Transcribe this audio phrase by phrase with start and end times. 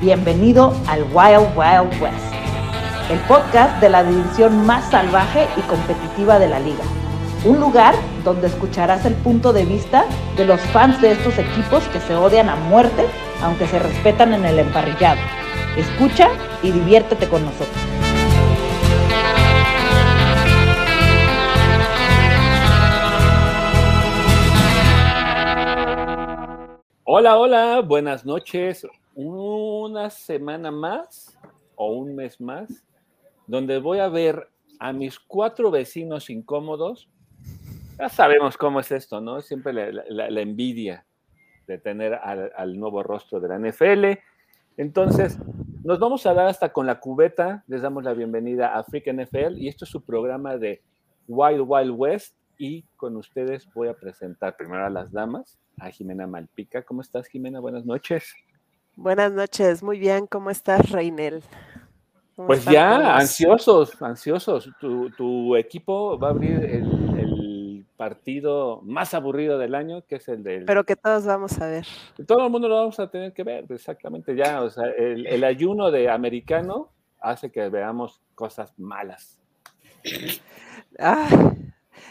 [0.00, 2.32] Bienvenido al Wild Wild West,
[3.10, 6.82] el podcast de la división más salvaje y competitiva de la liga.
[7.44, 10.06] Un lugar donde escucharás el punto de vista
[10.38, 13.04] de los fans de estos equipos que se odian a muerte,
[13.42, 15.20] aunque se respetan en el emparrillado.
[15.76, 16.30] Escucha
[16.62, 17.68] y diviértete con nosotros.
[27.04, 28.86] Hola, hola, buenas noches.
[29.20, 31.36] Una semana más
[31.74, 32.84] o un mes más,
[33.48, 37.08] donde voy a ver a mis cuatro vecinos incómodos.
[37.98, 39.40] Ya sabemos cómo es esto, ¿no?
[39.40, 41.04] Siempre la, envidia
[41.66, 44.20] de tener al, al, nuevo rostro de la NFL.
[44.76, 45.36] Entonces,
[45.82, 47.64] nos vamos a dar hasta con la cubeta.
[47.66, 50.80] Les damos la bienvenida a Freak NFL y esto es su programa de
[51.26, 52.36] Wild Wild West.
[52.56, 56.84] Y con ustedes voy a presentar primero a las damas a Jimena Malpica.
[56.84, 57.58] ¿Cómo estás, Jimena?
[57.58, 58.32] Buenas noches.
[58.98, 60.26] Buenas noches, muy bien.
[60.26, 61.40] ¿Cómo estás, Reinel?
[62.34, 64.68] Pues ya, ansiosos, ansiosos.
[64.80, 70.64] Tu, equipo va a abrir el, partido más aburrido del año, que es el del...
[70.64, 71.86] Pero que todos vamos a ver.
[72.26, 74.62] Todo el mundo lo vamos a tener que ver, exactamente ya.
[74.62, 76.90] O sea, el, el ayuno de americano
[77.20, 79.38] hace que veamos cosas malas.
[80.98, 81.28] Ah,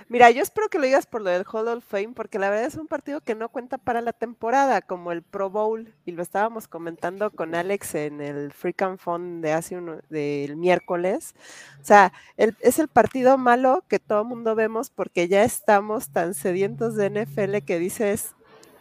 [0.10, 2.66] Mira, yo espero que lo digas por lo del Hall of Fame, porque la verdad
[2.66, 6.22] es un partido que no cuenta para la temporada, como el Pro Bowl, y lo
[6.22, 11.36] estábamos comentando con Alex en el Freak and Fun de hace uno, del miércoles.
[11.82, 16.34] O sea, es el partido malo que todo el mundo vemos porque ya estamos tan
[16.34, 18.36] sedientos de NFL que dices.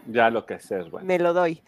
[0.06, 1.06] Ya lo que sé es bueno.
[1.06, 1.62] Me lo doy.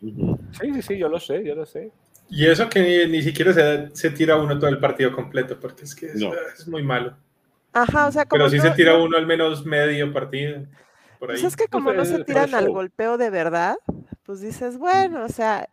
[0.00, 1.90] Sí, sí, sí, yo lo sé, yo lo sé.
[2.28, 3.52] Y eso que ni, siquiera
[3.92, 7.14] se, tira uno todo el partido completo, porque es que es muy malo.
[7.72, 8.38] Ajá, o sea, como.
[8.38, 10.66] Pero si se tira uno al menos medio partido.
[11.18, 13.76] Por pues es que como no se tiran al golpeo de verdad,
[14.24, 15.68] pues dices, bueno, o sea,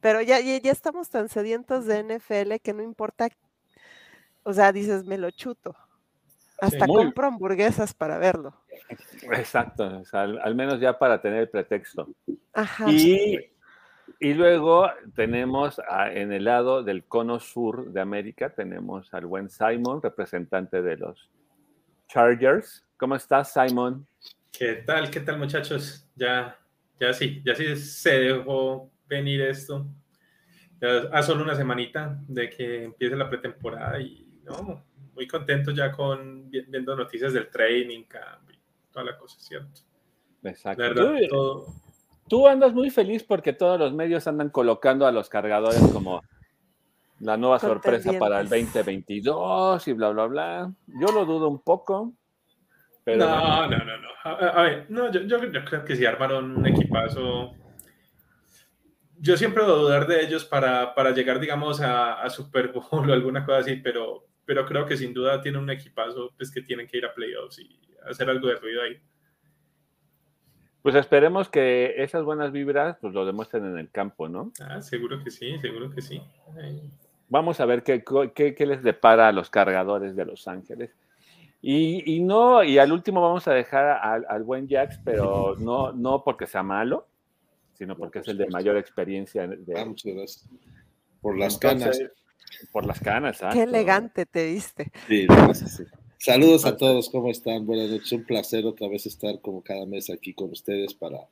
[0.00, 3.28] pero ya, ya, estamos tan sedientos de NFL que no importa,
[4.42, 5.74] o sea, dices, me lo chuto.
[6.60, 8.52] Hasta compro hamburguesas para verlo.
[9.32, 12.08] Exacto, o sea, al, menos ya para tener el pretexto.
[12.52, 12.90] Ajá.
[12.90, 13.38] Y,
[14.20, 15.80] y luego tenemos
[16.12, 21.30] en el lado del cono sur de América, tenemos al buen Simon, representante de los
[22.08, 22.84] Chargers.
[22.96, 24.06] ¿Cómo estás, Simon?
[24.50, 25.10] ¿Qué tal?
[25.10, 26.08] ¿Qué tal, muchachos?
[26.16, 26.58] Ya,
[26.98, 29.86] ya sí, ya sí se dejó venir esto.
[30.80, 35.92] Ya a solo una semanita de que empiece la pretemporada y no, muy contento ya
[35.92, 38.58] con viendo noticias del training camp y
[38.92, 39.80] toda la cosa, ¿cierto?
[40.44, 40.82] Exacto.
[40.82, 41.66] verdad, todo,
[42.28, 46.22] Tú andas muy feliz porque todos los medios andan colocando a los cargadores como
[47.20, 50.72] la nueva sorpresa para el 2022 y bla, bla, bla.
[50.86, 52.12] Yo lo dudo un poco.
[53.04, 54.08] Pero no, no, no, no.
[54.24, 57.52] A, ver, no yo, creo que si armaron un equipazo.
[59.20, 63.44] Yo siempre voy a dudar de ellos para, llegar, digamos, a, Super Bowl o alguna
[63.44, 66.98] cosa así, pero, pero creo que sin duda tienen un equipazo pues, que tienen que
[66.98, 69.00] ir a playoffs y hacer algo de ruido ahí.
[70.82, 74.52] Pues esperemos que esas buenas vibras pues lo demuestren en el campo, ¿no?
[74.60, 76.22] Ah, seguro que sí, seguro que sí.
[77.28, 78.02] Vamos a ver qué,
[78.34, 80.90] qué, les depara a los cargadores de Los Ángeles.
[81.60, 86.46] Y, no, y al último vamos a dejar al, buen Jax, pero no, no porque
[86.46, 87.08] sea malo,
[87.74, 89.46] sino porque es el de mayor experiencia.
[89.46, 90.48] De, ah, muchas gracias.
[91.20, 92.00] Por las canas.
[92.72, 93.50] Por las canas, ¿ah?
[93.52, 94.90] Qué elegante te viste.
[95.06, 95.84] Sí, gracias, sí.
[96.20, 97.64] Saludos a todos, ¿cómo están?
[97.64, 101.28] Buenas noches, un placer otra vez estar como cada mes aquí con ustedes para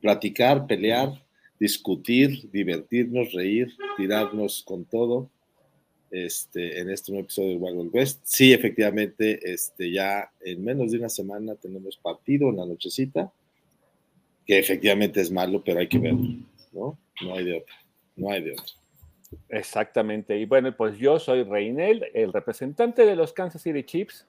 [0.00, 1.20] platicar, pelear,
[1.58, 5.28] discutir, divertirnos, reír, tirarnos con todo.
[6.12, 8.20] Este, en este nuevo episodio de Wild West.
[8.22, 13.32] Sí, efectivamente, este, ya en menos de una semana tenemos partido en la nochecita,
[14.46, 16.36] que efectivamente es malo, pero hay que verlo,
[16.72, 16.98] ¿no?
[17.20, 17.74] No hay de otra,
[18.16, 18.79] no hay de otra.
[19.48, 20.38] Exactamente.
[20.38, 24.26] Y bueno, pues yo soy Reinel, el representante de los Kansas City Chiefs,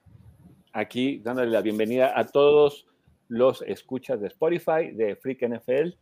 [0.74, 2.86] aquí dándole la bienvenida a todos
[3.28, 5.96] los escuchas de Spotify, de Freak NFL.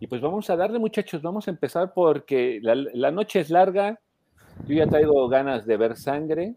[0.00, 4.00] Y pues vamos a darle, muchachos, vamos a empezar porque la, noche es larga.
[4.66, 6.54] Yo ya traigo ganas de ver sangre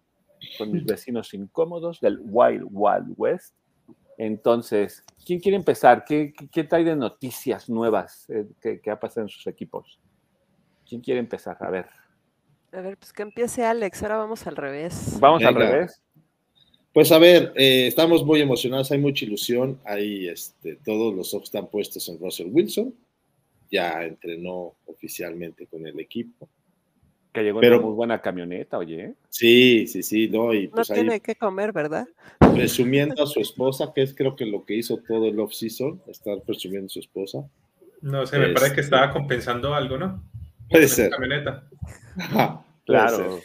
[0.58, 3.56] con mis vecinos incómodos del Wild Wild West.
[4.18, 6.04] Entonces, ¿quién quiere empezar?
[6.04, 10.00] ¿Qué, qué, trae de noticias nuevas eh, que, que ha pasado en sus equipos?
[10.88, 11.58] ¿Quién quiere empezar?
[11.60, 11.86] A ver.
[12.72, 15.18] A ver, pues que empiece Alex, ahora vamos al revés.
[15.20, 16.02] Vamos al revés.
[16.94, 21.50] Pues a ver, eh, estamos muy emocionados, hay mucha ilusión, hay este, todos los ojos
[21.50, 22.94] están puestos en Russell Wilson,
[23.70, 26.50] ya entrenó oficialmente con el equipo.
[27.34, 29.14] Que llegó en una muy buena camioneta, oye.
[29.30, 30.54] Sí, sí, sí, no.
[30.56, 32.08] Y pues no tiene que comer, ¿verdad?
[32.40, 36.42] Presumiendo a su esposa, que es creo que lo que hizo todo el off-season, estar
[36.42, 37.48] presumiendo a su esposa.
[38.02, 40.24] No sé, me parece que este estaba compensando algo, ¿no?
[40.70, 41.12] Puede ser.
[42.86, 43.40] claro.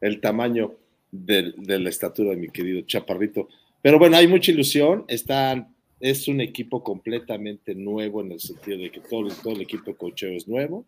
[0.00, 0.74] El tamaño
[1.10, 3.48] de, la estatura de mi querido Chaparrito.
[3.82, 5.04] Pero bueno, hay mucha ilusión.
[5.08, 9.94] Están, es un equipo completamente nuevo en el sentido de que todo, todo el equipo
[9.94, 10.84] cocheo es nuevo.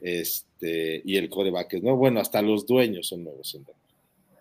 [0.00, 1.98] Este, y el coreback es nuevo.
[1.98, 3.58] Bueno, hasta los dueños son nuevos.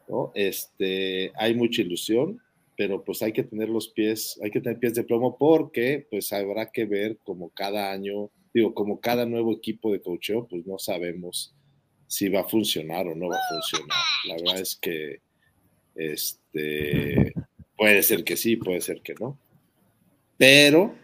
[0.07, 0.31] ¿no?
[0.36, 2.41] Este, hay mucha ilusión,
[2.75, 6.33] pero pues hay que tener los pies, hay que tener pies de plomo porque pues
[6.33, 10.77] habrá que ver como cada año, digo, como cada nuevo equipo de cocheo, pues no
[10.77, 11.55] sabemos
[12.07, 13.97] si va a funcionar o no va a funcionar.
[14.27, 15.21] La verdad es que
[15.95, 17.33] este,
[17.77, 19.38] puede ser que sí, puede ser que no.
[20.38, 20.95] Pero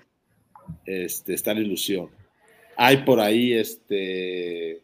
[0.86, 2.10] este, está la ilusión.
[2.78, 4.84] Hay por ahí este,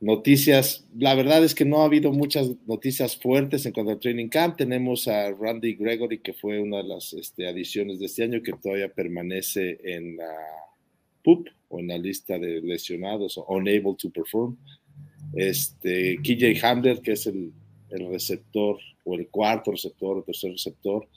[0.00, 0.86] noticias.
[0.96, 4.56] La verdad es que no ha habido muchas noticias fuertes en cuanto al training camp.
[4.56, 8.52] Tenemos a Randy Gregory, que fue una de las este, adiciones de este año, que
[8.52, 10.34] todavía permanece en la
[11.22, 14.56] PUP o en la lista de lesionados o unable to perform.
[15.34, 17.52] Este, KJ Hamler, que es el,
[17.88, 21.08] receptor o el cuarto receptor o tercer receptor,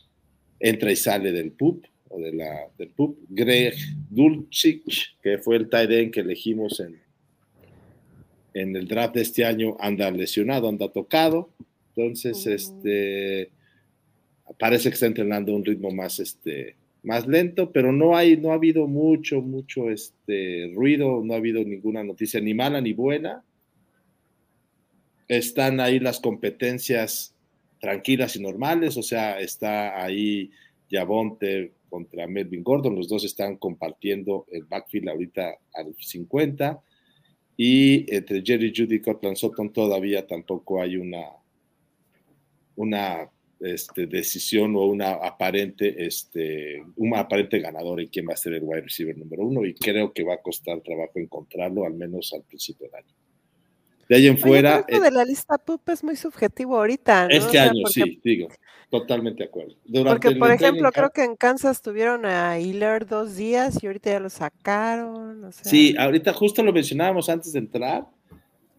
[0.59, 3.17] entra y sale del PUP o de la, del PUP.
[3.27, 3.73] Greg
[4.09, 7.01] Dulcich, que fue el tight end que elegimos en,
[8.53, 11.49] en el draft de este año, anda lesionado, anda tocado.
[11.95, 12.51] Entonces, oh.
[12.51, 13.51] este,
[14.57, 18.51] parece que está entrenando a un ritmo más, este, más lento, pero no hay, no
[18.51, 23.43] ha habido mucho, mucho este ruido, no ha habido ninguna noticia ni mala ni buena.
[25.27, 27.35] Están ahí las competencias
[27.79, 30.51] tranquilas y normales, o sea, está ahí
[30.89, 36.81] Yavonte contra Melvin Gordon, los dos están compartiendo el backfield ahorita al 50
[37.61, 41.25] y entre Jerry Judy y Cortland Sutton todavía tampoco hay una,
[42.77, 43.29] una
[43.59, 48.63] este, decisión o una aparente, este, un aparente ganador en quién va a ser el
[48.63, 52.43] wide receiver número uno y creo que va a costar trabajo encontrarlo, al menos al
[52.43, 53.13] principio del año.
[54.07, 54.85] De ahí en fuera.
[54.87, 57.27] Esto de la lista PUP es muy subjetivo ahorita.
[57.29, 58.47] Este año, sí, digo,
[58.89, 59.75] totalmente de acuerdo.
[60.05, 64.19] porque, por ejemplo, creo que en Kansas tuvieron a Hiller dos días y ahorita ya
[64.19, 65.51] lo sacaron.
[65.51, 68.07] Sí, ahorita justo lo mencionábamos antes de entrar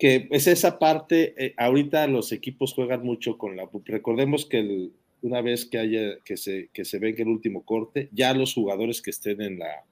[0.00, 4.88] que es esa parte, eh, ahorita los equipos juegan mucho con la Recordemos que
[5.20, 9.02] una vez que haya, que se, que se venga el último corte, ya los jugadores
[9.02, 9.84] que estén en la,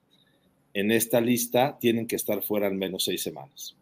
[0.73, 3.77] en esta lista tienen que estar fuera al menos seis semanas.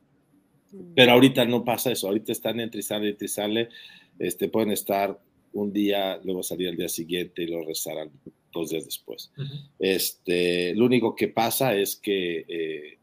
[0.73, 0.95] Mm.
[0.97, 3.69] Pero ahorita no pasa eso, ahorita están entre y sale, entre y sale,
[4.19, 5.21] este, pueden estar
[5.61, 8.11] un día, luego salir al día siguiente y lo rezarán
[8.53, 9.31] dos días después.
[9.79, 12.99] este, lo único que pasa es que eh,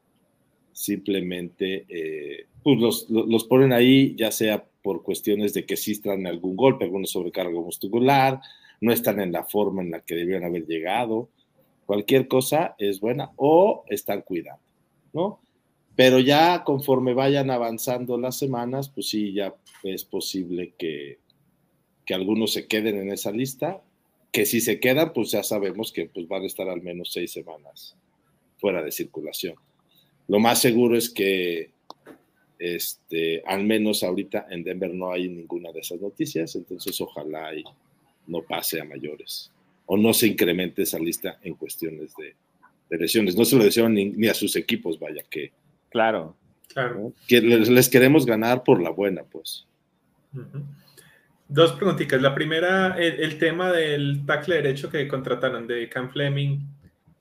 [0.72, 6.56] simplemente eh, pues los, los, ponen ahí, ya sea por cuestiones de que están algún
[6.56, 8.42] golpe, alguna sobrecarga muscular,
[8.82, 11.30] no están en la forma en la que debieron haber llegado,
[11.86, 14.62] cualquier cosa es buena, o están cuidando,
[15.14, 15.40] ¿no?
[15.96, 19.54] Pero ya conforme vayan avanzando las semanas, pues sí, ya
[19.84, 21.20] es posible que,
[22.06, 23.82] que algunos se queden en esa lista,
[24.32, 27.32] que si se quedan, pues ya sabemos que pues van a estar al menos seis
[27.32, 27.96] semanas
[28.58, 29.56] fuera de circulación.
[30.28, 31.72] Lo más seguro es que
[32.57, 37.64] este, al menos ahorita en Denver no hay ninguna de esas noticias, entonces ojalá y
[38.28, 39.52] no pase a mayores
[39.86, 42.36] o no se incremente esa lista en cuestiones de,
[42.98, 43.36] lesiones.
[43.36, 45.52] No se lo desean ni, a sus equipos, vaya que.
[45.90, 46.36] Claro.
[46.68, 47.14] Claro.
[47.28, 49.66] Que les, queremos ganar por la buena, pues.
[51.54, 52.22] Dos preguntitas.
[52.22, 56.60] La primera, el, el, tema del tackle derecho que contrataron de Cam Fleming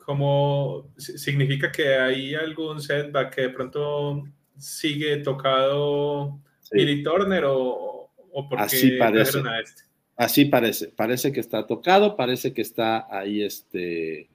[0.04, 4.24] ¿Cómo significa que hay algún setback que de pronto
[4.58, 6.40] sigue tocado
[6.72, 9.38] Billy Turner o, o porque Así parece.
[9.38, 9.82] este?
[10.16, 14.28] Así parece, parece que está tocado, parece que está ahí este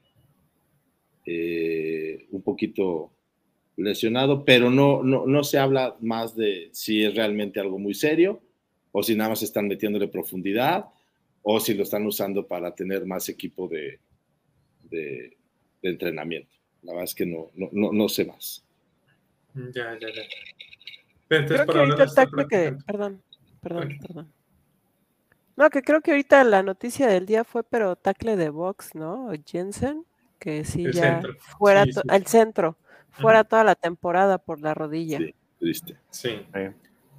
[1.25, 3.11] eh, un poquito
[3.75, 8.41] lesionado, pero no, no, no se habla más de si es realmente algo muy serio
[8.99, 10.87] o si nada más están metiéndole profundidad
[11.43, 13.99] o si lo están usando para tener más equipo de,
[14.89, 15.37] de
[15.83, 16.55] entrenamiento.
[16.81, 18.65] La verdad es que no, no, no, sé más.
[19.53, 21.45] Ya, ya, ya.
[21.45, 23.21] creo que ahorita el tackle que, perdón,
[23.61, 24.33] perdón, perdón.
[25.55, 29.29] No, que creo que ahorita la noticia del día fue, pero tackle de box, ¿no?
[29.45, 30.05] Jensen,
[30.39, 31.21] que sí ya
[31.59, 32.77] fuera al centro,
[33.11, 35.19] fuera toda la temporada por la rodilla.
[35.19, 35.97] Sí, triste.
[36.09, 36.39] Sí.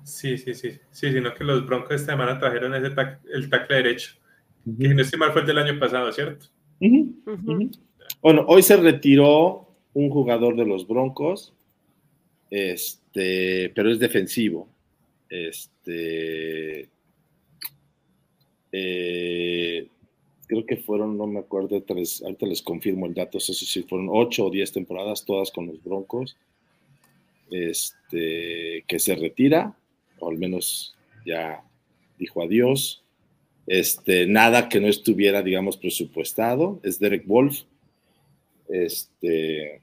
[0.04, 2.92] Sí, sí, sí, sí, sino que los Broncos esta semana trajeron ese
[3.32, 4.16] el tackle derecho,
[4.78, 6.46] que no estoy mal fue el del año pasado, ¿cierto?
[8.22, 11.54] Bueno, hoy se retiró un jugador de los Broncos,
[12.50, 14.68] este, pero es defensivo.
[15.28, 16.88] Este,
[18.72, 19.88] eh,
[20.46, 23.82] creo que fueron, no me acuerdo, tres, ahorita les confirmo el dato, no sé si
[23.82, 26.36] fueron ocho o diez temporadas, todas con los Broncos,
[27.50, 29.76] este, que se retira,
[30.20, 31.62] o al menos ya
[32.18, 33.02] dijo adiós.
[33.66, 36.80] Este, nada que no estuviera, digamos, presupuestado.
[36.82, 37.62] Es Derek Wolf,
[38.68, 39.82] este,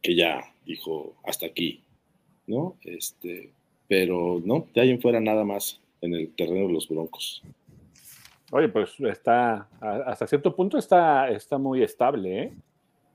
[0.00, 1.82] que ya dijo hasta aquí,
[2.46, 2.76] ¿no?
[2.84, 3.50] Este,
[3.88, 7.42] pero no, de ahí en fuera nada más en el terreno de los Broncos.
[8.52, 12.52] Oye, pues está, hasta cierto punto está, está muy estable, ¿eh?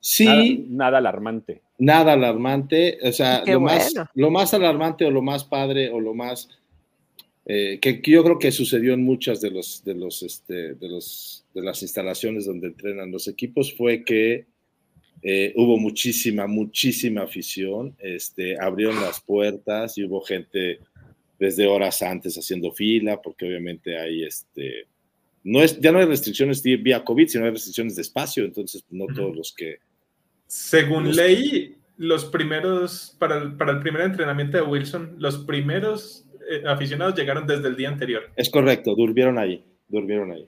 [0.07, 0.67] Sí.
[0.69, 1.63] Nada, alarmante.
[1.79, 2.99] Nada alarmante.
[3.01, 6.47] O sea, lo, más, lo más alarmante o lo más padre o lo más
[7.47, 11.43] eh, que, yo creo que sucedió en muchas de los, de los, este, de los,
[11.55, 14.45] de las instalaciones donde entrenan los equipos fue que
[15.23, 17.95] eh, hubo muchísima, muchísima afición.
[17.97, 20.81] Este, abrieron las puertas y hubo gente
[21.39, 24.85] desde horas antes haciendo fila, porque obviamente hay este,
[25.43, 29.07] no es, ya no hay restricciones vía COVID, sino hay restricciones de espacio, entonces no
[29.07, 29.79] todos los que
[30.47, 36.63] según ley, los primeros, para el, para el primer entrenamiento de Wilson, los primeros eh,
[36.67, 38.23] aficionados llegaron desde el día anterior.
[38.35, 40.47] Es correcto, durmieron ahí, durmieron ahí.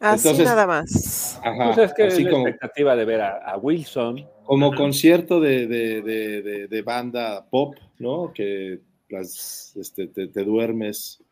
[0.00, 1.38] Así nada más.
[1.44, 4.26] Ajá, pues es que así la expectativa de ver a, Wilson.
[4.44, 8.32] Como concierto de, de, de, banda pop, ¿no?
[8.32, 11.22] Que las, este, te, te duermes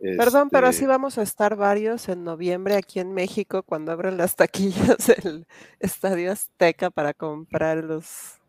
[0.00, 4.16] Perdón, pero este sí vamos a estar varios en noviembre aquí en México cuando abran
[4.16, 5.46] las taquillas del
[5.78, 8.40] Estadio Azteca para comprar los,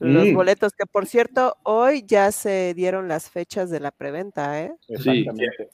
[0.00, 0.34] los mm.
[0.34, 4.72] boletos, que por cierto, hoy ya se dieron las fechas de la preventa, ¿eh?
[4.98, 5.24] Sí.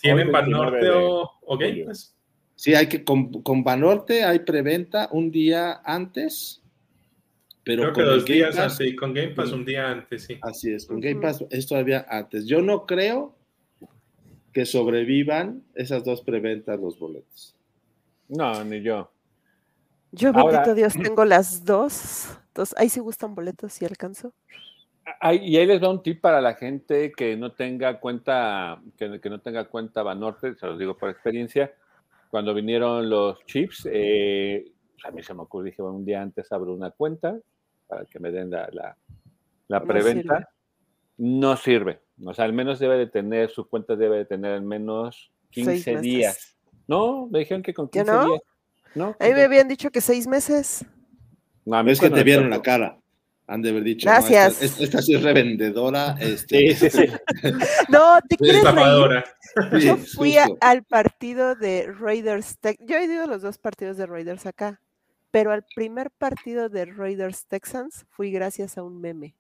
[0.01, 2.15] ¿Tienen Banorte o, Game Pass?
[2.55, 6.63] Sí, hay que, con, con Banorte hay preventa un día antes,
[7.65, 10.39] pero Creo que dos días así, con Game Pass un día antes, sí.
[10.43, 12.47] Así es, con Game Pass es todavía antes.
[12.47, 13.36] Yo no creo
[14.57, 17.55] que sobrevivan esas dos preventas los boletos.
[18.27, 19.11] No, ni yo.
[20.13, 22.39] Yo, bendito Dios, tengo las dos.
[22.47, 24.33] Entonces, ahí sí gustan boletos, si alcanzo.
[25.25, 29.43] y ahí les da un tip para la gente que no tenga cuenta, que, no
[29.43, 31.75] tenga cuenta Banorte, se los digo por experiencia.
[32.31, 34.73] Cuando vinieron los chips, eh,
[35.05, 37.39] a mí se me ocurrió, dije, un día antes abro una cuenta
[37.87, 38.97] para que me den la,
[39.69, 40.49] la, preventa.
[41.19, 42.06] No sirve.
[42.25, 46.01] O sea, al menos debe de tener, su cuenta debe de tener al menos 15
[46.01, 46.57] días.
[46.87, 48.41] No, me dijeron que con 15 días.
[48.95, 49.15] ¿No?
[49.19, 50.87] Ahí me habían dicho que seis meses.
[51.67, 52.99] No, es que te vieron la cara.
[53.49, 54.09] Han de haber dicho.
[54.09, 54.61] Gracias.
[54.81, 56.17] esta, sí es revendedora.
[56.19, 56.75] Este.
[56.75, 57.13] Sí, sí, sí.
[57.89, 58.65] no, te quieres
[59.81, 64.47] Yo fui al partido de Raiders Yo he ido a los dos partidos de Raiders
[64.47, 64.81] acá,
[65.31, 69.37] pero al primer partido de Raiders Texans fui gracias a un meme.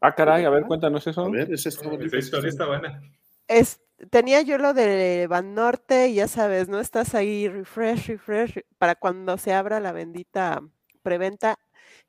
[0.00, 1.22] Ah, caray, a ver, cuéntanos eso.
[1.22, 3.00] A ver, esa, historia está buena.
[3.48, 6.80] Es, tenía yo lo de Van Norte y ya sabes, ¿no?
[6.80, 10.62] Estás ahí, refresh, refresh, para cuando se abra la bendita
[11.02, 11.58] preventa.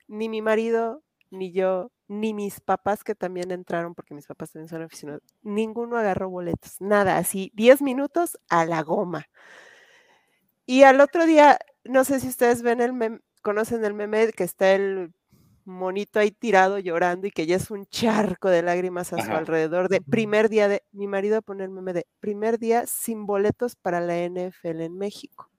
[0.07, 4.69] Ni mi marido, ni yo, ni mis papás que también entraron, porque mis papás también
[4.69, 9.27] son aficionados, ninguno agarró boletos, nada, así, 10 minutos a la goma.
[10.65, 14.43] Y al otro día, no sé si ustedes ven el meme, conocen el meme que
[14.43, 15.13] está el
[15.67, 19.89] monito ahí tirado llorando y que ya es un charco de lágrimas a su alrededor
[19.89, 23.99] de primer día de, mi marido pone el meme de primer día sin boletos para
[23.99, 25.51] la NFL en México.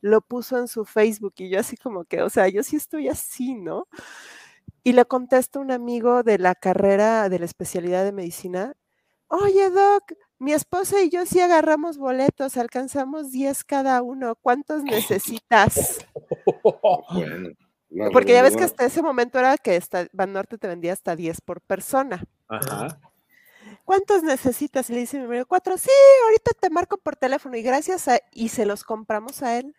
[0.00, 3.08] Lo puso en su Facebook y yo así como que, o sea, yo sí estoy
[3.08, 3.88] así, ¿no?
[4.84, 8.74] Y le contesta un amigo de la carrera de la especialidad de medicina,
[9.26, 15.98] oye Doc, mi esposa y yo sí agarramos boletos, alcanzamos 10 cada uno, ¿cuántos necesitas?
[17.12, 17.50] Bueno.
[18.12, 19.80] Porque ya ves que hasta ese momento era que
[20.12, 22.22] Van Norte te vendía hasta 10 por persona.
[22.48, 23.00] Ajá.
[23.84, 24.90] ¿Cuántos necesitas?
[24.90, 25.78] Y le dice mi marido, cuatro.
[25.78, 25.90] Sí,
[26.24, 27.56] ahorita te marco por teléfono.
[27.56, 29.74] Y gracias a, y se los compramos a él.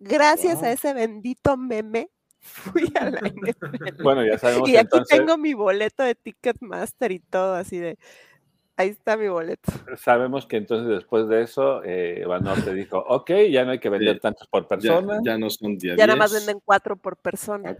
[0.00, 3.20] Gracias a ese bendito meme, fui a la
[4.02, 4.68] Bueno, ya sabemos.
[4.68, 7.98] Y aquí tengo mi boleto de Ticketmaster y todo, así de,
[8.82, 9.70] Ahí está mi boleto.
[9.96, 14.18] Sabemos que entonces después de eso, eh, Banorte dijo, ok, ya no hay que vender
[14.18, 15.20] tantos por persona.
[15.24, 17.76] Ya, no son Ya nada más venden cuatro por persona.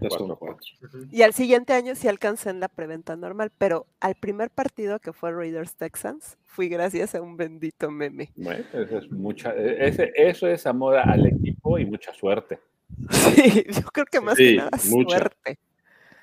[1.11, 5.11] Y al siguiente año sí alcancé en la preventa normal, pero al primer partido que
[5.11, 8.31] fue Raiders Texans, fui gracias a un bendito meme.
[8.37, 12.59] Bueno, eso es, mucha, e, ese, eso es amor al equipo y mucha suerte.
[13.11, 15.59] Sí, yo creo que más que nada suerte.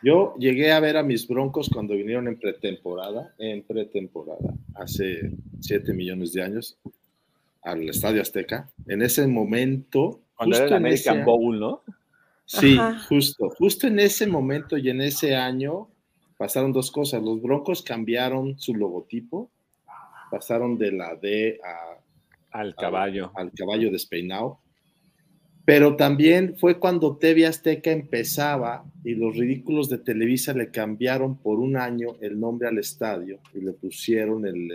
[0.03, 5.31] Yo llegué a ver a mis Broncos cuando vinieron en pretemporada, en pretemporada, hace
[5.61, 6.79] 7 millones de años,
[7.63, 8.71] al Estadio Azteca.
[8.87, 10.21] En ese momento...
[10.35, 11.83] Cuando era el American Bowl, ¿no?
[12.47, 12.77] Sí,
[13.09, 15.89] justo, justo en ese momento y en ese año
[16.37, 17.23] pasaron dos cosas.
[17.23, 19.51] Los Broncos cambiaron su logotipo,
[20.31, 23.31] pasaron de la D a Al caballo.
[23.37, 24.59] Al, caballo despeinado.
[25.71, 31.61] Pero también fue cuando TV Azteca empezaba y los ridículos de Televisa le cambiaron por
[31.61, 34.69] un año el nombre al estadio y le pusieron el,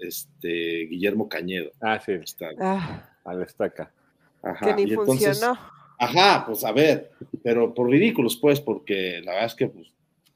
[0.00, 1.70] este, Guillermo Cañedo.
[1.80, 2.14] Ah, sí.
[2.60, 3.16] Ah.
[3.22, 3.92] Al estaca.
[4.42, 4.74] Ajá.
[4.74, 5.56] Que ni funcionó.
[5.96, 7.12] Ajá, pues a ver,
[7.44, 9.86] pero por ridículos, pues, porque la verdad es que pues,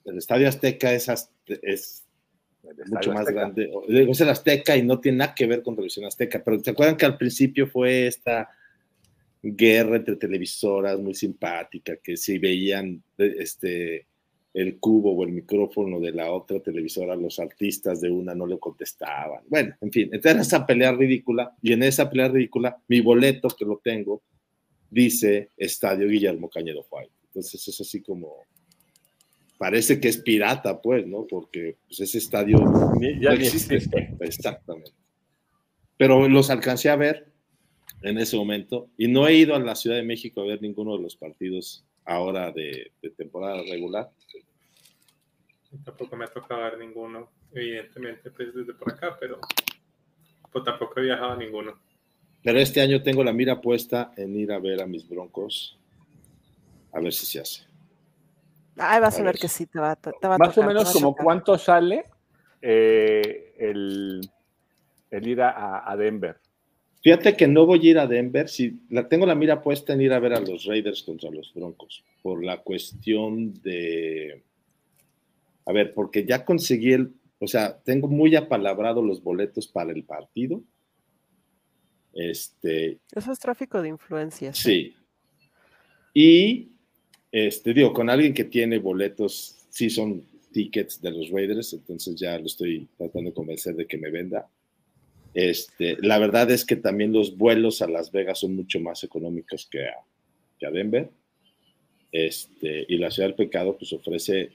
[0.04, 1.08] el Estadio Azteca es,
[1.48, 2.04] es
[2.86, 3.68] mucho más grande.
[3.88, 6.96] Es el Azteca y no tiene nada que ver con Televisión Azteca, pero ¿se acuerdan
[6.96, 8.48] que al principio fue esta
[9.44, 14.06] guerra entre televisoras muy simpática, que si veían este,
[14.54, 18.58] el cubo o el micrófono de la otra televisora, los artistas de una no le
[18.58, 19.42] contestaban.
[19.48, 23.66] Bueno, en fin, entonces esa pelea ridícula, y en esa pelea ridícula, mi boleto que
[23.66, 24.22] lo tengo,
[24.90, 27.12] dice Estadio Guillermo Cañedo White.
[27.26, 28.36] Entonces es así como,
[29.58, 31.26] parece que es pirata, pues, ¿no?
[31.26, 32.58] Porque pues, ese estadio
[33.20, 33.82] ya no existe.
[34.20, 34.92] Exactamente.
[35.98, 37.33] Pero los alcancé a ver
[38.04, 40.96] en ese momento y no he ido a la Ciudad de México a ver ninguno
[40.96, 44.10] de los partidos ahora de, temporada regular.
[45.84, 49.40] Tampoco me ha tocado ver ninguno, evidentemente, pues desde por acá, pero
[50.52, 51.80] pues, tampoco he viajado a ninguno.
[52.42, 55.78] Pero este año tengo la mira puesta en ir a ver a mis broncos,
[56.92, 57.62] a ver si se hace.
[58.76, 61.56] Ay, vas a, ver, que sí, te va, te va Más o menos como cuánto
[61.56, 62.04] sale
[62.60, 64.28] eh, el,
[65.10, 66.38] ir a, Denver.
[67.04, 70.00] Fíjate que no voy a ir a Denver, si la, tengo la mira puesta en
[70.00, 74.42] ir a ver a los Raiders contra los Broncos, por la cuestión de,
[75.66, 80.02] a ver, porque ya conseguí el, o sea, tengo muy apalabrado los boletos para el
[80.04, 80.62] partido.
[82.14, 84.56] Este, Eso es tráfico de influencias.
[84.56, 84.94] Sí.
[86.14, 86.70] Y
[87.30, 92.38] este, digo, con alguien que tiene boletos, sí son tickets de los Raiders, entonces ya
[92.38, 94.48] lo estoy tratando de convencer de que me venda.
[95.34, 99.66] Este, la verdad es que también los vuelos a Las Vegas son mucho más económicos
[99.68, 99.96] que a,
[100.58, 101.10] que a Denver.
[102.12, 104.52] Este, y la Ciudad del Pecado pues ofrece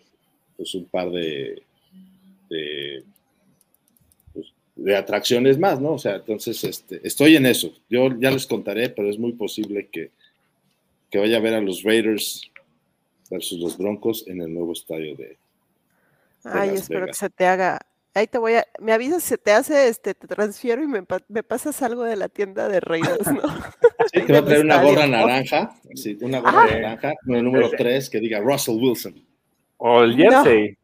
[0.55, 1.61] pues, un par de,
[2.49, 3.03] de,
[4.33, 5.95] pues, de, atracciones más, ¿no?
[5.95, 7.73] O sea, entonces este, estoy en eso.
[7.89, 10.11] Yo ya les contaré, pero es muy posible que,
[11.11, 12.49] que vaya a ver a los Raiders
[13.29, 15.37] versus los Broncos en el nuevo estadio de.
[16.45, 17.79] Ay, espero que se te haga.
[18.19, 18.67] Ahí te voy a.
[18.81, 22.17] Me avisas si se te hace, este, te transfiero y me, me pasas algo de
[22.17, 23.43] la tienda de Raiders, ¿no?
[24.11, 26.67] Sí, te va a traer una gorra naranja, sí, una gorra ah.
[26.69, 29.25] naranja con el número 3 que diga Russell Wilson.
[29.77, 30.77] O el jersey.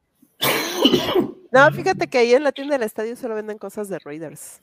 [1.52, 1.65] No.
[1.69, 4.62] no, fíjate que ahí en la tienda del estadio solo venden cosas de Raiders.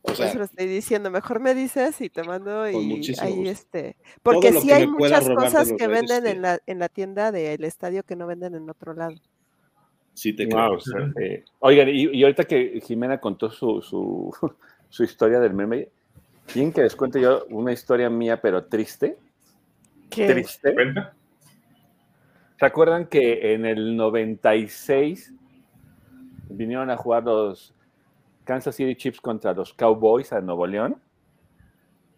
[0.00, 1.10] O sea, Eso lo estoy diciendo.
[1.10, 3.98] Mejor me dices y te mando y ahí este.
[4.22, 8.16] Porque sí hay muchas cosas que venden en la, en la tienda del estadio que
[8.16, 9.16] no venden en otro lado.
[10.14, 10.78] Sí, te creo.
[11.60, 14.30] oigan, y, ahorita que Jimena contó su, su,
[14.88, 15.88] su historia del meme,
[16.46, 19.16] ¿quieren que les cuente yo una historia mía, pero triste?
[20.10, 20.26] ¿Qué?
[20.26, 20.74] Triste.
[22.58, 25.34] ¿Se acuerdan que en el 96
[26.48, 27.74] vinieron a jugar los
[28.44, 31.00] Kansas City Chiefs contra los Cowboys a Nuevo León.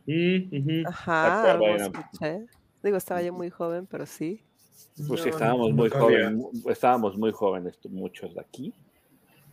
[0.06, 1.58] Mm, Ajá,
[2.82, 4.44] Digo, estaba yo muy joven, pero sí.
[5.08, 8.74] Pues sí, estábamos muy jóvenes, estábamos muy jóvenes muchos de aquí.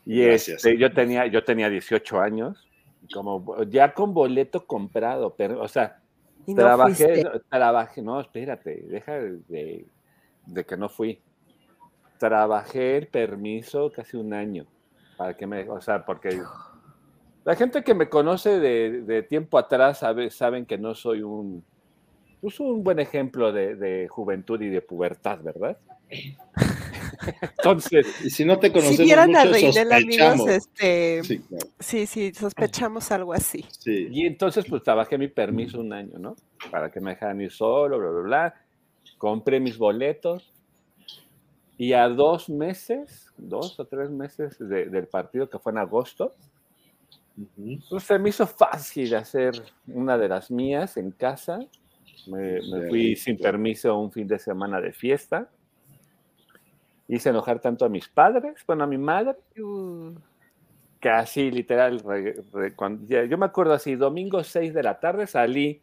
[0.05, 2.67] Y este, yo tenía, yo tenía 18 años,
[3.13, 5.99] como ya con boleto comprado, pero, o sea,
[6.55, 9.85] trabajé, trabajé, no, espérate, deja de,
[10.45, 11.19] de que no fui.
[12.17, 14.65] Trabajé el permiso casi un año
[15.17, 16.41] para que me, o sea, porque
[17.43, 21.63] la gente que me conoce de, tiempo atrás sabe, saben que no soy un,
[22.41, 25.77] pues un buen ejemplo de, juventud y de pubertad, ¿verdad?
[27.41, 30.49] Entonces, y si no te conocemos si vieran mucho, sospechamos.
[30.49, 31.21] este,
[31.79, 33.63] sí, sí, sospechamos algo así.
[33.85, 36.35] Y entonces, pues trabajé mi permiso un año, ¿no?
[36.71, 38.55] Para que me dejaran ir solo, bla, bla, bla.
[39.17, 40.51] Compré mis boletos,
[41.81, 46.35] y a dos meses, dos o tres meses del partido que fue en agosto,
[47.89, 49.53] pues se me hizo fácil hacer
[49.87, 51.57] una de las mías en casa.
[52.27, 55.49] Me, fui sin permiso un fin de semana de fiesta.
[57.07, 59.35] Hice enojar tanto a mis padres, bueno, a mi madre,
[60.99, 65.81] que así literal, yo me acuerdo así, domingo 6 de la tarde salí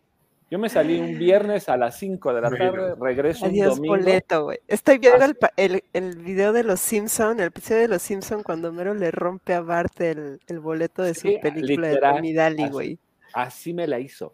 [0.51, 3.97] yo me salí un viernes a las 5 de la tarde, regreso Adiós, un domingo.
[3.97, 4.59] boleto, güey.
[4.67, 8.73] Estoy viendo el, el, el, video de Los Simpson, el episodio de Los Simpson cuando
[8.73, 12.99] Mero le rompe a Bart el, el boleto de su película de Tommy Daly, güey.
[13.35, 14.33] Así, me la hizo.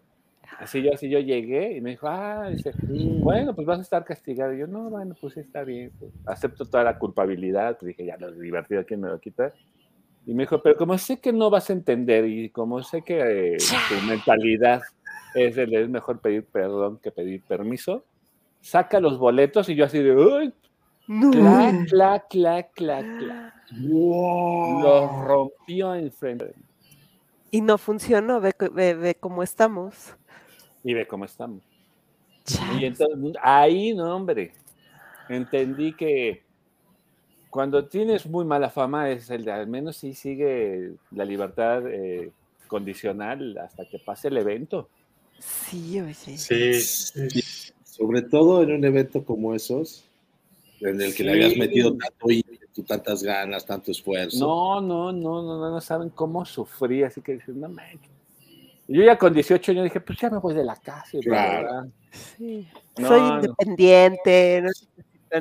[0.59, 2.73] Así yo, así yo llegué y me dijo, ah, dice,
[3.23, 4.53] bueno, pues vas a estar castigado.
[4.53, 5.91] Y yo, no, bueno, pues está bien.
[5.99, 7.77] Pues, acepto toda la culpabilidad.
[7.77, 9.53] Pues dije, ya, lo divertido, ¿quién me lo quita?
[10.25, 13.53] Y me dijo, pero como sé que no vas a entender y como sé que
[13.53, 14.81] eh, tu mentalidad
[15.35, 18.05] es el es mejor pedir perdón que pedir permiso,
[18.61, 20.53] saca los boletos y yo así de, uy,
[21.31, 23.53] clac, clac, clac, clac, clac.
[24.81, 26.55] Los rompió enfrente.
[27.51, 28.53] Y no funcionó, ve-
[28.95, 30.15] ve cómo estamos.
[30.85, 31.61] Y ve cómo estamos.
[32.79, 34.53] Y entonces, ahí, no, hombre,
[35.27, 36.43] entendí que
[37.49, 42.31] cuando tienes muy mala fama es el de al menos sí sigue la libertad eh,
[42.67, 44.89] condicional hasta que pase el evento.
[45.39, 46.13] Sí, oye.
[46.13, 47.41] Sí, Sí.
[47.83, 50.03] Sobre todo en un evento como esos,
[50.81, 54.45] en el que le habías metido tanto ímpetu, tantas ganas, tanto esfuerzo.
[54.45, 58.14] No, no, no, no, no, no saben cómo sufrí, así que dices, no manches.
[58.87, 61.17] Yo ya con 18 años dije, pues ya me voy de la casa.
[61.21, 61.87] Claro.
[62.11, 62.67] Sí.
[62.97, 63.35] No, Soy no.
[63.35, 64.69] independiente, no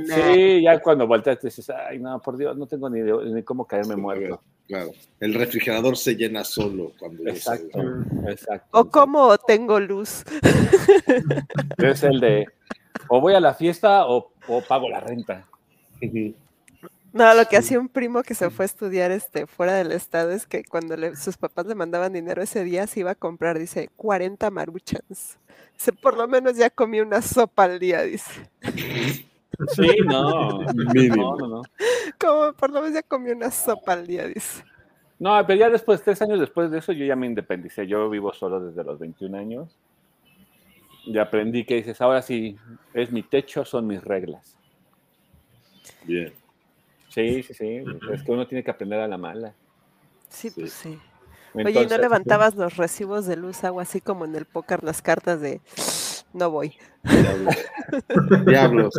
[0.00, 0.33] nada.
[0.35, 3.42] Sí, ya cuando volteas te dices, ay, no, por Dios, no tengo ni, de- ni
[3.42, 4.40] cómo caerme muerto.
[4.66, 4.90] Claro.
[5.20, 7.80] El refrigerador se llena solo cuando Exacto,
[8.26, 8.66] exacto.
[8.72, 10.24] O cómo tengo luz.
[11.76, 12.46] Es el de,
[13.09, 15.44] o voy a la fiesta o, o pago la renta.
[16.02, 16.35] Ujú.
[17.14, 20.33] No, lo que hacía un primo que se fue a estudiar este, fuera del estado
[20.33, 23.57] es que cuando le- sus papás le mandaban dinero ese día se iba a comprar,
[23.57, 25.38] dice, 40 maruchans.
[25.74, 28.50] Dice, por lo menos ya comí una sopa al día, dice.
[29.77, 30.59] Sí, no.
[30.92, 31.37] Mínimo.
[31.38, 31.62] No, no, no.
[32.18, 34.64] Como por lo menos ya comí una sopa al día, dice.
[35.20, 37.87] No, pero ya después, tres años después de eso, yo ya me independicé.
[37.87, 39.79] Yo vivo solo desde los 21 años.
[41.07, 42.57] Y aprendí que dices, ahora sí,
[42.92, 44.59] es mi techo, son mis reglas.
[46.03, 46.33] Bien.
[47.14, 47.85] Sí, sí, sí.
[48.12, 49.55] Es que uno tiene que aprender a la mala.
[50.29, 50.61] Sí, Sí.
[50.61, 50.98] pues sí.
[51.55, 55.00] Oye, ¿y no levantabas los recibos de luz, agua, así como en el póker, las
[55.00, 55.61] cartas de
[56.33, 56.74] no voy?
[57.05, 57.55] Diablos.
[58.46, 58.94] Diablos.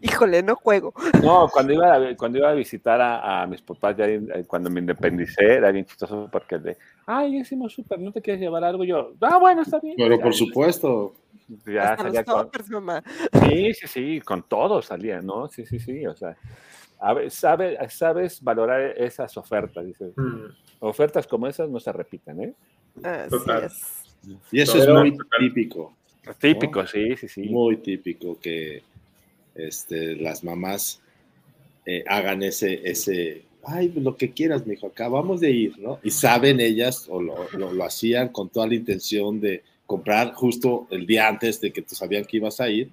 [0.00, 0.94] Híjole, no juego.
[1.22, 4.70] No, cuando iba a, cuando iba a visitar a, a mis papás, ya eh, cuando
[4.70, 8.82] me independicé, era bien chistoso porque de, ay, hicimos súper, ¿no te quieres llevar algo?
[8.84, 9.96] Yo, ah, bueno, está bien.
[9.98, 11.12] Pero Ya, por supuesto.
[11.66, 13.02] Ya Hasta salía los con, mamá.
[13.42, 15.48] Sí, sí, sí, con todo salía, ¿no?
[15.48, 16.36] Sí, sí, sí, o sea,
[17.00, 20.44] a ver, sabe, sabes valorar esas ofertas, dices, Mm.
[20.80, 22.54] ofertas como esas no se repiten, ¿eh?
[23.02, 23.64] Así Total.
[23.64, 24.04] es.
[24.52, 25.94] Y eso Pero- es muy típico.
[26.38, 27.42] Típico, sí, sí, sí.
[27.48, 28.82] Muy típico que
[29.54, 31.00] este, las mamás
[31.86, 35.98] eh, hagan ese, ese, ay, lo que quieras, mijo, acabamos de ir, ¿no?
[36.02, 40.86] Y saben ellas, o lo, lo- lo hacían con toda la intención de comprar justo
[40.90, 42.90] el día antes de que tú sabían que ibas a ir,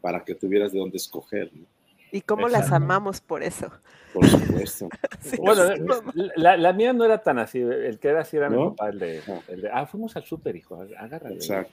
[0.00, 1.66] para que tuvieras de dónde escoger, ¿no?
[2.12, 3.70] Y cómo las amamos por eso.
[4.12, 4.88] Por supuesto.
[5.20, 5.62] Sí, Bueno,
[6.36, 8.98] la, la mía no era tan así, el que era así era mi papá, el
[8.98, 9.42] de, No.
[9.48, 11.34] el de, ah, fuimos al súper, hijo, agárrale.
[11.36, 11.72] Exacto.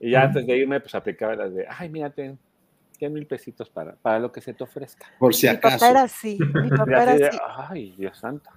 [0.00, 2.36] Y ya antes de irme, pues aplicaba las de, ay, mírate,
[2.98, 5.06] 100 mil pesitos para, para lo que se te ofrezca.
[5.18, 5.86] Por si Mi papá acaso.
[5.86, 6.38] era así.
[6.54, 7.38] Mi papá era así.
[7.68, 8.50] ay, Dios santo.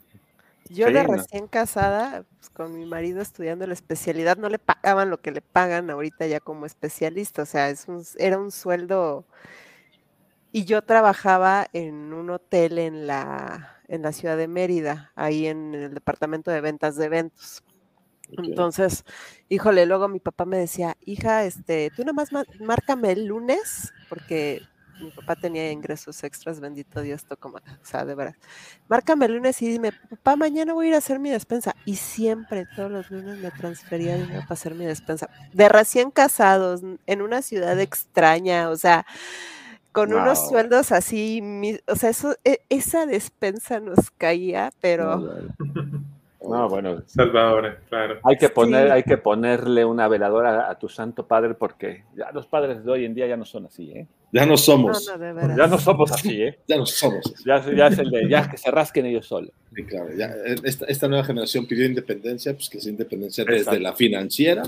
[0.70, 1.14] Yo Sí, de no.
[1.16, 5.42] recién casada, pues, con mi marido estudiando la especialidad, no le pagaban lo que le
[5.42, 7.42] pagan ahorita ya como especialista.
[7.44, 9.26] O sea, es un, era un sueldo.
[10.52, 15.74] Y yo trabajaba en un hotel en la, en la ciudad de Mérida, ahí en
[15.76, 17.64] el departamento de ventas de eventos.
[18.30, 19.04] Entonces,
[19.50, 22.30] híjole, luego mi papá me decía, hija, este, tú nomás
[22.60, 28.06] márcame el lunes, porque mi papá tenía ingresos extras, bendito Dios, toco ma- o sea,
[28.06, 28.36] de verdad.
[28.88, 31.76] Márcame el lunes y dime, papá, mañana voy a ir a hacer mi despensa.
[31.86, 35.30] Y siempre, todos los lunes me transfería dinero para hacer mi despensa.
[35.52, 39.06] De recién casados, en una ciudad extraña, o sea,
[39.98, 45.40] con unos sueldos así, mi- o sea, eso, e- esa despensa nos caía, pero...
[46.50, 48.20] No, bueno, Salvador, claro.
[48.24, 48.92] hay que poner, Sí.
[48.94, 53.06] hay que ponerle una veladora a tu santo padre porque ya los padres de hoy
[53.06, 54.08] en día ya no son así, ¿eh?
[54.32, 55.08] Ya no somos.
[55.10, 55.58] no, de veras.
[55.58, 56.60] Ya no somos así, ¿eh?
[56.68, 57.34] Ya no somos.
[57.46, 59.52] Ya, ya es el de, ya que se rasquen ellos solos.
[59.76, 60.10] Sí, claro.
[60.16, 64.64] Ya, eh, esta, esta nueva generación pidió independencia, pues que sea independencia desde la financiera.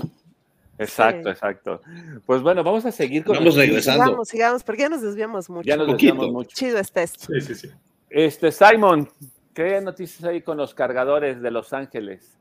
[0.80, 1.30] Exacto, Sí.
[1.30, 1.80] exacto.
[2.26, 3.36] Pues bueno, vamos a seguir con.
[3.36, 4.04] Vamos el- regresando.
[4.04, 5.66] Sigamos, sigamos, porque ya nos desviamos mucho.
[5.66, 6.14] Ya nos Poquito.
[6.14, 6.50] desviamos mucho.
[6.54, 7.26] Chido está esto.
[7.32, 7.70] Sí, sí, sí.
[8.08, 9.08] Este, Simon,
[9.54, 12.36] ¿qué noticias hay con los cargadores de Los Ángeles?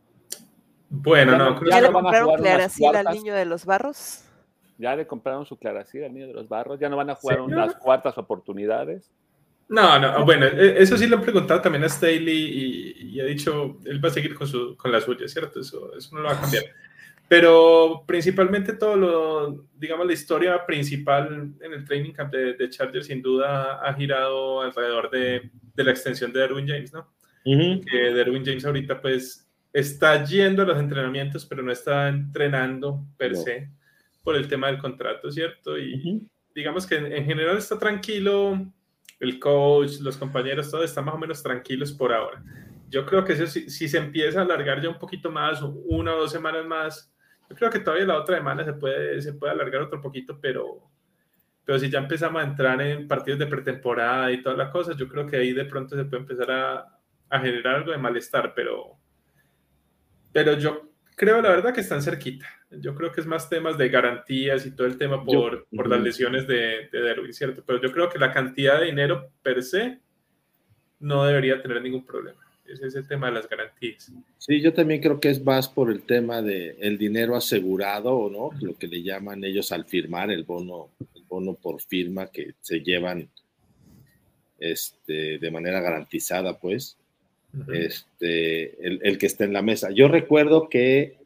[0.90, 3.46] Bueno, Ya no, creo ¿Ya no le que- van a compraron Claracil al niño de
[3.46, 4.24] los barros?
[4.80, 7.38] Ya le compraron su claracida al niño de los barros, ya no van a jugar
[7.40, 7.44] Sí.
[7.44, 9.12] unas cuartas oportunidades.
[9.68, 13.26] No, no, bueno, e- eso sí lo han preguntado también a Staley y, y ha
[13.26, 15.60] dicho, él va a seguir con, su, con la suya, ¿cierto?
[15.60, 16.64] Eso, eso no lo va a cambiar.
[17.30, 23.06] Pero principalmente todo lo, digamos, la historia principal en el training camp de, de Chargers
[23.06, 27.08] sin duda ha girado alrededor de, de la extensión de Derwin James, ¿no?
[27.46, 33.32] Que Derwin James ahorita pues está yendo a los entrenamientos, pero no está entrenando per
[33.34, 33.38] No.
[33.38, 33.70] se
[34.24, 35.78] por el tema del contrato, ¿cierto?
[35.78, 36.28] Y, Ujú.
[36.54, 38.60] digamos que en, en general está tranquilo,
[39.20, 42.44] el coach, los compañeros, todo está más o menos tranquilos por ahora.
[42.90, 46.22] yo creo que si, si, se empieza a alargar ya un poquito más, una o
[46.22, 47.14] dos semanas más,
[47.50, 50.90] yo creo que todavía la otra semana se puede, se puede alargar otro poquito, pero,
[51.66, 55.08] pero si ya empezamos a entrar en partidos de pretemporada y todas las cosas, yo
[55.08, 58.98] creo que ahí de pronto se puede empezar a, a generar algo de malestar, pero,
[60.32, 62.48] pero yo creo la verdad que están cerquita.
[62.72, 66.02] Yo creo que es más temas de garantías y todo el tema por, por las
[66.02, 67.64] lesiones de, de Derwin, ¿cierto?
[67.66, 70.00] Pero yo creo que la cantidad de dinero per se
[71.00, 72.40] no debería tener ningún problema.
[72.72, 74.12] Ese es el tema de las garantías.
[74.38, 78.30] Sí, yo también creo que es más por el tema de el dinero asegurado o
[78.30, 82.54] no, lo que le llaman ellos al firmar el bono, el bono por firma que
[82.62, 83.30] se llevan
[84.60, 86.98] este, de manera garantizada, pues,
[87.74, 89.90] este, el, el, que está en la mesa.
[89.92, 91.18] Yo recuerdo que,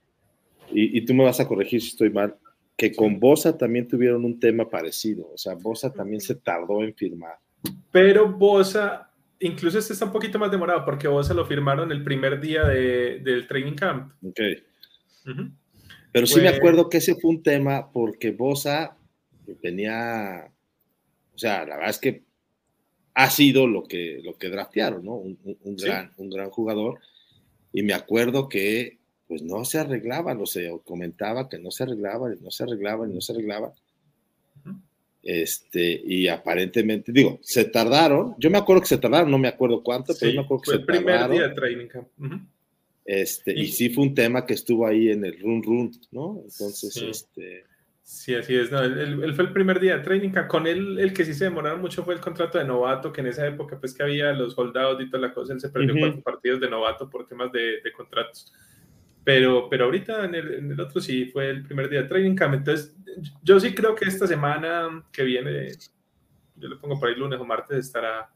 [0.71, 2.35] y, y, tú me vas a corregir si estoy mal,
[2.77, 6.93] que con Bosa también tuvieron un tema parecido, o sea, Bosa también se tardó en
[6.93, 7.35] firmar.
[7.91, 9.12] Pero Bosa
[9.45, 12.63] incluso este está un poquito más demorado porque vos se lo firmaron el primer día
[12.65, 14.13] de, del training camp.
[14.23, 14.39] Ok.
[15.25, 15.51] Uh -huh.
[16.11, 18.97] Pero sí me Pues- acuerdo que ese fue un tema porque Bosa
[19.61, 20.51] tenía,
[21.33, 22.23] o sea, la verdad es que
[23.15, 25.15] ha sido lo que, lo que draftearon, ¿no?
[25.15, 25.85] Un, un- un Sí.
[25.85, 26.99] gran, un gran jugador.
[27.71, 32.35] Y me acuerdo que pues no se arreglaban, o sea, comentaba que no se arreglaban,
[32.37, 33.71] y no se arreglaban, y no se arreglaban.
[35.23, 39.81] Este, y aparentemente, digo, se tardaron, yo me acuerdo que se tardaron, no me acuerdo
[39.81, 41.37] cuánto, pero Sí, yo me acuerdo que fue se el primer tardaron.
[41.37, 42.07] día de training camp.
[42.19, 42.39] Ujú.
[43.05, 46.41] Este, y, Y- sí fue un tema que estuvo ahí en el run run, ¿no?
[46.43, 47.07] Entonces, Sí.
[47.09, 47.63] este,
[48.05, 48.69] Sí, así es.
[48.69, 50.49] No, él, él- él fue el primer día de training camp.
[50.49, 53.27] Con él, el que sí se demoraron mucho fue el contrato de novato, que en
[53.27, 55.99] esa época, pues que había los soldados y toda la cosa, él se perdió Ujú.
[56.01, 58.51] cuatro partidos de novato por temas de, de contratos.
[59.23, 62.35] Pero, pero ahorita en el, en el otro sí fue el primer día de training
[62.35, 62.55] camp.
[62.55, 62.95] Entonces,
[63.41, 65.71] yo sí creo que esta semana que viene,
[66.55, 68.29] yo le pongo por ahí lunes o martes, estará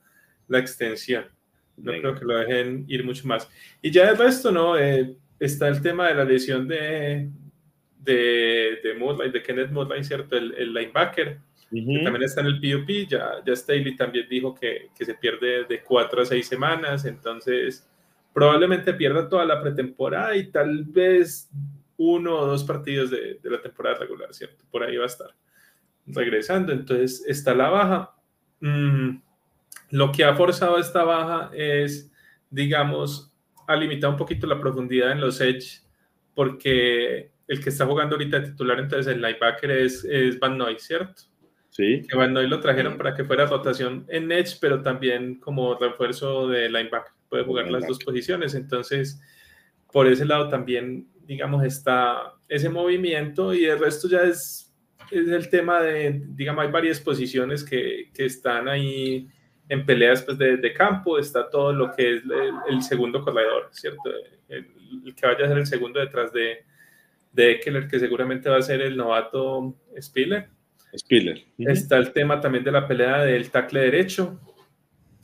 [0.47, 1.25] la extensión.
[1.75, 2.01] No Venga.
[2.01, 3.49] creo que lo dejen ir mucho más.
[3.81, 4.77] Y ya el resto, ¿no?
[4.77, 7.29] Eh, está el tema de la lesión de,
[7.99, 10.37] de, de Moonlight, de Kenneth Moonlight, ¿cierto?
[10.37, 11.37] El, el linebacker,
[11.69, 12.03] que ujú.
[12.03, 13.09] también está en el PUP.
[13.09, 17.87] Ya, ya Staley también dijo que, que se pierde de cuatro a seis semanas, entonces
[18.33, 21.49] probablemente pierda toda la pretemporada y tal vez
[21.97, 24.63] uno o dos partidos de, de la temporada regular, ¿cierto?
[24.69, 25.29] Por ahí va a estar
[26.07, 26.71] regresando.
[26.71, 28.15] Entonces está la baja.
[28.59, 29.17] Mm,
[29.91, 32.11] lo que ha forzado esta baja es,
[32.49, 33.31] digamos,
[33.67, 35.81] a limitar un poquito la profundidad en los edge,
[36.33, 40.77] porque el que está jugando ahorita de titular, entonces el linebacker es, es Van Noy,
[40.79, 41.23] ¿cierto?
[41.69, 45.75] Sí, Que Van Noy lo trajeron para que fuera rotación en edge, pero también como
[45.75, 47.13] refuerzo de linebacker.
[47.29, 49.19] Puede jugar las dos posiciones, entonces
[49.91, 54.73] por ese lado también, digamos, está ese movimiento y el resto ya es,
[55.11, 59.27] es el tema de, digamos, hay varias posiciones que, que están ahí
[59.69, 63.69] en peleas pues, de, de campo, está todo lo que es el, el segundo corredor,
[63.71, 64.09] ¿cierto?
[64.47, 64.67] El,
[65.05, 66.65] el que vaya a ser el segundo detrás de,
[67.33, 70.49] de Eckler, que seguramente va a ser el novato Spiller.
[70.97, 71.43] Spiller.
[71.57, 74.39] Está el tema también de la pelea del tackle derecho,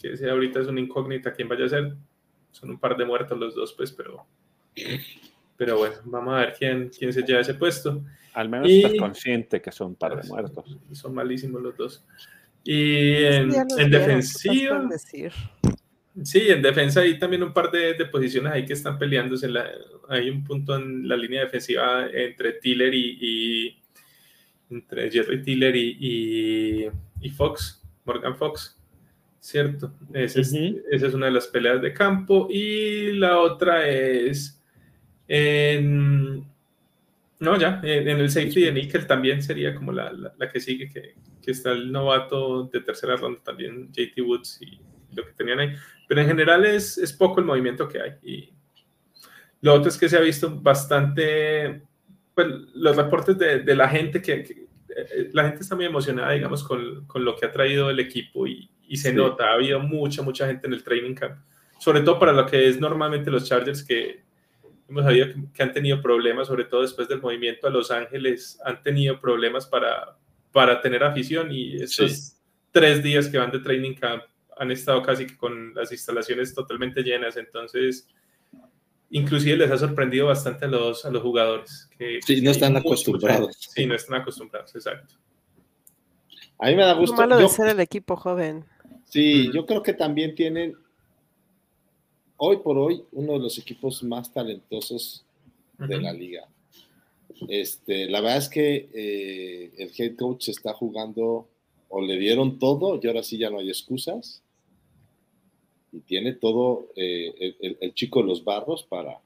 [0.03, 1.95] que ese ahorita es una incógnita quién vaya a ser.
[2.51, 4.27] Son un par de muertos los dos, pues, pero,
[5.57, 8.03] pero bueno, vamos a ver quién, quién se lleva ese puesto.
[8.33, 10.77] Al menos Y- estás consciente que son un par de muertos.
[10.91, 12.05] Son malísimos los dos.
[12.63, 14.89] Y en, en vieron, ¿qué defensiva,
[16.23, 19.45] sí, en defensa hay también un par de, de posiciones ahí que están peleándose.
[19.47, 19.71] en la-
[20.09, 23.81] hay un punto en la línea defensiva entre Tiller y, y-
[24.69, 26.87] entre Jerry Tiller y, y-
[27.21, 28.77] y Fox, Morgan Fox,
[29.43, 29.93] ¿cierto?
[30.13, 30.79] Ese es- Ujú.
[30.89, 32.47] esa es una de las peleas de campo.
[32.49, 34.63] Y la otra es
[35.27, 36.45] en...
[37.39, 40.61] No, ya, en, en el safety de Nickel también sería como la, la- la que
[40.61, 44.79] sigue, que, que está el novato de tercera ronda también, JT Woods y
[45.13, 45.75] lo que tenían ahí.
[46.07, 48.11] Pero en general es, es poco el movimiento que hay.
[48.23, 48.49] Y
[49.61, 51.81] lo otro es que se ha visto bastante,
[52.33, 56.31] pues los reportes de, de la gente que, que, eh, la gente está muy emocionada,
[56.31, 59.15] digamos, con, con lo que ha traído el equipo y, y se Sí.
[59.15, 61.39] nota, ha habido mucha, mucha gente en el training camp,
[61.79, 64.21] sobre todo para lo que es normalmente los Chargers que
[64.87, 68.59] hemos sabido que, que han tenido problemas, sobre todo después del movimiento a Los Ángeles,
[68.63, 70.15] han tenido problemas para,
[70.51, 72.33] para tener afición y estos Sí.
[72.71, 74.23] tres días que van de training camp
[74.57, 78.07] han estado casi que con las instalaciones totalmente llenas, entonces
[79.09, 81.89] inclusive les ha sorprendido bastante a los, a los jugadores.
[81.97, 83.55] Que, Sí, no están acostumbrados.
[83.73, 85.15] Sí, no están acostumbrados, exacto.
[86.59, 87.15] A mí me da Lo gusto.
[87.17, 88.65] malo Yo- de ser el equipo joven.
[89.13, 90.75] Sí, yo creo que también tienen,
[92.37, 95.25] hoy por hoy, uno de los equipos más talentosos
[95.77, 96.47] de la liga.
[97.47, 101.47] Este, la verdad es que eh, el head coach está jugando
[101.89, 104.41] o le dieron todo y ahora sí ya no hay excusas.
[105.91, 109.19] y tiene todo eh, el, el, chico de los barros para,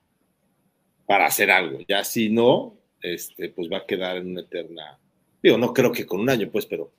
[1.06, 1.80] para hacer algo.
[1.88, 5.00] Ya si no, este, pues va a quedar en una eterna.
[5.42, 6.92] Digo, no creo que con un año, pues, pero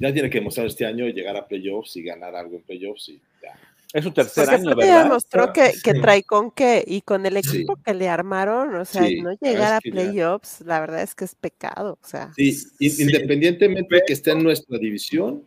[0.00, 3.20] ya tiene que mostrar este año llegar a playoffs y ganar algo en playoffs y
[3.42, 3.56] ya.
[3.92, 4.86] Es su tercer Porque año, ¿verdad?
[4.86, 6.00] ya demostró que, que Sí.
[6.00, 7.56] trae con qué y con el Sí.
[7.56, 11.14] equipo que le armaron, o sea, Sí, no llegar a que playoffs, la verdad es
[11.14, 12.32] que es pecado, o sea.
[12.36, 13.02] Sí, in- Sí.
[13.02, 15.44] independientemente de que esté en nuestra división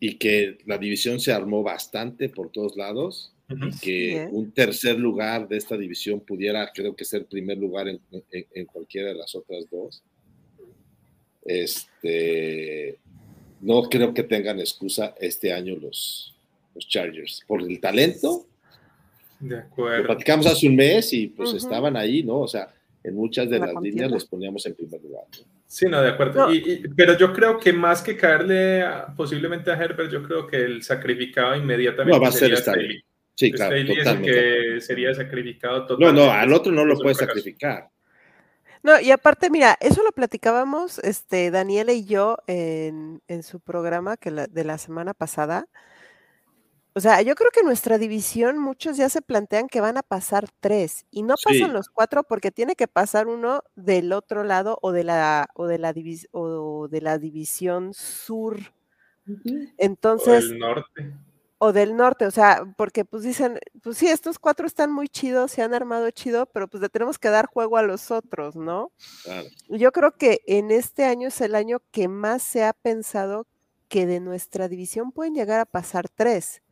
[0.00, 4.28] y que la división se armó bastante por todos lados, y que Sí, ¿eh?
[4.30, 8.66] un tercer lugar de esta división pudiera, creo que ser primer lugar en, en- en
[8.66, 10.02] cualquiera de las otras dos.
[11.44, 12.98] Este,
[13.62, 16.34] no creo que tengan excusa este año los,
[16.74, 17.42] los Chargers.
[17.46, 18.46] Por el talento,
[19.40, 20.04] De lo acuerdo.
[20.04, 21.58] platicamos hace un mes y pues Ujú.
[21.58, 22.40] estaban ahí, ¿no?
[22.40, 22.68] O sea,
[23.02, 24.02] en muchas de La las contienda.
[24.02, 25.24] líneas los poníamos en primer lugar.
[25.38, 25.44] ¿no?
[25.66, 26.46] Sí, no, de acuerdo.
[26.48, 26.52] No.
[26.54, 30.46] Y- y- pero yo creo que más que caerle a- posiblemente a Herbert, yo creo
[30.46, 33.02] que el sacrificado inmediatamente No, va a ser Staley.
[33.34, 34.32] Sí, claro, Staley es el totalmente.
[34.74, 36.26] que sería sacrificado No, totalmente.
[36.26, 37.24] no, al otro no lo fracaso.
[37.26, 37.88] sacrificar.
[38.82, 44.16] No, y aparte, mira, eso lo platicábamos, este, Daniela y yo en, en su programa
[44.16, 45.66] que la- de la semana pasada.
[46.94, 50.48] O sea, yo creo que nuestra división, muchos ya se plantean que van a pasar
[50.60, 51.72] tres y no pasan Sí.
[51.72, 55.78] los cuatro porque tiene que pasar uno del otro lado o de la o de
[55.78, 58.58] la divis- o de la división sur.
[59.26, 59.32] O
[59.78, 61.14] Entonces, el norte.
[61.64, 65.52] O del norte, o sea, porque pues dicen, pues sí, estos cuatro están muy chidos,
[65.52, 68.90] se han armado chido, pero pues le tenemos que dar juego a los otros, ¿no?
[69.22, 69.46] Claro.
[69.68, 73.46] Yo creo que en este año es el año que más se ha pensado
[73.86, 76.62] que de nuestra división pueden llegar a pasar tres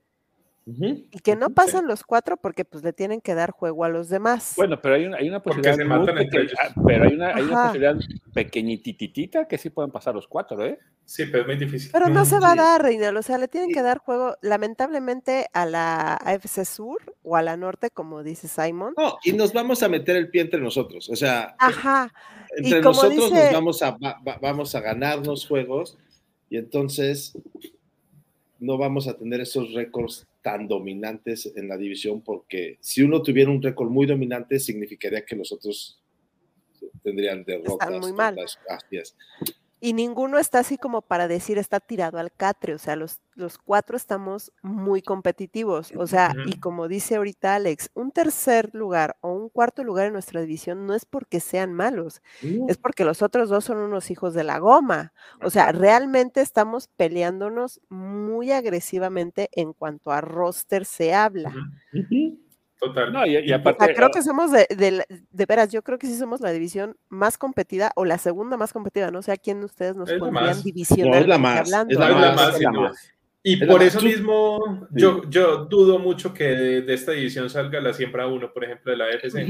[0.67, 1.53] Y que no sí.
[1.55, 4.55] pasan los cuatro porque pues le tienen que dar juego a los demás.
[4.57, 5.77] Bueno, pero hay una, hay una Porque posibilidad.
[5.77, 6.59] se matan entre pequeña- ellos.
[6.77, 7.67] ah, pero hay una, hay una Ajá.
[7.69, 7.97] posibilidad
[8.33, 10.79] pequeñititita que sí pueden pasar los cuatro, ¿eh?
[11.05, 11.91] Sí, pero es muy difícil.
[11.93, 13.75] Pero no se va a dar, Reinaldo, o sea, le tienen Sí.
[13.75, 18.95] que dar juego lamentablemente a la AFC Sur o a la Norte, como dice Simon.
[18.97, 21.09] No, y nos vamos a meter el pie entre nosotros.
[21.11, 22.13] O sea, Ajá,
[22.57, 25.99] entre como nosotros dice- nos vamos a, va- va- vamos a ganarnos juegos
[26.49, 27.37] y entonces
[28.61, 33.51] no vamos a tener esos récords tan dominantes en la división porque si uno tuviera
[33.51, 36.01] un récord muy dominante significaría que los otros
[37.03, 37.91] tendrían derrotas.
[38.01, 38.35] muy mal.
[38.35, 39.17] derrotas, así es.
[39.81, 43.59] Y ninguno está así como para decir está tirado al catre, o sea, los, los
[43.59, 49.33] cuatro estamos muy competitivos, o sea, y como dice ahorita Alex, un tercer lugar o
[49.33, 52.21] un cuarto lugar en nuestra división no es porque sean malos,
[52.69, 55.13] es porque los otros dos son unos hijos de la goma,
[55.43, 61.53] o sea, realmente estamos peleándonos muy agresivamente en cuanto a roster se habla.
[62.81, 63.13] Total.
[63.13, 63.85] No, y, y Y- O aparte.
[63.85, 66.51] sea, creo que somos de, de, la- de veras, yo creo que sí somos la
[66.51, 70.33] división más competida o la segunda más competida, no sé a quién ustedes nos pondrían
[70.57, 70.65] más.
[70.99, 71.93] No, es la más, hablando.
[71.93, 72.89] es la No, es la más, más, es sin la duda.
[72.91, 73.13] más.
[73.43, 77.81] Y Es por eso mismo, yo, yo dudo mucho que de, de esta división salga
[77.81, 79.47] la siembra uno, por ejemplo, de la FC,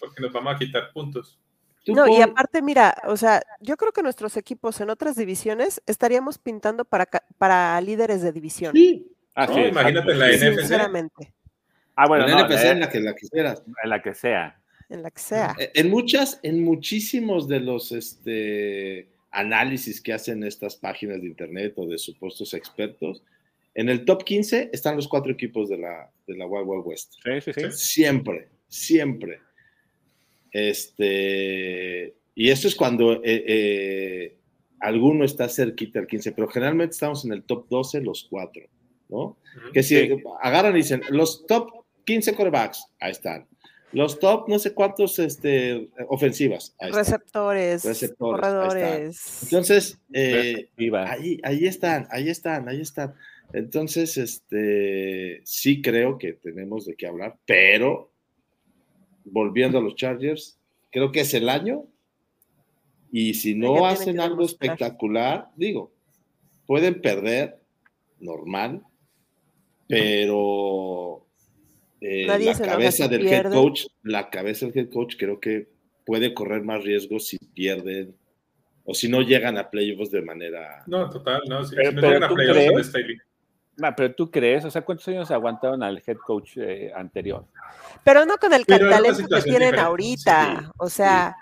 [0.00, 1.38] porque nos vamos a quitar puntos.
[1.86, 6.38] No, y aparte, mira, o sea, yo creo que nuestros equipos en otras divisiones estaríamos
[6.38, 8.72] pintando para, ca- para líderes de división.
[8.74, 10.44] Sí, Ah, No, sí, imagínate en la sí.
[10.46, 10.58] NFC.
[10.60, 11.32] Sinceramente,
[11.96, 13.62] Ah, bueno, en no, la NFC, eh, en la que la quisieras.
[13.82, 14.58] en la que sea.
[14.88, 15.54] en la que sea.
[15.58, 21.74] Eh, En muchas, en muchísimos de los este, análisis que hacen estas páginas de internet
[21.76, 23.22] o de supuestos expertos,
[23.74, 27.14] en el top 15 están los cuatro equipos de la, de la Wild Wild West.
[27.24, 27.72] Sí, sí, sí.
[27.72, 29.40] Siempre, siempre.
[30.52, 34.36] Este, y eso es cuando eh, eh,
[34.80, 38.62] alguno está cerquita del 15, pero generalmente estamos en el top 12 los cuatro,
[39.08, 39.38] ¿no?
[39.72, 40.22] Que si Sí.
[40.42, 43.46] agarran y dicen, los top 15 corebacks, ahí están.
[43.92, 46.90] Los top no sé cuántos este, ofensivas, ahí.
[46.92, 49.42] Receptores, Receptores, corredores.
[49.42, 50.70] Entonces, eh,
[51.06, 53.14] ahí, ahí están, ahí están, ahí están.
[53.52, 58.10] Entonces, este, sí creo que tenemos de qué hablar, pero
[59.24, 60.58] volviendo a los Chargers,
[60.90, 61.86] creo que es el año
[63.10, 65.92] y si no hacen algo espectacular, digo,
[66.66, 67.58] pueden perder,
[68.20, 68.82] normal,
[69.86, 71.21] pero
[72.02, 75.68] eh, Nadie la cabeza del head coach, la cabeza del head coach creo que
[76.04, 78.16] puede correr más riesgos si pierden
[78.84, 80.82] o si no llegan a playoffs de manera...
[80.86, 81.64] No, total, no.
[81.64, 82.92] Si, Pero- si no pero llegan a ¿tú playoffs.
[83.80, 87.46] Ah, pero tú crees, o sea, ¿cuántos años aguantaron al head coach eh, anterior?
[88.04, 90.60] Pero no con el Pero era una talento que tienen diferente, ahorita.
[90.60, 91.36] sí, o sea,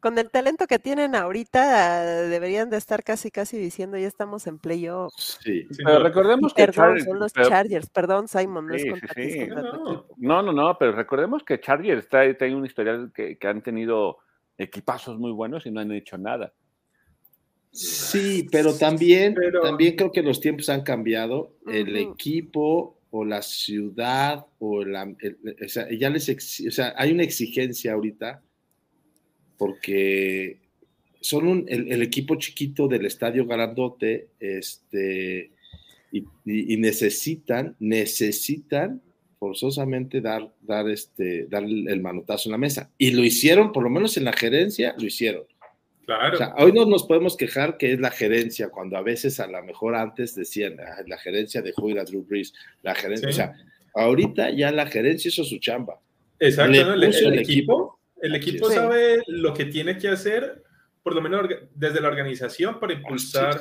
[0.00, 4.58] con el talento que tienen ahorita, deberían de estar casi, casi diciendo ya estamos en
[4.58, 5.38] playoffs.
[5.42, 5.66] Sí.
[5.70, 6.08] Sin Pero duda.
[6.08, 7.90] recordemos que Perdón, Char- son los pero- Chargers.
[7.90, 9.46] Perdón, Simon, no Sí, es sí, contra sí.
[9.48, 10.06] No.
[10.16, 14.18] No, no, no, pero recordemos que Chargers está, tiene un historial que, que han tenido
[14.58, 16.52] equipazos muy buenos y no han hecho nada.
[17.72, 21.52] Sí, pero también, Pero- también creo que los tiempos han cambiado.
[21.66, 22.12] El Ujú.
[22.12, 27.12] equipo o la ciudad o la, el- o sea, ya les exi- o sea, hay
[27.12, 28.42] una exigencia ahorita
[29.60, 30.56] porque
[31.20, 35.50] son un- el, el equipo chiquito del estadio grandote, este,
[36.10, 39.02] y, y- y necesitan, necesitan
[39.38, 42.90] forzosamente dar, dar este, dar el manotazo en la mesa.
[42.98, 45.44] Y lo hicieron, por lo menos en la gerencia, lo hicieron.
[46.06, 46.34] Claro.
[46.34, 49.46] O sea, hoy no nos podemos quejar que es la gerencia, cuando a veces a
[49.46, 52.52] lo mejor antes decían, "Ah, la gerencia dejó ir a Drew Brees,
[52.82, 53.32] la gerencia, Sí.
[53.32, 53.52] o sea,
[53.94, 56.00] ahorita ya la gerencia hizo su chamba.
[56.40, 60.62] Exacto, le puso el el equipo, el equipo sabe lo que tiene que hacer,
[61.02, 63.58] por lo menos desde la organización, para impulsar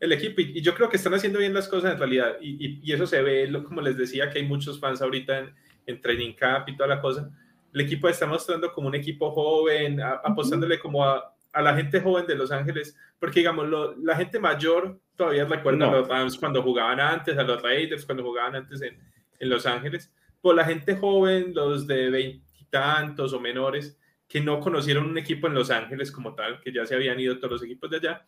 [0.00, 0.40] el equipo.
[0.40, 2.36] Y, yo creo que están haciendo bien las cosas en realidad.
[2.40, 5.54] Y, y- y eso se ve, como les decía, que hay muchos fans ahorita en,
[5.86, 7.30] en Training Camp y toda la cosa.
[7.72, 12.00] El equipo está mostrando como un equipo joven, a- apostándole como a, a la gente
[12.00, 15.88] joven de Los Ángeles, porque digamos, lo- la gente mayor todavía recuerda No.
[15.90, 18.96] a los Rams cuando jugaban antes, a los Raiders cuando jugaban antes en,
[19.40, 20.12] en Los Ángeles.
[20.40, 22.40] Por la gente joven, los de
[22.70, 26.84] veintitantos o menores, que no conocieron un equipo en Los Ángeles como tal, que ya
[26.86, 28.26] se habían ido todos los equipos de allá,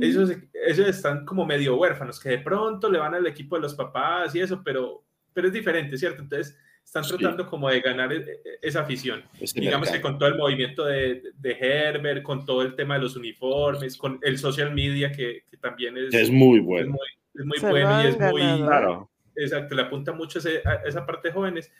[0.00, 3.74] esos, esos están como medio huérfanos, que de pronto le van al equipo de los
[3.74, 5.02] papás y eso, pero,
[5.32, 6.22] pero es diferente, ¿cierto?
[6.22, 7.16] Entonces están Sí.
[7.16, 9.24] tratando como de ganar e- e- esa afición.
[9.40, 13.00] Este Digamos que con todo el movimiento de, de Herbert, con todo el tema de
[13.02, 16.90] los uniformes, con el social media, que, que también es, es muy es bueno.
[16.92, 18.40] muy, es muy bueno y es muy...
[18.62, 19.10] Claro.
[19.36, 21.72] Exacto, le apunta mucho ese- a esa parte de jóvenes.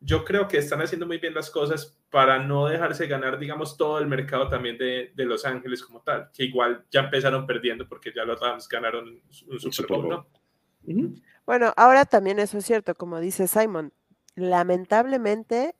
[0.00, 3.98] Yo creo que están haciendo muy bien las cosas para no dejarse ganar, digamos, todo
[3.98, 8.12] el mercado también de, de Los Ángeles como tal, que igual ya empezaron perdiendo porque
[8.14, 10.24] ya los Rams ganaron un Super Super Bowl.
[11.46, 13.92] Bueno, ahora también eso es cierto, como dice Simon.
[14.34, 15.74] Lamentablemente,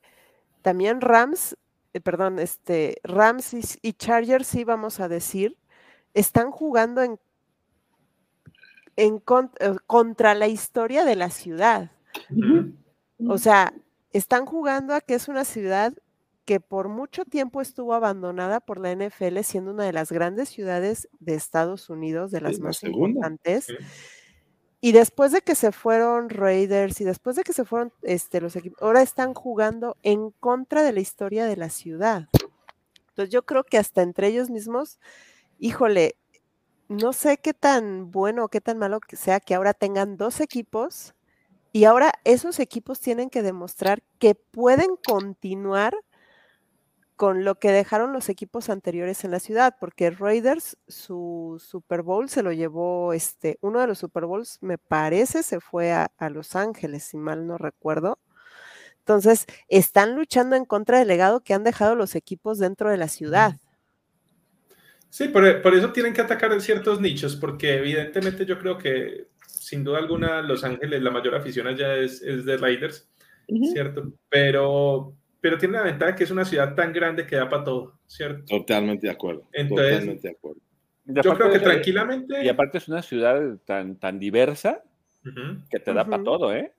[0.62, 1.56] también Rams,
[1.92, 5.56] eh, perdón, este, Rams y, y Chargers, sí vamos a decir,
[6.14, 7.20] están jugando en,
[8.96, 11.90] en con- eh, contra la historia de la ciudad.
[13.28, 13.72] O sea,
[14.16, 15.92] están jugando a que es una ciudad
[16.44, 21.08] que por mucho tiempo estuvo abandonada por la NFL, siendo una de las grandes ciudades
[21.18, 23.64] de Estados Unidos, de las la más importantes.
[23.66, 23.74] Sí.
[24.80, 28.54] Y después de que se fueron Raiders y después de que se fueron este, los
[28.54, 32.28] equipos, ahora están jugando en contra de la historia de la ciudad.
[33.08, 35.00] Entonces yo creo que hasta entre ellos mismos,
[35.58, 36.16] híjole,
[36.88, 40.40] no sé qué tan bueno o qué tan malo que sea que ahora tengan dos
[40.40, 41.15] equipos
[41.76, 45.94] y ahora esos equipos tienen que demostrar que pueden continuar
[47.16, 52.30] con lo que dejaron los equipos anteriores en la ciudad, porque Raiders su Super Bowl
[52.30, 56.30] se lo llevó, este, uno de los Super Bowls me parece se fue a, a
[56.30, 58.18] Los Ángeles, si mal no recuerdo.
[59.00, 63.08] Entonces, están luchando en contra del legado que han dejado los equipos dentro de la
[63.08, 63.56] ciudad.
[65.10, 69.28] Sí, por, por eso tienen que atacar en ciertos nichos, porque evidentemente yo creo que
[69.66, 73.10] sin duda alguna Los Ángeles, la mayor afición allá es, es de Raiders,
[73.72, 74.12] ¿cierto?
[74.28, 77.98] Pero, pero tiene la ventaja que es una ciudad tan grande que da para todo,
[78.06, 78.44] ¿cierto?
[78.48, 79.48] Totalmente de acuerdo.
[79.52, 80.60] Entonces- totalmente de acuerdo.
[81.08, 82.44] Y Yo creo que tranquilamente...
[82.44, 84.82] Y aparte es una ciudad tan, tan diversa
[85.70, 86.24] que te da para Ujú.
[86.24, 86.72] todo, ¿eh?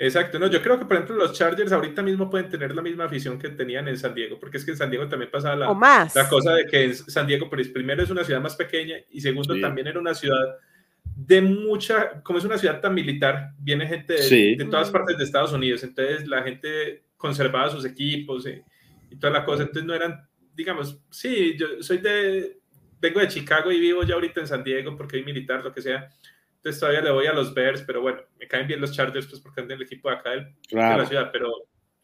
[0.00, 3.04] Exacto, no, yo creo que por ejemplo los Chargers ahorita mismo pueden tener la misma
[3.04, 5.70] afición que tenían en San Diego, porque es que en San Diego también pasaba la,
[5.70, 6.16] o más.
[6.16, 9.54] la cosa de que en San Diego, primero es una ciudad más pequeña y segundo
[9.54, 9.60] Sí.
[9.60, 10.56] también era una ciudad
[11.04, 14.56] de mucha, como es una ciudad tan militar, viene gente de, Sí.
[14.56, 18.64] de todas partes de Estados Unidos, entonces la gente conservaba sus equipos eh,
[19.10, 22.58] y toda la cosa, entonces no eran, digamos, sí, yo soy de,
[23.00, 25.82] vengo de Chicago y vivo ya ahorita en San Diego porque hay militar, lo que
[25.82, 26.08] sea,
[26.56, 29.40] entonces todavía le voy a los Bears, pero bueno, me caen bien los Chargers pues
[29.40, 31.06] porque andan el equipo de acá del de la Claro.
[31.06, 31.50] ciudad, pero,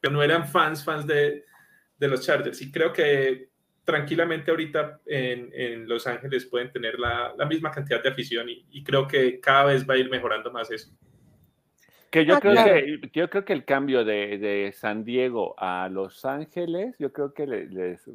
[0.01, 1.44] pero no eran fans, fans de,
[1.96, 2.61] de los Chargers.
[2.62, 3.51] Y creo que
[3.89, 8.66] tranquilamente ahorita en, en Los Ángeles pueden tener la, la misma cantidad de afición y,
[8.70, 10.91] y creo que cada vez va a ir mejorando más eso.
[12.11, 12.74] Que yo, Ah, creo claro.
[12.74, 17.32] que, yo creo que el cambio de, de San Diego a Los Ángeles, yo creo
[17.32, 18.11] que le- les,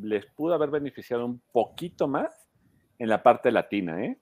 [0.00, 2.48] les pudo haber beneficiado un poquito más
[2.98, 4.16] en la parte latina, ¿eh?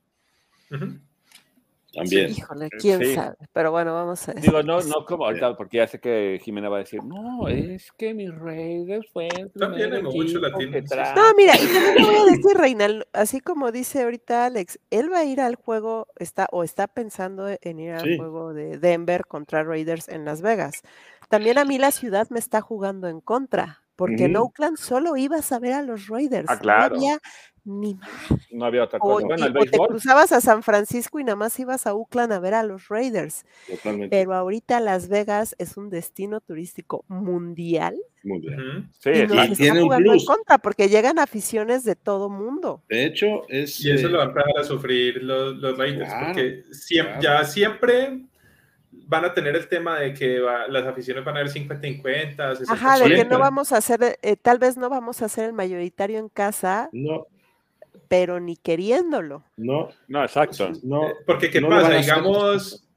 [1.93, 2.31] También.
[2.31, 3.15] Híjole, quién Sí.
[3.15, 3.37] sabe.
[3.53, 6.77] Pero bueno, vamos a Digo, no, no como ahorita, porque ya sé que Jimena va
[6.77, 9.29] a decir, no, es que mis Raiders fue
[9.59, 10.89] También hay mucho latino, sí, sí.
[10.89, 11.21] trajo".
[11.21, 15.13] No, mira, y también le voy a decir, Reinal, así como dice ahorita Alex, él
[15.13, 18.17] va a ir al juego, está, o está pensando en ir al Sí.
[18.17, 20.83] juego de Denver contra Raiders en Las Vegas.
[21.29, 24.37] También a mí la ciudad me está jugando en contra, porque en.
[24.37, 26.49] Oakland solo ibas a ver a los Raiders.
[26.49, 26.97] Ah, claro.
[26.97, 27.19] No había
[27.65, 28.11] ni más.
[28.51, 29.27] No había otra O, cosa.
[29.27, 32.33] Bueno, y- el o te cruzabas a San Francisco y nada más ibas a Oakland
[32.33, 33.45] a ver a los Raiders.
[33.71, 34.09] Totalmente.
[34.17, 38.55] Pero ahorita Las Vegas es un destino turístico mundial Muy bien.
[38.61, 38.87] Ujú.
[38.99, 40.27] Sí, y nos tiene un jugando en plus.
[40.27, 42.83] contra porque llegan aficiones de todo mundo.
[42.89, 43.79] De hecho, es.
[43.85, 47.39] Y eso eh, lo van a sufrir los, los Raiders, Claro, porque siempre, claro.
[47.43, 48.23] ya siempre
[49.13, 52.73] van a tener el tema de que va- las aficiones van a ver 50-50, 60
[52.73, 55.53] Ajá, de que no vamos a hacer, eh, tal vez no vamos a hacer el
[55.53, 57.27] mayoritario en casa, No,
[58.09, 59.45] pero ni queriéndolo.
[59.57, 60.71] no, No, exacto.
[60.83, 61.09] no.
[61.09, 61.91] Eh, Porque, ¿qué no pasa?
[61.95, 62.89] Digamos,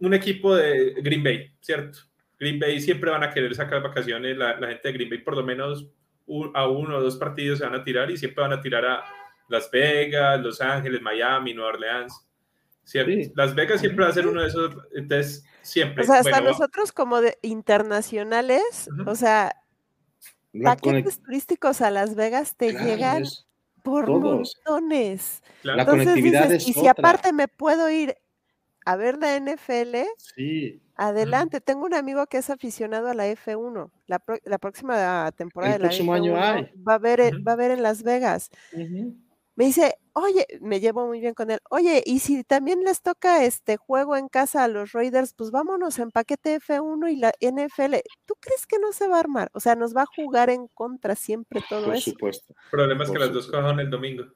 [0.00, 2.00] un equipo de Green Bay, ¿cierto?
[2.38, 5.36] Green Bay siempre van a querer sacar vacaciones, la, la gente de Green Bay por
[5.36, 5.86] lo menos
[6.26, 8.84] un- a uno o dos partidos se van a tirar y siempre van a tirar
[8.84, 9.04] a
[9.48, 12.27] Las Vegas, Los Ángeles, Miami, Nueva Orleans.
[13.34, 16.02] Las Vegas siempre va a ser uno de esos, entonces siempre.
[16.04, 19.54] O sea, hasta bueno, nosotros como de internacionales, o sea,
[20.52, 23.46] La paquetes turísticos a Las Vegas te Claro, llegan es-
[23.82, 24.54] por todos.
[24.66, 25.42] montones.
[25.62, 25.76] claro.
[25.76, 28.16] la Entonces conectividad dices, es y si aparte me puedo ir
[28.84, 31.60] a ver la NFL, Sí, adelante.
[31.60, 33.90] Tengo un amigo que es aficionado a la F1.
[34.06, 36.70] La, pro- la próxima temporada El de la próximo F1 año hay.
[36.86, 38.50] va a ver, va a ver en Las Vegas.
[39.58, 41.58] Me dice, oye, me llevo muy bien con él.
[41.68, 45.98] Oye, y si también les toca este juego en casa a los Raiders, pues vámonos
[45.98, 47.96] en paquete F1 y la NFL.
[48.24, 49.50] ¿Tú crees que no se va a armar?
[49.54, 52.12] O sea, nos va a jugar en contra siempre todo por eso.
[52.12, 52.54] supuesto.
[52.66, 54.26] El problema es que Por las dos cojan el domingo.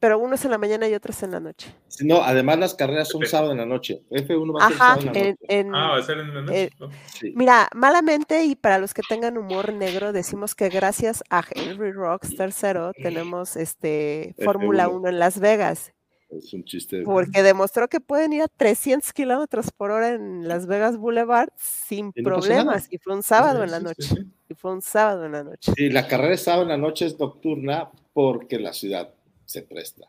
[0.00, 1.74] Pero uno es en la mañana y otro es en la noche.
[2.02, 3.36] No, además las carreras son Perfecto.
[3.36, 4.02] sábado en la noche.
[4.10, 5.44] F1 va a ser Ajá, sábado en la en, noche.
[5.48, 6.62] en- Ah, va a ser en la noche.
[6.64, 6.88] eh, ¿no?
[7.06, 7.32] Sí.
[7.36, 12.34] Mira, malamente y para los que tengan humor negro, decimos que gracias a Henry Rocks
[12.34, 14.96] tercero tenemos este Fórmula F1.
[14.96, 15.92] 1 en Las Vegas,
[16.30, 17.02] Es un chiste.
[17.02, 22.12] porque demostró que pueden ir a 300 kilómetros por hora en Las Vegas Boulevard sin
[22.14, 22.86] Y no problemas.
[22.90, 24.14] Y fue un sábado en la noche.
[24.48, 25.72] Y fue un sábado en la noche.
[25.76, 29.12] Sí, la carrera es sábado en la noche, es nocturna porque la ciudad
[29.50, 30.06] se presta.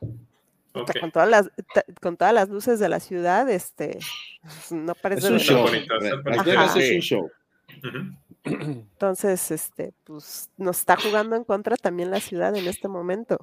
[0.71, 1.51] Con todas las
[1.99, 3.99] con todas las luces de la ciudad, este
[4.71, 5.67] no parece Es un show.
[6.25, 7.31] Las es un show.
[8.43, 13.37] Entonces, este, pues nos está jugando en contra también la ciudad en este momento.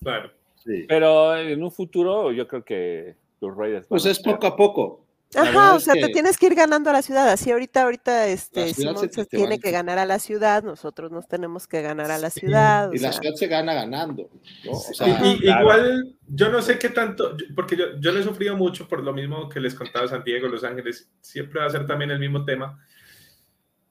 [0.00, 0.32] Claro.
[0.56, 0.84] Sí.
[0.88, 3.86] Pero en un futuro yo creo que los Raiders.
[3.86, 5.06] Pues es poco a poco.
[5.36, 7.28] Ajá, o sea, te tienes que ir ganando a la ciudad.
[7.28, 11.68] Así ahorita, ahorita, este, Simón se tiene que ganar a la ciudad, nosotros nos tenemos
[11.68, 12.88] que ganar a la Sí, ciudad.
[12.90, 14.28] o Y la sea, ciudad se gana ganando.
[14.64, 14.72] ¿no?
[14.72, 15.60] O Y- sea, y- claro.
[15.60, 19.12] Igual, yo no sé qué tanto, porque yo, yo lo he sufrido mucho por lo
[19.12, 22.44] mismo que les contaba San Diego, Los Ángeles, siempre va a ser también el mismo
[22.44, 22.78] tema.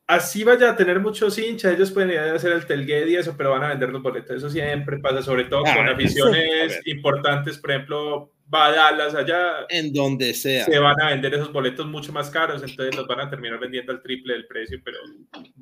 [0.09, 3.35] Así vaya a tener muchos hinchas, ellos pueden ir a hacer el tailgate y eso,
[3.37, 4.37] pero van a vender los boletos.
[4.37, 5.91] Eso siempre pasa, sobre todo Ah, con sí.
[5.93, 10.65] aficiones importantes, por ejemplo, va a Dallas allá, en donde sea.
[10.65, 13.91] se van a vender esos boletos mucho más caros, entonces los van a terminar vendiendo
[13.91, 14.97] al triple del precio, pero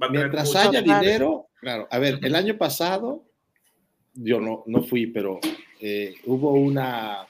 [0.02, 1.86] va a Mientras haya dinero, claro.
[1.92, 3.26] A ver, el año pasado,
[4.14, 5.42] yo no, no fui, pero
[5.82, 7.28] eh, hubo una,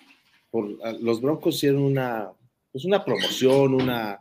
[0.51, 0.69] por,
[1.01, 2.29] los Broncos hicieron una,
[2.71, 4.19] pues una promoción, una,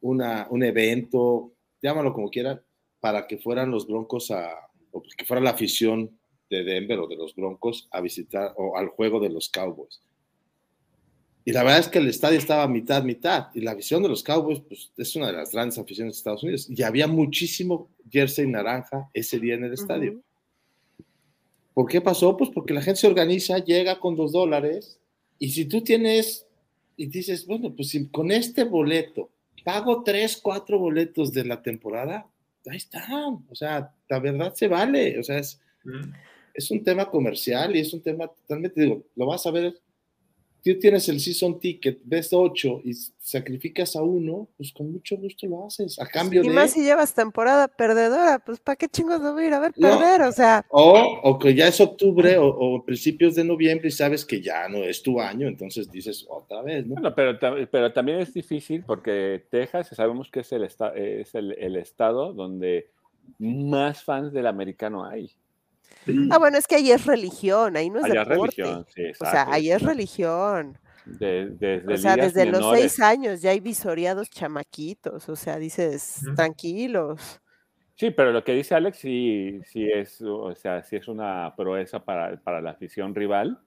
[0.00, 2.60] una, un evento, llámalo como quieran,
[3.00, 4.50] para que fueran los Broncos a,
[4.92, 6.18] o que fuera la afición
[6.50, 10.00] de Denver o de los Broncos a visitar o al juego de los Cowboys.
[11.44, 13.46] Y la verdad es que el estadio estaba mitad, mitad.
[13.54, 16.42] Y la afición de los Cowboys, pues es una de las grandes aficiones de Estados
[16.42, 16.68] Unidos.
[16.68, 20.12] Y había muchísimo jersey naranja ese día en el estadio.
[20.12, 20.22] ujú.
[21.72, 22.36] ¿Por qué pasó?
[22.36, 24.98] Pues porque la gente se organiza, llega con dos dólares.
[25.38, 26.44] Y si tú tienes,
[26.96, 29.30] y dices, bueno, pues si con este boleto
[29.68, 32.26] pago tres, cuatro boletos de la temporada,
[32.70, 33.44] ahí están.
[33.50, 35.18] O sea, la verdad se vale.
[35.18, 36.10] O sea, es, Ujú.
[36.54, 39.74] es un tema comercial y es un tema totalmente, digo, lo vas a ver.
[40.64, 45.46] Tú tienes el season ticket, ves ocho y sacrificas a uno, pues con mucho gusto
[45.46, 45.98] lo haces.
[46.00, 46.54] A cambio Y de.
[46.54, 49.72] más si llevas temporada perdedora, pues ¿para qué chingos lo voy a ir a ver
[49.76, 49.88] No.
[49.88, 50.22] perder?
[50.22, 54.24] O sea, O, o que ya es octubre o, o principios de noviembre y sabes
[54.24, 56.94] que ya no es tu año, entonces dices otra vez, ¿no?
[56.94, 57.38] Bueno, pero,
[57.70, 62.32] pero también es difícil porque Texas sabemos que es el, esta- es el, el estado
[62.32, 62.88] donde
[63.38, 65.30] más fans del americano hay.
[66.30, 68.62] Ah, bueno, es que ahí es religión, ahí no es Allá es deporte.
[68.62, 69.52] religión, sí, O sea, exacto.
[69.52, 70.78] ahí es religión.
[71.04, 75.28] De- desde O sea, desde los seis años ya hay visoreados chamaquitos.
[75.28, 77.40] O sea, dices, tranquilos.
[77.94, 82.04] Sí, pero lo que dice Alex sí, sí es, o sea, sí es una proeza
[82.04, 83.58] para, para la afición rival,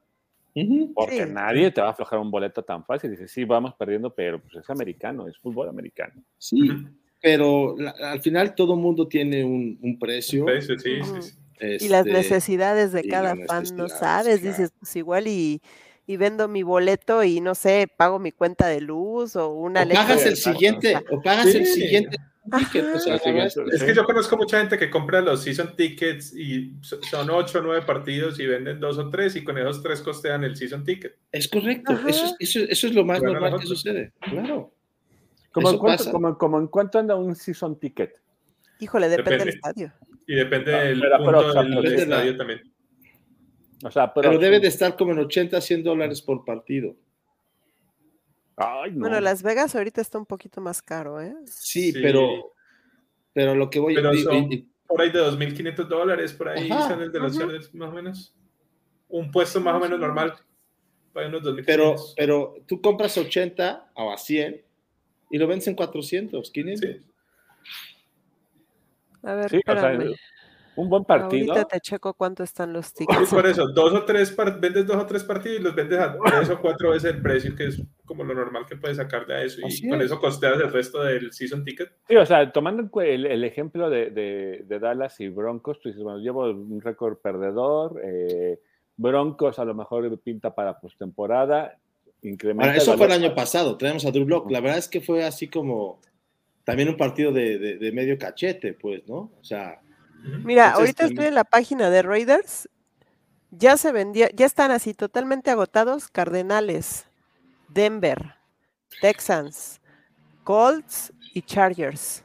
[0.94, 1.32] porque Sí.
[1.34, 3.12] nadie te va a aflojar un boleto tan fácil.
[3.12, 6.22] Dice, sí, vamos perdiendo, pero pues es americano, es fútbol americano.
[6.38, 6.90] Sí, Ujú.
[7.22, 10.46] pero la- al final todo mundo tiene un, un precio.
[10.46, 11.38] Precio, sí, sí.
[11.62, 14.40] Y las este, necesidades de y cada fan no sabes.
[14.40, 14.58] claro.
[14.58, 15.62] Dices, pues igual y,
[16.08, 19.90] y vendo mi boleto y no sé, pago mi cuenta de luz o una o
[19.90, 22.18] pagas el o siguiente, sea, o pagas el siguiente
[22.58, 22.96] ticket.
[22.96, 26.34] O sea, es que- Es que yo conozco mucha gente que compra los season tickets
[26.36, 29.84] y so- son ocho o nueve partidos y venden dos o tres y con esos
[29.84, 31.16] tres costean el season ticket.
[31.32, 31.94] es correcto.
[32.08, 34.12] Eso es, eso, eso es lo más Bueno, normal que sucede.
[34.22, 34.74] Claro.
[35.52, 38.20] ¿Cómo en, cuánto, como, como en cuánto anda un season ticket?
[38.80, 39.56] Híjole, depende del Depende.
[39.58, 39.94] estadio.
[40.28, 42.74] Y depende Ah, del pero- punto pero, o sea, del depende de la- estadio también.
[43.84, 46.96] O sea, pero, Pero debe de estar como en 80, 100 dólares por partido.
[48.56, 49.00] Ay, no.
[49.00, 51.34] Bueno, Las Vegas ahorita está un poquito más caro, ¿eh?
[51.46, 52.00] Sí, Sí.
[52.02, 52.54] pero,
[53.34, 56.90] pero lo que voy y- y- Por ahí de 2.500 dólares, por ahí Ajá.
[56.90, 57.38] salen de los.
[57.38, 58.36] Chargers, más o menos.
[59.08, 60.34] Un puesto más o menos normal.
[61.14, 61.66] Para unos 2.500.
[61.66, 64.62] pero, pero tú compras 80 o a 100
[65.30, 66.90] y lo vendes en 400, 500.
[66.90, 67.06] Sí.
[69.24, 70.16] A ver, Sí, o sea, espérame.
[70.76, 71.54] un buen partido.
[71.54, 73.30] Ahorita te checo cuánto están los Sí, tickets.
[73.30, 76.50] por eso, dos o tres vendes dos o tres partidos y los vendes a tres
[76.50, 79.60] o cuatro veces el precio, que es como lo normal que puedes sacarle a eso.
[79.68, 80.08] Y con es.
[80.08, 81.92] eso costeas el resto del season ticket.
[82.08, 86.04] Sí, o sea, tomando el, el ejemplo de, de- de Dallas y Broncos, tú dices,
[86.04, 88.60] bueno, llevo un récord perdedor, eh,
[88.98, 91.78] Broncos a lo mejor pinta para postemporada.
[92.24, 94.52] Ahora, eso fue el año pasado, traemos a Drew Block.
[94.52, 96.00] La verdad es que fue así como
[96.72, 99.32] también un partido de, de- de medio cachete, pues, ¿no?
[99.40, 99.80] O sea,
[100.24, 102.70] Mira, Entonces, ahorita estoy en la página de Raiders.
[103.52, 107.06] Ya se vendía, ya están así totalmente agotados Cardenales,
[107.70, 108.36] Denver,
[109.02, 109.82] Texans,
[110.44, 112.24] Colts y Chargers.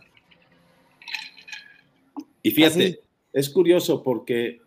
[2.43, 2.99] y fíjate, Así.
[3.33, 4.61] es curioso porque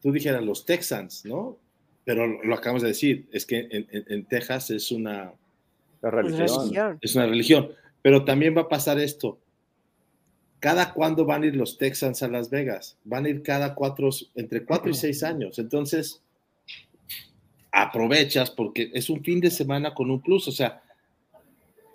[0.00, 1.58] tú dijeras los Texans, ¿no?
[2.04, 5.32] Pero lo, lo acabamos de decir, es que en, en- en Texas es una,
[6.02, 6.48] La Pues, religión.
[6.60, 6.98] religión.
[7.00, 7.70] es una religión.
[8.04, 9.38] Pero también va a pasar esto.
[10.60, 12.98] ¿Cada cuándo van a ir los Texans a Las Vegas?
[13.04, 15.58] Van a ir cada cuatro, entre cuatro y seis años.
[15.58, 16.20] Entonces,
[17.72, 20.46] aprovechas porque es un fin de semana con un plus.
[20.48, 20.82] O sea,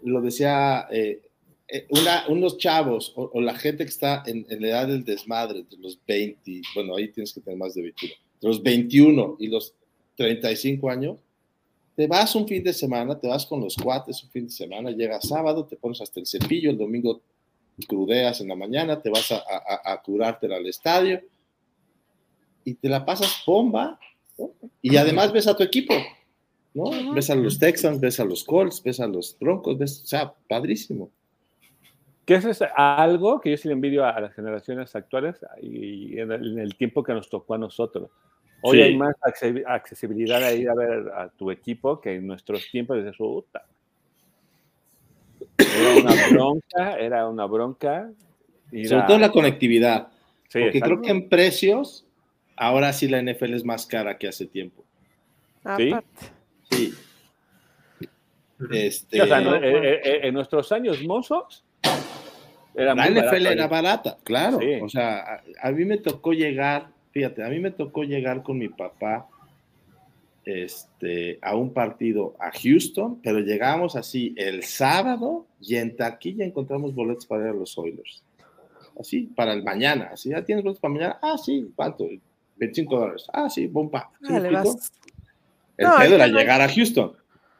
[0.03, 1.21] lo decía eh,
[1.67, 5.03] eh, una- unos chavos o, o la gente que está en, en la edad del
[5.05, 9.37] desmadre, entre los 20, bueno, ahí tienes que tener más de 21, entre los 21
[9.39, 9.73] y los
[10.15, 11.17] 35 años,
[11.99, 14.89] te vas un fin de semana, te vas con los cuates un fin de semana,
[14.89, 17.19] llega sábado, te pones hasta el cepillo, el domingo
[17.89, 21.19] crudeas en la mañana, te vas a, a, a curártela al estadio
[22.63, 23.99] y te la pasas bomba
[24.37, 24.51] ¿no?
[24.81, 25.93] y además ves a tu equipo,
[26.73, 27.13] ¿no?
[27.13, 30.33] Ves a los Texans, ves a los Colts, ves a los Broncos, ves, o sea,
[30.47, 31.11] padrísimo.
[32.23, 36.17] Que eso es algo que yo sí le envidio a, a las generaciones actuales y
[36.17, 38.09] en el, en el tiempo que nos tocó a nosotros.
[38.61, 38.83] Hoy Sí.
[38.83, 43.03] hay más acce- accesibilidad a ir a ver a tu equipo que en nuestros tiempos
[43.03, 43.45] de su.
[45.57, 48.09] Era una bronca, era una bronca.
[48.71, 50.09] Sobre a- todo la conectividad,
[50.49, 52.05] sí, porque creo que en precios,
[52.55, 54.83] ahora sí la NFL es más cara que hace tiempo.
[55.77, 55.93] Sí.
[56.69, 56.93] Sí.
[58.71, 61.63] Este, o sea, no, No, eh, eh, eh, en nuestros años mozos
[62.75, 64.59] era la muy NFL barato era barata, claro.
[64.59, 64.73] Sí.
[64.81, 68.57] O sea, a, a mí me tocó llegar, fíjate, a mí me tocó llegar con
[68.57, 69.27] mi papá
[70.45, 76.95] este, a un partido a Houston, pero llegamos así el sábado y en taquilla encontramos
[76.95, 78.23] boletos para ir a los Oilers.
[78.99, 80.09] Así, para el mañana.
[80.13, 81.19] Así, ¿ya tienes boletos para mañana?
[81.21, 82.05] Ah, sí, ¿cuánto?
[82.57, 83.25] 25 dólares.
[83.31, 84.09] Ah, sí, bomba.
[84.21, 84.91] ¿Sí Dale, vas.
[85.77, 87.13] El No, pedo era no llegar a Houston,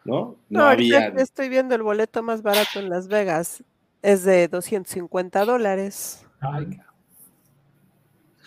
[0.04, 0.36] ¿no?
[0.50, 1.08] No, No, había.
[1.10, 3.64] estoy viendo el boleto más barato en Las Vegas.
[4.02, 6.26] Es de 250 dólares.
[6.42, 6.80] Ay.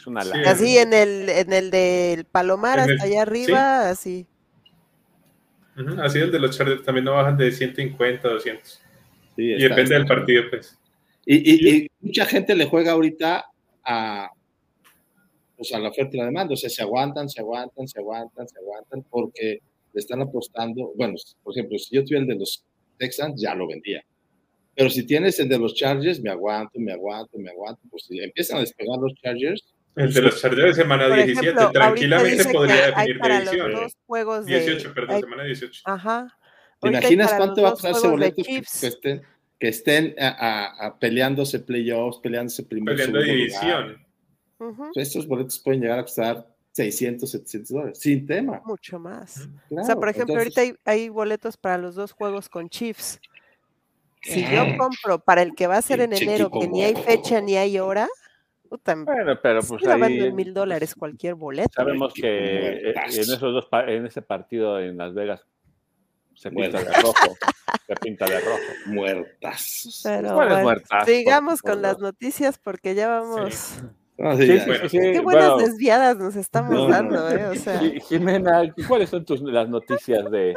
[0.02, 0.30] Es una Sí.
[0.30, 0.50] lana.
[0.50, 4.26] Así en el, en el del Palomar En el- hasta allá arriba, así.
[5.76, 8.80] Ujú, Así el de los Chargers también no bajan de 150 a 200.
[9.36, 10.76] Sí, Y depende del partido, pues.
[11.24, 13.46] Y, y- y mucha gente le juega ahorita
[13.84, 14.28] a,
[15.56, 16.52] pues a la oferta y la demanda.
[16.52, 19.60] O sea, se aguantan, se aguantan, se aguantan, se aguantan, porque
[19.94, 20.92] le están apostando.
[20.96, 22.64] Bueno, por ejemplo, si yo tuviera el de los
[22.98, 24.02] Texans, ya lo vendía.
[24.74, 27.80] Pero si tienes el de los Chargers, me aguanto, me aguanto, me aguanto.
[27.90, 31.46] Pues si empiezan a despegar los Chargers, El de los Chargers de semana Por 17
[31.48, 33.72] ejemplo, tranquilamente podría hay definir para división.
[33.72, 34.60] los dos juegos de...
[34.60, 35.82] 18, perdón, hay- semana 18.
[35.84, 36.38] Ajá.
[36.80, 38.80] ¿te imaginas cuánto va a costar ese boleto que, Chiefs.
[38.80, 39.22] que estén,
[39.60, 44.04] que estén a- a- a peleándose playoffs, peleándose primer Peleando división.
[44.58, 48.62] Ujú, Pues estos boletos pueden llegar a costar 600, 700 dólares, sin tema.
[48.64, 49.46] Mucho más.
[49.70, 53.20] o sea, por ejemplo, entonces- ahorita hay, hay boletos para los dos juegos con Chiefs.
[54.22, 54.48] Si Eh.
[54.54, 57.56] yo compro para el que va a ser en enero, que ni hay fecha ni
[57.56, 58.08] hay hora,
[58.72, 61.70] puta, Bueno, pero pues ahí mil dólares cualquier boleto.
[61.74, 63.14] sabemos que eh, muertazo.
[63.16, 65.44] en esos dos en ese partido en Las Vegas
[66.34, 67.36] se pinta de rojo,
[67.86, 68.58] se pinta de rojo.
[68.86, 70.00] Muertas.
[70.02, 71.04] Pero ¿Cuáles bueno, muertas?
[71.06, 73.82] sigamos Por con las noticias porque ya vamos.
[74.18, 74.60] No, sí, Sí, ya.
[74.64, 74.88] sí, Bueno.
[74.88, 77.28] sí, Qué buenas bueno, desviadas nos estamos No, dando, no.
[77.30, 77.46] ¿eh?
[77.48, 80.54] O sea, Ji- Jimena, ¿cuáles son tus las noticias de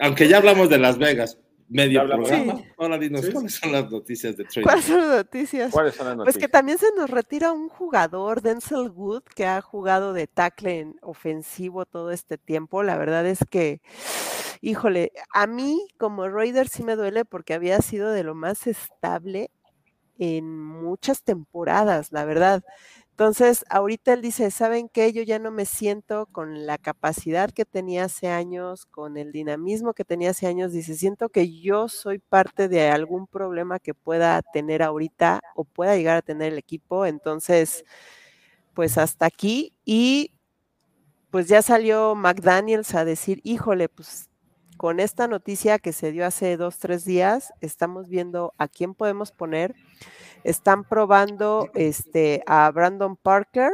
[0.00, 1.38] Aunque ya hablamos de Las Vegas,
[1.68, 2.56] medio programa.
[2.56, 2.64] Sí.
[2.78, 3.32] Ahora dinos, Sí.
[3.32, 4.64] ¿cuáles son las noticias de trading?
[4.64, 5.72] ¿Cuáles son las noticias?
[5.72, 9.60] ¿Cuáles son las Pues que también se nos retira un jugador, Denzel Wood, que ha
[9.60, 12.82] jugado de tackle en ofensivo todo este tiempo.
[12.82, 13.80] La verdad es que,
[14.60, 19.50] híjole, a mí como Raider sí me duele porque había sido de lo más estable
[20.18, 22.62] en muchas temporadas, la verdad.
[23.16, 25.10] Entonces, ahorita él dice, ¿saben qué?
[25.14, 29.94] Yo ya no me siento con la capacidad que tenía hace años, con el dinamismo
[29.94, 30.72] que tenía hace años.
[30.72, 35.96] Dice, siento que yo soy parte de algún problema que pueda tener ahorita o pueda
[35.96, 37.06] llegar a tener el equipo.
[37.06, 37.86] Entonces,
[38.74, 39.72] pues hasta aquí.
[39.86, 40.32] Y
[41.30, 44.28] pues ya salió McDaniels a decir, híjole, pues
[44.76, 49.32] con esta noticia que se dio hace dos, tres días, estamos viendo a quién podemos
[49.32, 49.74] poner.
[50.44, 53.70] Están probando este, a Brandon Parker,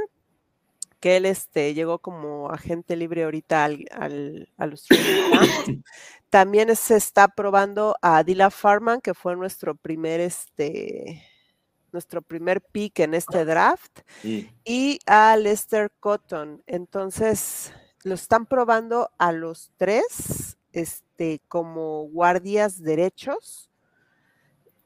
[1.00, 4.86] que él este, llegó como agente libre ahorita al, al- a los.
[6.30, 11.22] También se está probando a Dila Farman, que fue nuestro primer, este,
[11.90, 14.00] nuestro primer pick en este draft
[14.64, 16.62] y a Lester Cotton.
[16.66, 17.72] Entonces,
[18.04, 23.70] lo están probando a los tres este, como guardias derechos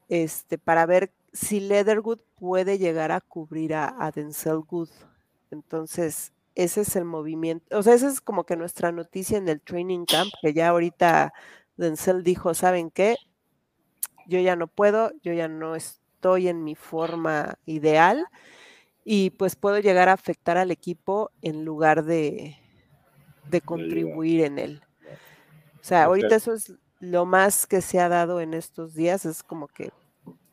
[0.09, 4.89] este, para ver si Leatherwood puede llegar a cubrir a, a Denzel Good.
[5.51, 7.77] Entonces, ese es el movimiento.
[7.77, 11.33] O sea, esa es como que nuestra noticia en el training camp, que ya ahorita
[11.77, 13.15] Denzel dijo, ¿saben qué?
[14.27, 18.25] Yo ya no puedo, yo ya no estoy en mi forma ideal
[19.05, 22.57] y pues puedo llegar a afectar al equipo en lugar de,
[23.49, 24.81] de contribuir en él.
[25.87, 29.41] O sea, ahorita eso es lo más que se ha dado en estos días, es
[29.41, 29.93] como que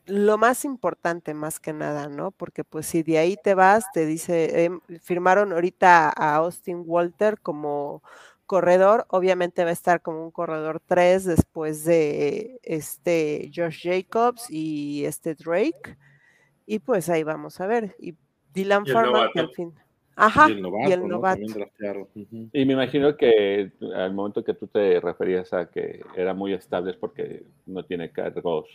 [0.05, 2.31] lo más importante más que nada, ¿no?
[2.31, 7.37] Porque pues si de ahí te vas, te dice, em, firmaron ahorita a Austin Walter
[7.41, 8.01] como
[8.45, 15.03] corredor, obviamente va a estar como un corredor 3 después de este Josh Jacobs y
[15.03, 15.97] este Drake.
[16.65, 17.93] Y pues ahí vamos a ver.
[17.99, 18.15] Y
[18.53, 19.73] Dylan Farman, que al fin.
[20.15, 21.07] Ajá, y el novato, y el ¿no?
[21.07, 21.39] novato.
[21.41, 22.07] También draftearon.
[22.15, 22.49] Ujú.
[22.53, 26.91] Y me imagino que al momento que tú te referías a que era muy estable
[26.91, 28.67] es porque no tiene cargos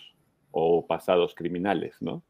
[0.50, 2.22] o pasados criminales, ¿no?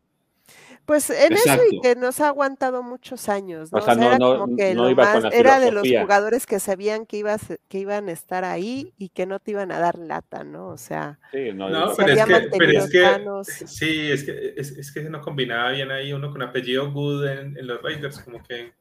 [0.86, 3.78] Pues en eso y que nos ha aguantado muchos años, ¿no?
[3.78, 6.58] O sea, no- era no- como que no lo más, era de los jugadores que
[6.58, 9.98] sabían que ibas, que iban a estar ahí y que no te iban a dar
[9.98, 10.68] lata, ¿no?
[10.68, 13.46] O sea, Sí, no, Se pero es, que, pero mantenido es que sanos.
[13.48, 17.56] sí, es que es, es que no combinaba bien ahí uno con apellido Good en,
[17.56, 18.72] en los Raiders, como que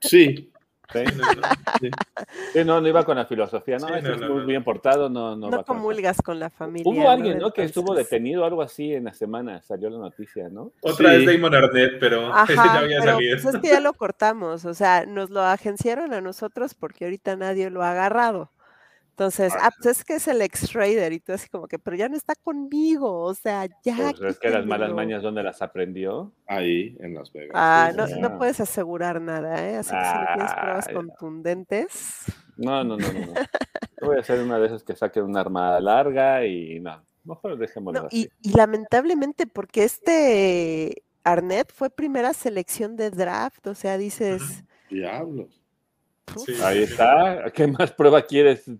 [0.00, 0.51] Sí,
[0.92, 1.48] sí, no, no.
[2.52, 4.62] sí, no, no iba con la filosofía, no, Sí, ese no, es no, muy bien
[4.64, 6.90] portado, no, no, no, con- comulgas con la familia.
[6.90, 7.50] Hubo alguien, ¿no?
[7.52, 10.72] Que estuvo detenido, algo así en la semana, salió la noticia, ¿no?
[10.82, 11.24] Otra Sí.
[11.24, 13.38] vez Damon Arnett, pero ese ya Ajá, había pero salido.
[13.42, 17.36] pues es que ya lo cortamos, o sea, nos lo agenciaron a nosotros porque ahorita
[17.36, 18.50] nadie lo ha agarrado.
[19.12, 22.08] Entonces, ah, pues es que es el ex-trader y tú así como que, pero ya
[22.08, 23.94] no está conmigo, o sea, ya.
[24.18, 24.94] Pues es que las malas quítenmelo".
[24.96, 26.32] mañas, ¿dónde las aprendió?
[26.46, 27.50] ahí en Las Vegas.
[27.54, 28.20] Ah, sí, no, sí.
[28.20, 28.38] no Ah.
[28.38, 29.76] puedes asegurar nada, ¿eh?
[29.76, 32.24] Así que si no tienes pruebas contundentes.
[32.56, 33.20] No, no, no, no.
[33.20, 33.32] no.
[34.00, 37.56] Yo voy a hacer una de esas que saquen una armada larga y no, mejor
[37.58, 38.30] dejémoslo No, así.
[38.42, 45.60] y, y lamentablemente, porque este Arnett fue primera selección de draft, o sea, dices, Diablos.
[46.24, 46.54] "Puf, Sí.
[46.62, 47.50] Ahí está.
[47.52, 48.70] ¿Qué más prueba quieres?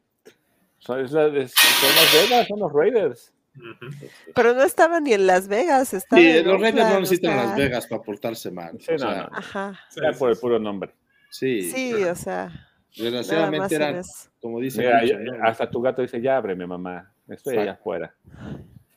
[0.85, 3.33] Son, es la- es- son las Vegas, son los Raiders.
[3.55, 4.09] Ujú.
[4.35, 7.45] pero no estaba ni en Las Vegas, estaba Sí, en los Raiders no necesitan sea,
[7.45, 8.79] Las Vegas para portarse mal.
[8.81, 9.37] Sí, o no, sea, no.
[9.37, 9.81] Ajá,
[10.19, 10.91] por el puro nombre.
[11.29, 12.51] sí, sí, o sea,
[12.97, 14.31] desgraciadamente en eran, eso.
[14.41, 17.13] como dice Mira, hasta tu gato dice, ya ábreme, mamá.
[17.29, 18.15] Estoy allá afuera.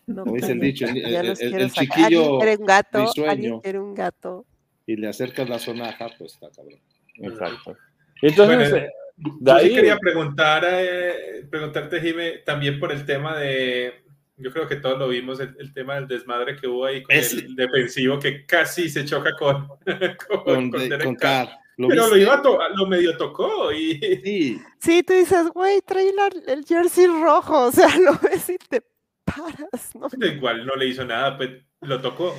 [0.08, 3.06] No, Como dice el dicho, el- el- el- chiquillo ¿Alguien quiere un gato?
[3.28, 4.46] ¿Alguien quiere un gato?
[4.88, 6.80] y le acercas la sonaja, pues está cabrón.
[7.16, 7.76] Exacto.
[8.22, 13.38] Entonces, Bueno, de Yo sí ahí, quería preguntar, eh, preguntarte, Jime, también por el tema
[13.38, 14.04] de,
[14.38, 17.16] yo creo que todos lo vimos, el, el tema del desmadre que hubo ahí con
[17.16, 19.68] Es- el defensivo que casi se choca con,
[20.28, 21.50] con, Con, con de- Derek con Carr.
[21.78, 25.82] ¿Lo Pero lo, iba a to- lo medio tocó y Sí, Sí, tú dices, güey,
[25.82, 28.82] trae la- el jersey rojo, o sea, lo ves y te
[29.26, 30.08] paras, ¿no?
[30.26, 31.50] igual no le hizo nada, pues
[31.82, 32.34] lo tocó.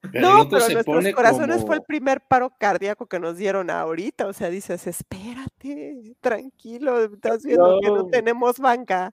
[0.00, 4.26] Pero No, pero nuestros corazones como- fue el primer paro cardíaco que nos dieron ahorita.
[4.26, 9.12] O sea, dices, espérate, tranquilo, estás viendo que no tenemos banca.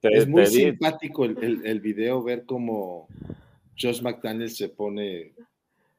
[0.00, 3.08] te- Es muy simpático el, el- el video ver cómo
[3.78, 5.32] Josh McDaniel se pone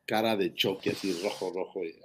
[0.05, 1.83] cara de choque así rojo, rojo.
[1.83, 1.95] y-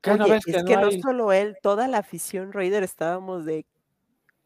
[0.00, 3.44] ¿Qué no Oye, es que que no no solo él, toda la afición Raider estábamos
[3.44, 3.66] de,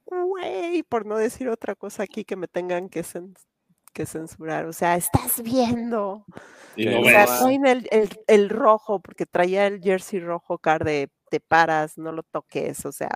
[0.07, 3.37] güey, por no decir otra cosa aquí que me tengan que, cen-
[3.93, 4.67] que censurar.
[4.67, 6.25] O sea, estás viendo.
[6.77, 10.85] Y no O sea, traen el, el, el rojo, porque traía el jersey rojo, car
[10.85, 13.11] de te paras, no lo toques, o sea,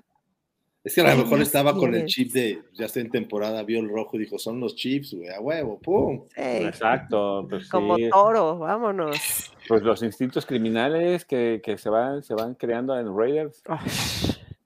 [0.85, 3.63] Es que a lo ¿Qué mejor estaba con el chip de, ya está en temporada,
[3.65, 6.27] vio el rojo y dijo, son los chips, güey, a huevo, pum.
[6.29, 9.53] Sí, Exacto, pues como sí, toro, vámonos.
[9.67, 13.63] pues los instintos criminales que, que se van se van creando en Raiders.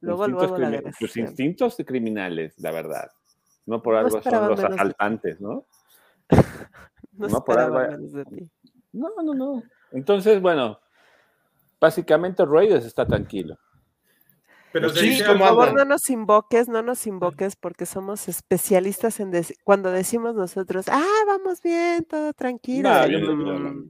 [0.01, 3.11] Luego, Instintos luego la criminales, la verdad.
[3.67, 5.65] No por No algo son los asaltantes, ¿no?
[7.13, 8.49] No, no por esperaba algo- menos de ti.
[8.93, 9.63] No, no, no.
[9.91, 10.79] Entonces, bueno,
[11.81, 13.57] básicamente Raiders está tranquilo.
[14.73, 19.33] Pero dice ¿cómo Por favor, no nos invoques, no nos invoques porque somos especialistas en
[19.33, 22.89] dec- cuando decimos nosotros, ah, vamos bien, todo tranquilo.
[22.89, 23.85] No, yo no-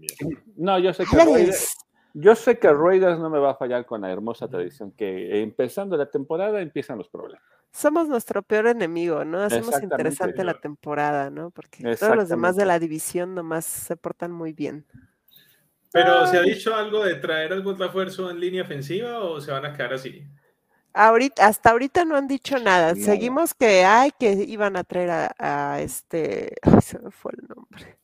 [0.56, 1.74] No, yo sé que Raiders,
[2.14, 5.96] yo sé que Raiders no me va a fallar con la hermosa tradición que empezando
[5.96, 7.42] la temporada empiezan los problemas.
[7.72, 9.40] Somos nuestro peor enemigo, ¿no?
[9.40, 11.50] Hacemos interesante la temporada, ¿no?
[11.50, 14.86] Porque todos los demás de la división nomás se portan muy bien.
[15.92, 19.64] Pero ¿se ha dicho algo de traer algún refuerzo en línea ofensiva o se van
[19.64, 20.22] a quedar así?
[20.92, 22.94] Ahorita, hasta ahorita no han dicho nada.
[22.94, 27.48] Seguimos que, ay, que iban a traer a, a este, ay, se me fue el
[27.48, 27.98] nombre.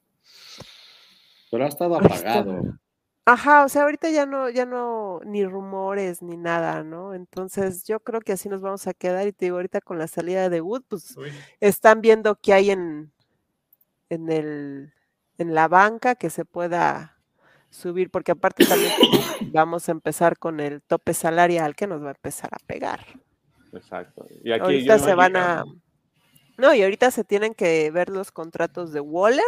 [1.51, 2.79] Pero ha estado apagado.
[3.27, 7.15] Ajá, o sea, ahorita ya no, ya no, ni rumores ni nada, ¿no?
[7.15, 10.09] Entonces yo creo que así nos vamos a quedar y te digo, ahorita con la
[10.09, 13.13] salida de Wood, pues Uy, están viendo qué hay en,
[14.11, 14.93] en el,
[15.39, 17.19] en la banca que se pueda
[17.71, 18.93] subir, porque aparte también
[19.53, 23.07] vamos a empezar con el tope salarial que nos va a empezar a pegar.
[23.73, 24.27] Exacto.
[24.45, 25.65] Y aquí ahorita se no- van a,
[26.59, 29.43] no, y ahorita se tienen que ver los contratos de Waller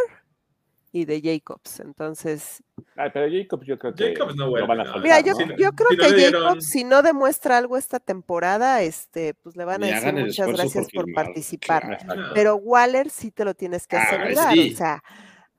[0.96, 2.62] y de Jacobs, entonces
[2.96, 4.92] Ay, pero Jacobs yo creo que Jacobs no lo vuelve, van a no.
[4.92, 8.00] soltar, Mira, yo, yo creo si no que dieron- Jacobs, si no demuestra algo esta
[8.00, 11.98] temporada, este, pues le van a decir muchas por gracias por, firmar, participar.
[12.06, 12.30] claro.
[12.34, 14.72] Pero Waller sí te lo tienes que Ah, asegurar, sí.
[14.72, 15.02] o sea,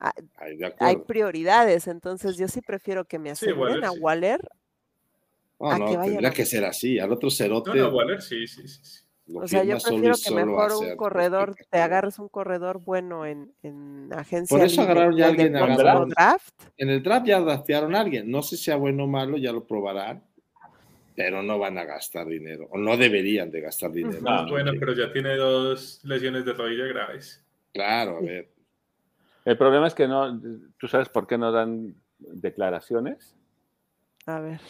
[0.00, 3.98] Ay, de hay prioridades, entonces yo sí prefiero que me Sí, aseguren Waller a sí.
[4.00, 4.40] Waller,
[5.60, 6.98] No, a no, que tendría a- que ser así.
[6.98, 9.00] Al otro cerote, No, no, Waller, sí, sí, sí.
[9.28, 13.52] Lo o sea, yo prefiero que mejor un corredor, te agarres un corredor bueno en,
[13.62, 16.62] en agencia Por eso agarraron ya o en el alguien draft.
[16.76, 18.30] En el draft ya draftearon a alguien.
[18.30, 20.22] No sé si sea bueno o malo, ya lo probarán.
[21.14, 22.68] Pero no van a gastar dinero.
[22.70, 24.20] O no deberían de gastar dinero.
[24.20, 24.48] ¿no?
[24.48, 27.44] Bueno, pero ya tiene dos lesiones de rodilla graves.
[27.72, 28.48] Claro, a ver.
[29.44, 30.40] El problema es que no,
[30.78, 33.34] tú sabes por qué no dan declaraciones.
[34.26, 34.60] A ver,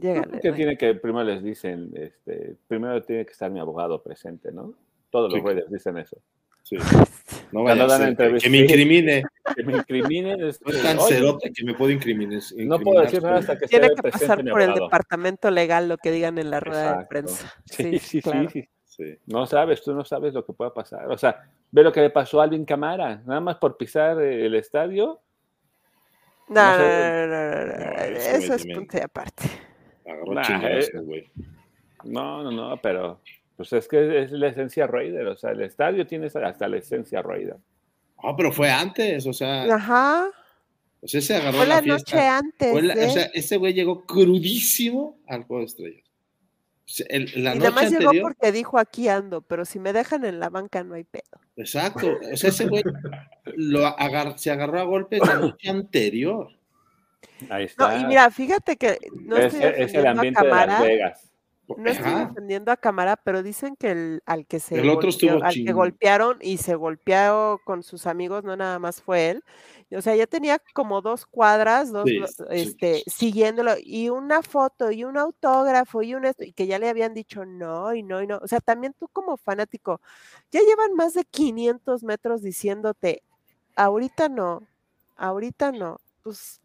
[0.00, 0.54] Ray.
[0.54, 4.74] tiene que, primero les dicen, este, primero tiene que estar mi abogado presente, ¿no?
[5.10, 5.46] Todos los Sí.
[5.46, 6.16] Raiders dicen eso.
[6.62, 6.76] Sí.
[7.52, 9.22] No Cuando vaya a dan ser que- entrevistas, que me incrimine.
[9.56, 10.44] Que me incriminen.
[10.44, 12.40] este, No es tan cerote que me puede incriminar.
[12.58, 15.96] no puedo decir nada hasta que Tiene esté que pasar por el departamento legal lo
[15.98, 17.52] que digan en la rueda de prensa.
[17.64, 18.48] Sí, sí, claro.
[18.50, 19.16] sí, sí.
[19.26, 21.10] No sabes, tú no sabes lo que pueda pasar.
[21.10, 21.42] O sea,
[21.72, 25.18] ve lo que le pasó a Alvin Camara, nada más por pisar el estadio.
[26.48, 29.44] No, No no, no, no, no, no, No, eso es punto y aparte.
[30.10, 30.98] Agarró Nah, chingados, eh.
[31.00, 31.30] güey.
[32.04, 33.20] No, no, no, pero
[33.56, 35.26] pues es que es la esencia Raider.
[35.26, 37.56] O sea, el estadio tiene hasta la esencia Raider.
[38.22, 40.28] Ah, pero fue antes, o sea, Ajá.
[41.02, 42.16] o sea, se agarró Fue la fiesta.
[42.16, 42.70] noche antes.
[42.72, 43.06] Fue la- ¿eh?
[43.06, 46.04] o sea, ese güey llegó crudísimo al juego de estrellas.
[46.06, 49.78] O sea, el- la y noche además llegó anterior, porque dijo aquí ando, pero si
[49.78, 51.40] me dejan en la banca no hay pedo.
[51.56, 52.82] exacto, o sea, ese güey
[53.56, 56.48] lo agar- se agarró a golpes la noche anterior.
[57.48, 57.96] Ahí No, está.
[57.98, 60.80] y mira, fíjate que no es, estoy es el defendiendo a ambiente de Las Camara,
[60.82, 61.32] Vegas.
[61.76, 62.24] no estoy Ajá.
[62.26, 65.54] defendiendo a Cámara, pero dicen que el, al que se El otro estuvo golpeó- al
[65.54, 69.44] que golpearon y se golpeó con sus amigos, no nada más fue él.
[69.96, 72.34] O sea, ya tenía como dos cuadras, dos, Sí, do- sí.
[72.50, 76.88] este, siguiéndolo, y una foto, y un autógrafo, y un esto, y que ya le
[76.88, 78.38] habían dicho no, y no, y no.
[78.42, 80.00] O sea, también tú como fanático,
[80.52, 83.22] ya llevan más de 500 metros diciéndote,
[83.76, 84.62] ahorita no,
[85.16, 85.98] ahorita no.
[86.22, 86.59] Pues,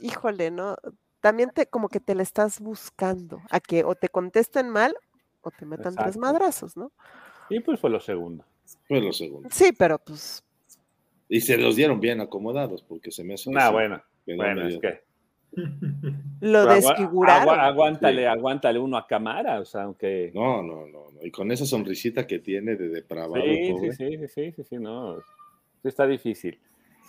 [0.00, 0.76] híjole, ¿no?
[1.20, 4.94] También te, como que te le estás buscando a que o te contesten mal
[5.40, 6.92] o te metan tres madrazos, ¿no?
[7.48, 8.44] Y pues fue lo segundo.
[8.88, 9.48] Fue lo segundo.
[9.52, 10.44] Sí, pero pues,
[11.28, 13.50] Y se los dieron bien acomodados, porque se me hace.
[13.50, 15.04] Nah, sí, bueno, bueno, es que.
[16.40, 17.58] lo desfiguraron.
[17.60, 20.32] aguántale, aguántale uno a cámara, o sea, aunque.
[20.34, 21.22] No, no, no, no.
[21.22, 23.92] Y con esa sonrisita que tiene de depravado, Sí, sí, pobre.
[23.92, 25.18] sí, sí, sí, sí, sí, no.
[25.82, 26.58] Sí está difícil.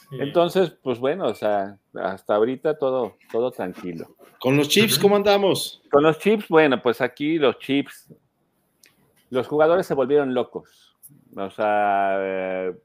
[0.10, 0.18] Sí.
[0.20, 4.16] Entonces, pues bueno, o sea, hasta ahorita todo, todo tranquilo.
[4.40, 5.82] Con los Chiefs, ¿cómo andamos?
[5.90, 8.14] Con los chips, bueno, pues aquí los chips,
[9.30, 10.96] los jugadores se volvieron locos.
[11.36, 12.76] O sea, eh,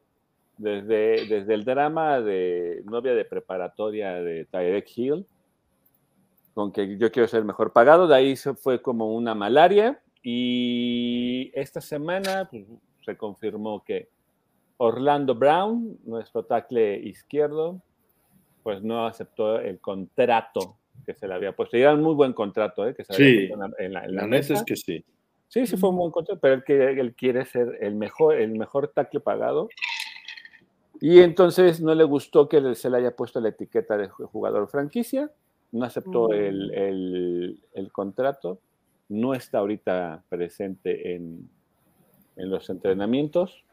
[0.57, 5.27] desde, desde el drama de novia de preparatoria de Tyreek Hill,
[6.55, 11.51] con que yo quiero ser mejor pagado, de ahí se fue como una malaria y
[11.55, 12.65] esta semana pues,
[13.05, 14.09] se confirmó que
[14.83, 17.80] Orlando Brown, nuestro tackle izquierdo,
[18.64, 20.76] pues no aceptó el contrato
[21.07, 21.76] que se le había puesto.
[21.76, 22.95] Y era un muy buen contrato, ¿eh?
[22.95, 23.22] Que se Sí.
[23.22, 24.55] había puesto en la, en la- mesa.
[24.55, 25.05] es que sí.
[25.49, 28.53] Sí, sí fue un buen contrato, pero él, que, él quiere ser el mejor, el
[28.59, 29.68] mejor tackle pagado.
[31.01, 35.30] Y entonces no le gustó que se le haya puesto la etiqueta de jugador franquicia,
[35.72, 36.33] no aceptó Mm.
[36.33, 38.59] el, el- el contrato,
[39.09, 41.49] no está ahorita presente en,
[42.37, 43.64] en los entrenamientos.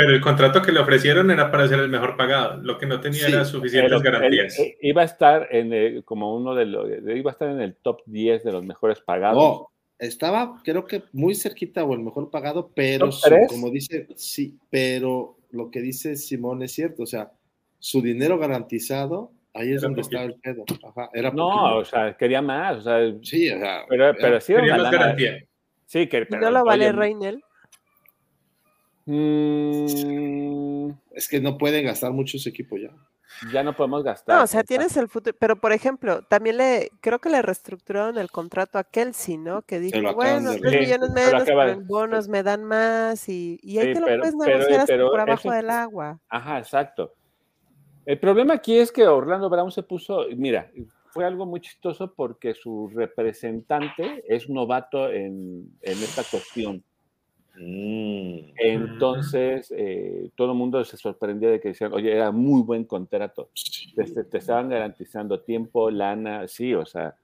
[0.00, 2.56] Pero el contrato que le ofrecieron era para ser el mejor pagado.
[2.62, 4.58] Lo que no tenía Sí, era suficientes Pero garantías.
[4.58, 7.74] eh, iba a estar en el- como uno de los, iba a estar en el
[7.76, 9.36] top 10 de los mejores pagados.
[9.42, 14.06] No, estaba, creo que muy cerquita o el mejor pagado, pero ¿Top su- como dice,
[14.16, 17.30] sí, pero lo que dice Simón es cierto, o sea,
[17.78, 20.16] su dinero garantizado, ahí es Era donde poquito.
[20.22, 20.64] estaba el pedo.
[20.88, 21.76] Ajá, era no, poquito.
[21.78, 24.82] o sea, quería más, o sea, sí, o sea, pero, pero sí era Quería una
[24.84, 25.44] más garantía.
[25.86, 27.42] Sí, que ¿Y pero, no lo vale oye, Reinel?
[29.06, 32.90] Mm, es que no pueden gastar mucho ese equipo ya.
[33.52, 34.36] ya no podemos gastar.
[34.36, 34.68] No, o sea, Exacto.
[34.68, 38.84] tienes el futuro, pero por ejemplo, también le, creo que le reestructuraron el contrato a
[38.84, 39.62] Kelsey, ¿no?
[39.62, 43.58] Que dijo, bueno, tres Sí, millones menos, pero de- en bonos me dan más y,
[43.62, 46.20] y ahí Sí, te lo pero- puedes negociar hasta pero por abajo eso- del agua.
[46.28, 47.14] Ajá, exacto.
[48.06, 50.70] El problema aquí es que Orlando Brown se puso, mira,
[51.12, 56.82] fue algo muy chistoso porque su representante es novato en, en esta cuestión.
[57.60, 62.84] Mm, Entonces, eh, todo el mundo se sorprendía de que decían, oye, era muy buen
[62.84, 63.50] contrato.
[63.94, 67.16] Te, te- te estaban garantizando tiempo, lana, sí, o sea,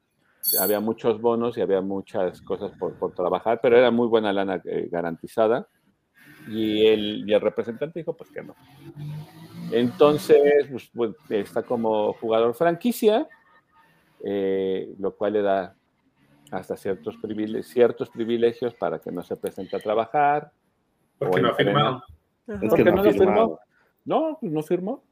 [0.61, 4.63] había muchos bonos y había muchas cosas por, por trabajar, pero era muy buena lana
[4.67, 5.69] eh, garantizada.
[6.47, 8.57] Y el, y el representante dijo, pues que no.
[9.71, 13.29] Entonces, pues, pues, está como jugador franquicia,
[14.25, 15.77] eh, lo cual le da
[16.51, 20.51] hasta ciertos privilegios, ciertos privilegios para que no se presente a trabajar.
[21.19, 22.03] Porque no ha firmado.
[22.47, 23.33] Es ¿Por que qué no no firmado.
[23.35, 23.61] firmó?
[24.05, 25.05] No, pues no firmó.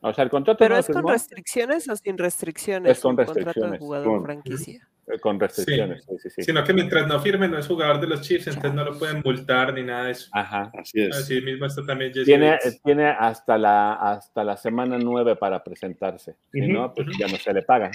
[0.00, 2.92] O sea, el contrato Pero no es con firmó restricciones o sin restricciones.
[2.92, 3.80] Es con el contrato de restricciones.
[3.80, 4.88] jugador Con- franquicia.
[5.08, 6.04] eh, con restricciones.
[6.08, 6.42] Sí, sí, sí.
[6.42, 9.20] Sino que mientras no firme, no es jugador de los Chiefs, entonces no lo pueden
[9.24, 10.28] multar ni nada de eso.
[10.32, 10.72] Ajá.
[10.76, 11.16] así es.
[11.16, 12.82] Así mismo está también Jesse Tiene, Bates.
[12.82, 16.36] tiene hasta, la, hasta la semana 9 para presentarse.
[16.50, 17.18] Si Ujú, no, pues ujú.
[17.18, 17.90] ya no se le paga.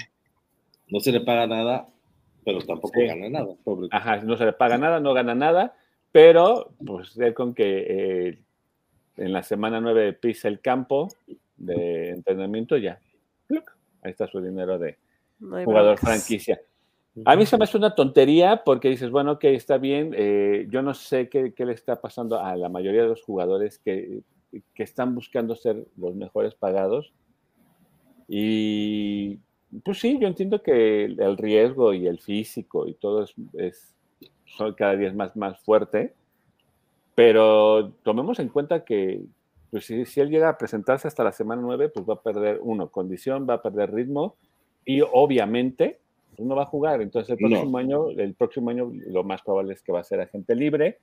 [0.88, 1.88] No se le paga nada,
[2.54, 3.06] pero tampoco Sí.
[3.06, 3.88] gana nada, pobre.
[3.90, 5.76] Ajá, no se le paga nada, no gana nada,
[6.12, 7.86] pero pues él con que
[8.28, 8.38] eh,
[9.16, 11.08] en la semana 9 pisa el campo
[11.56, 13.00] de entrenamiento, ya.
[13.46, 13.70] ¡pluc!
[14.02, 14.96] Ahí está su dinero de
[15.40, 16.60] No jugador franquicia.
[17.24, 20.14] A mí se me hace una tontería porque dices, bueno, ok, está bien.
[20.16, 23.78] eh, yo no sé qué, qué le está pasando a la mayoría de los jugadores
[23.80, 24.20] que,
[24.72, 27.12] que están buscando ser los mejores pagados.
[28.28, 29.38] Y
[29.84, 33.94] pues sí, yo entiendo que el, riesgo y el físico y todo es, es
[34.46, 36.14] son cada día es más, más fuerte,
[37.14, 39.22] pero tomemos en cuenta que
[39.70, 42.60] pues, si, si él llega a presentarse hasta la semana 9, pues va a perder,
[42.62, 44.36] uno, condición, va a perder ritmo
[44.84, 45.98] y obviamente
[46.34, 47.02] pues, no va a jugar.
[47.02, 47.48] Entonces el No.
[47.48, 50.98] próximo año, el próximo año lo más probable es que va a ser agente libre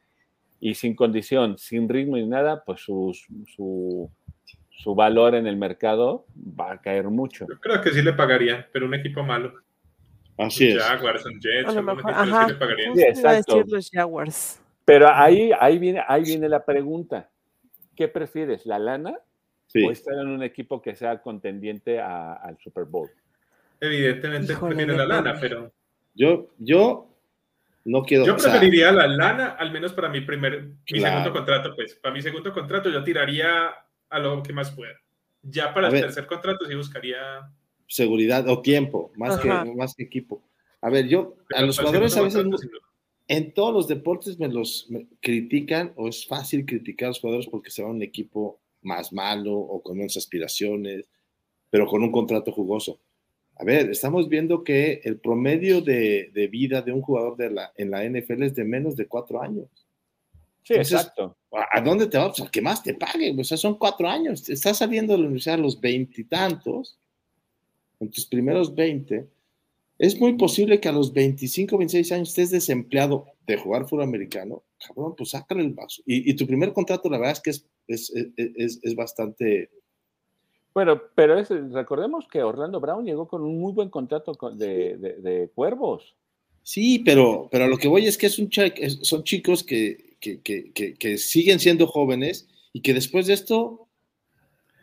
[0.60, 3.16] y sin condición, sin ritmo y nada, pues su,
[3.56, 4.10] su,
[4.78, 7.46] su valor en el mercado va a caer mucho.
[7.50, 9.54] Yo creo que sí le pagarían, pero un equipo malo.
[10.38, 10.84] Así es.
[10.84, 12.92] Jaguars, un Jets, A lo mejor, sí le pagarían.
[13.00, 13.56] a exacto.
[13.58, 14.62] decir los Jaguars.
[14.84, 17.30] Pero ahí, ahí, viene, ahí viene la pregunta.
[17.96, 19.16] ¿Qué prefieres, la lana
[19.68, 19.84] Sí.
[19.84, 23.10] o estar en un equipo que sea contendiente a- al Super Bowl?
[23.80, 25.72] Evidentemente Híjole, prefiere la lana, pero
[26.14, 27.10] Yo, yo
[27.86, 28.26] no quiero.
[28.26, 31.18] yo o sea, preferiría la lana, al menos para mi primer, mi Claro.
[31.20, 31.96] segundo contrato, pues.
[31.96, 33.70] Para mi segundo contrato yo tiraría
[34.10, 34.94] a lo que más pueda.
[35.42, 36.02] Ya para A el ver.
[36.06, 37.52] tercer contrato sí buscaría.
[37.88, 40.44] seguridad o tiempo, más que, más que equipo.
[40.82, 42.68] A ver, yo, a los jugadores a veces, contrato,
[43.28, 47.48] en todos los deportes me los me critican o es fácil criticar a los jugadores
[47.48, 51.06] porque se va a un equipo más malo o con menos aspiraciones,
[51.70, 53.00] pero con un contrato jugoso.
[53.58, 57.72] A ver, estamos viendo que el promedio de, de vida de un jugador de la,
[57.78, 59.85] en la NFL es de menos de cuatro años.
[60.66, 61.38] Sí, Entonces, exacto.
[61.52, 62.30] ¿A a dónde te vas?
[62.30, 63.36] Pues al que más te pague.
[63.40, 64.50] O sea, son cuatro años.
[64.50, 66.98] Estás saliendo de la universidad a los veintitantos,
[68.00, 69.28] en tus primeros veinte.
[70.00, 74.64] Es muy posible que a los 25, 26 años estés desempleado de jugar fútbol americano.
[74.86, 76.02] Cabrón, pues sácale el vaso.
[76.06, 79.70] Y, y tu primer contrato, la verdad es que es, es, es, es- bastante.
[80.74, 81.42] Bueno, pero
[81.72, 86.16] recordemos que Orlando Brown llegó con un muy buen contrato con- de, de- de Cuervos.
[86.64, 88.50] Sí, pero, pero a lo que voy es que es un
[89.04, 93.88] son chicos que, que, que, que, que siguen siendo jóvenes y que después de esto,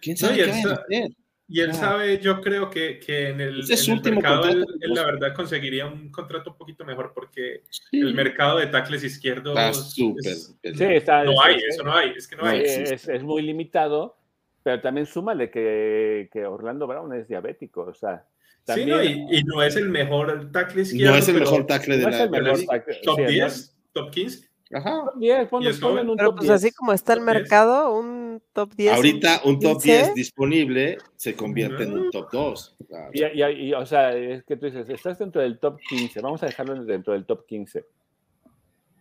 [0.00, 1.10] quién sabe y qué él vayan a hacer.
[1.48, 1.74] Y él Ah.
[1.74, 4.64] sabe, yo creo que, que en el, Ese es en su el último mercado él,
[4.80, 8.00] él la verdad conseguiría un contrato un poquito mejor porque Sí.
[8.00, 10.32] el mercado de tackles izquierdos Está súper.
[10.32, 12.62] es- Sí, está, no es- hay, es- eso no hay, es que no No hay.
[12.62, 14.16] es, es muy limitado,
[14.62, 18.24] pero también súmale que, que Orlando Brown es diabético, o sea,
[18.64, 21.12] Sí, también no, y, y no es el mejor tackle izquierdo.
[21.12, 23.16] No es el mejor tackle de no la es el de la mejor tackle, Top
[23.16, 23.76] sí, no- 10.
[23.92, 24.48] top 15.
[24.72, 25.04] Ajá.
[25.04, 26.08] Top 10, ponlo- Y es joven.
[26.10, 26.54] un Pero top pues 10.
[26.64, 27.34] así como está el Top 10.
[27.42, 28.92] mercado, un top 10.
[28.94, 29.88] Ahorita un top 15.
[29.92, 32.76] 10 disponible se convierte en un top 2.
[32.88, 33.10] Claro.
[33.12, 36.42] Y, y- y, o sea, es que tú dices, estás dentro del top 15, vamos
[36.42, 37.84] a dejarlo dentro del top 15.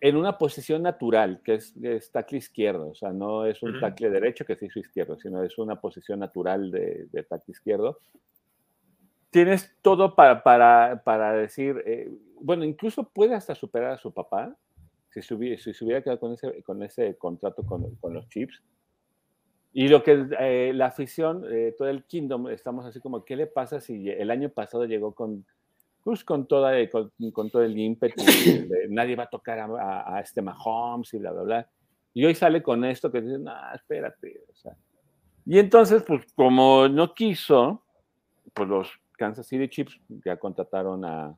[0.03, 3.79] En una posición natural, que es, es tackle izquierdo, o sea, no es un Ujú.
[3.81, 7.99] tackle derecho que se hizo izquierdo, sino es una posición natural de, de tackle izquierdo.
[9.29, 12.11] Tienes todo para, para, para decir, eh,
[12.41, 14.55] bueno, incluso puede hasta superar a su papá,
[15.11, 18.27] si se hubiera, si se hubiera quedado con ese, con ese contrato con, con los
[18.29, 18.61] Chips.
[19.73, 23.47] Y lo que eh, la afición, eh, todo el Kingdom, estamos así como, ¿qué le
[23.47, 25.45] pasa si el año pasado llegó con,
[26.03, 29.65] pues, con, toda, eh, con, con todo el ímpetu, de nadie va a tocar a,
[29.65, 31.69] a- a este Mahomes y bla, bla, bla?
[32.13, 34.43] Y hoy sale con esto que dicen, no, espérate.
[34.51, 34.75] o sea.
[35.45, 37.81] Y entonces, pues como no quiso,
[38.53, 41.33] pues los Kansas City Chiefs ya contrataron a,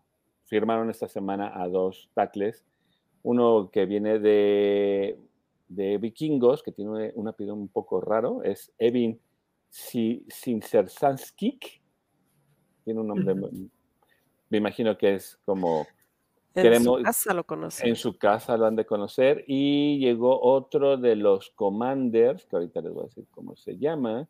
[0.46, 2.66] firmaron esta semana a dos tackles,
[3.24, 5.18] uno que viene de,
[5.68, 9.20] de Vikingos, que tiene un apellido un poco raro, es Evin
[9.70, 11.82] Si- Sincersanskik,
[12.84, 13.34] tiene un nombre,
[14.50, 15.88] me imagino que es como
[16.54, 17.88] En queremos- su casa lo conoce.
[17.90, 19.44] en su casa lo han de conocer.
[19.48, 24.28] Y llegó otro de los Commanders, que ahorita les voy a decir cómo se llama,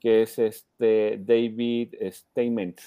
[0.00, 2.78] que es este David Stament,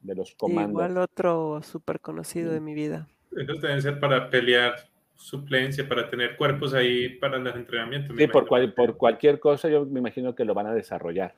[0.00, 0.70] de los Commanders.
[0.70, 3.08] Igual otro súper conocido de mi vida.
[3.36, 4.74] Entonces deben ser para pelear
[5.14, 8.16] suplencia, para tener cuerpos ahí para los entrenamientos.
[8.16, 11.34] Sí, por, cual- por cualquier cosa, yo me imagino que lo van a desarrollar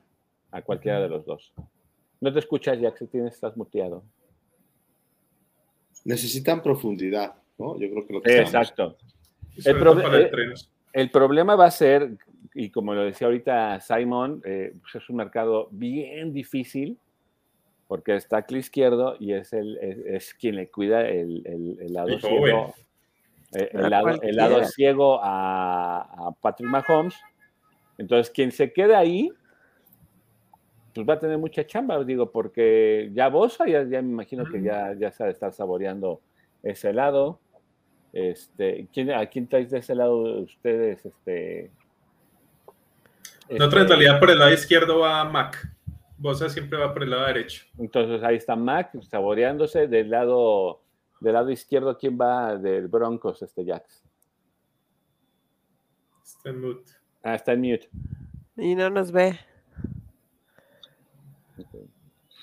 [0.51, 1.53] a cualquiera de los dos.
[2.19, 4.03] No te escuchas, Jack, si tienes, estás muteado.
[6.05, 7.79] Necesitan profundidad, ¿no?
[7.79, 8.97] Yo creo que lo que exacto.
[9.65, 10.53] El proble- eh.
[10.93, 12.17] El problema va a ser,
[12.53, 16.97] y como lo decía ahorita Simon, eh, pues es un mercado bien difícil
[17.91, 21.91] porque está tackle izquierdo y es, el, es, es quien le cuida el, el- el
[21.93, 22.73] lado ciego.
[23.53, 24.65] eh, A el, lado, el lado cualquiera.
[24.71, 27.15] ciego a, a Patrick Mahomes.
[27.97, 29.29] Entonces, quien se quede ahí,
[30.95, 34.61] pues va a tener mucha chamba, digo, porque ya Bosa, ya, ya me imagino que
[34.61, 36.21] ya, ya se ha de estar saboreando
[36.63, 37.41] ese lado.
[38.13, 41.05] Este, ¿quién, ¿A quién traes de ese lado de ustedes?
[41.05, 41.71] Este,
[43.49, 45.67] No, este, en realidad por el lado izquierdo va Mac.
[46.21, 47.65] Bosa siempre va por el lado derecho.
[47.79, 49.87] Entonces ahí está Mac saboreándose.
[49.87, 50.81] Del lado,
[51.19, 54.03] del lado izquierdo, ¿quién va del Broncos, este Jax?
[56.23, 56.91] Está en mute.
[57.23, 57.89] Ah, está en mute.
[58.57, 59.37] Y no nos ve.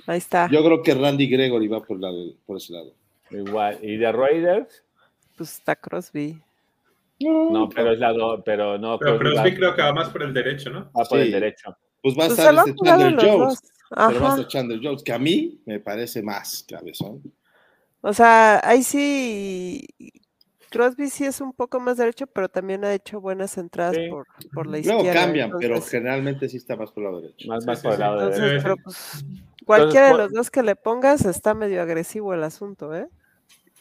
[0.07, 0.49] Ahí está.
[0.51, 2.11] Yo creo que Randy Gregory va por, la-
[2.47, 2.95] por ese lado.
[3.31, 3.79] Igual.
[3.83, 4.85] ¿Y de Raiders?
[5.37, 6.41] Pues está Crosby.
[7.20, 8.99] No, pero es lado, pero no.
[8.99, 10.91] Pero Crosby Crosby va- creo que va más por el derecho, ¿no?
[10.97, 11.33] va por el Sí.
[11.33, 11.76] derecho.
[12.03, 13.61] Pues va a Pues estar este Chandler Jones.
[13.90, 17.22] Pero va a estar Chandler Jones, que a mí me parece más cabezón.
[18.01, 19.86] O sea, ahí sí.
[20.70, 24.07] Crosby sí es un poco más derecho, pero también ha hecho buenas entradas Sí.
[24.11, 25.20] por, por la Luego izquierda.
[25.22, 27.49] cambian, pero generalmente sí está más por el lado derecho.
[27.49, 28.62] Más, más sí, por el lado entonces, derecho.
[28.62, 29.24] Pero pues,
[29.64, 33.09] cualquiera de los dos que le pongas está medio agresivo el asunto, ¿eh?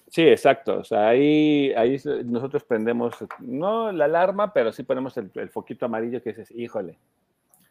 [0.10, 0.80] Sí, exacto.
[0.80, 5.86] O sea, ahí, ahí nosotros prendemos, no la alarma, pero sí ponemos el, el foquito
[5.86, 6.98] amarillo que dices, híjole.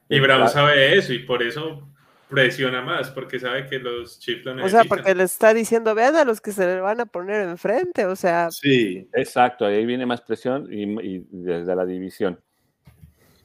[0.09, 1.89] Y Brown sabe eso y por eso
[2.29, 6.17] presiona más, porque sabe que los Chiefs lo O sea, porque le está diciendo, vean
[6.17, 10.07] a los que se le van a poner enfrente, o sea, Sí, Exacto, ahí viene
[10.07, 12.41] más presión y, y desde la división.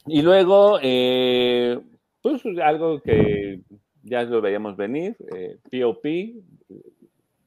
[0.06, 1.78] Y luego, eh,
[2.20, 3.60] pues algo que
[4.02, 6.04] ya lo veíamos venir, eh, POP,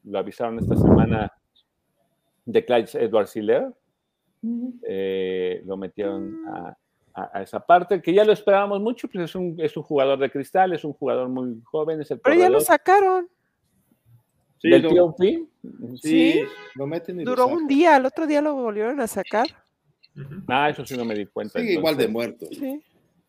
[0.06, 1.32] lo avisaron esta semana
[2.46, 3.74] de Clyde Edward Siller,
[4.88, 6.78] eh, lo metieron a,
[7.16, 10.20] a- a esa parte, que ya lo esperábamos mucho, pues es un, es un jugador
[10.20, 13.28] de cristal, es un jugador muy joven, es el pero ya lo sacaron,
[14.60, 15.48] sí, del lo, sí,
[15.96, 16.42] sí.
[16.76, 19.48] lo meten y duró un día, el otro día lo volvieron a sacar.
[20.16, 20.44] Ujú.
[20.48, 21.60] Ah, eso sí no me di cuenta.
[21.60, 22.46] Sigue igual de muerto.
[22.52, 22.82] Sí.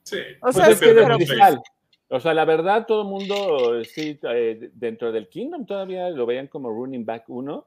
[0.03, 0.19] Sí.
[0.41, 1.61] O Pues sea, es sí, que de pero- cristal.
[2.09, 6.25] O sea, la verdad, todo el mundo, eh, sí, eh, dentro del Kingdom todavía lo
[6.25, 7.67] veían como running back uno.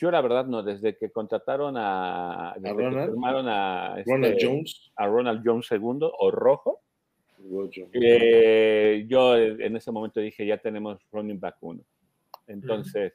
[0.00, 0.62] Yo, la verdad, no.
[0.62, 2.54] Desde que contrataron a.
[2.56, 3.10] Desde que Ronald?
[3.10, 3.94] firmaron a.
[3.98, 4.90] este, Ronald Jones.
[4.96, 6.80] A Ronald Jones segundo, o Rojo.
[7.92, 11.56] Eh, yo en ese momento dije, ya tenemos running back.
[12.46, 13.12] Entonces,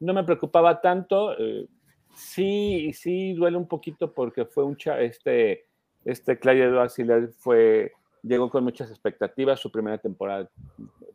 [0.00, 1.36] no me preocupaba tanto.
[1.38, 1.66] eh,
[2.14, 5.66] sí, sí duele un poquito porque fue un cha- este,
[6.04, 6.96] este Clyde Edwards
[7.38, 7.92] fue,
[8.22, 10.48] llegó con muchas expectativas su primera temporada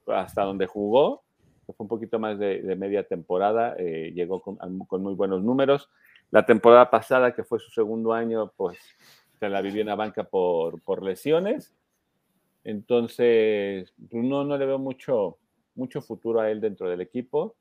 [0.08, 1.24] hasta donde jugó,
[1.70, 5.44] que fue un poquito más de, de media temporada, eh, llegó con, con muy buenos
[5.44, 5.88] números.
[6.32, 8.80] La temporada pasada, que fue su segundo año, pues
[9.40, 11.76] se la vivió en la banca por, por lesiones.
[12.64, 15.38] Entonces, pues, no, no le veo mucho,
[15.76, 17.56] mucho futuro a él dentro del equipo.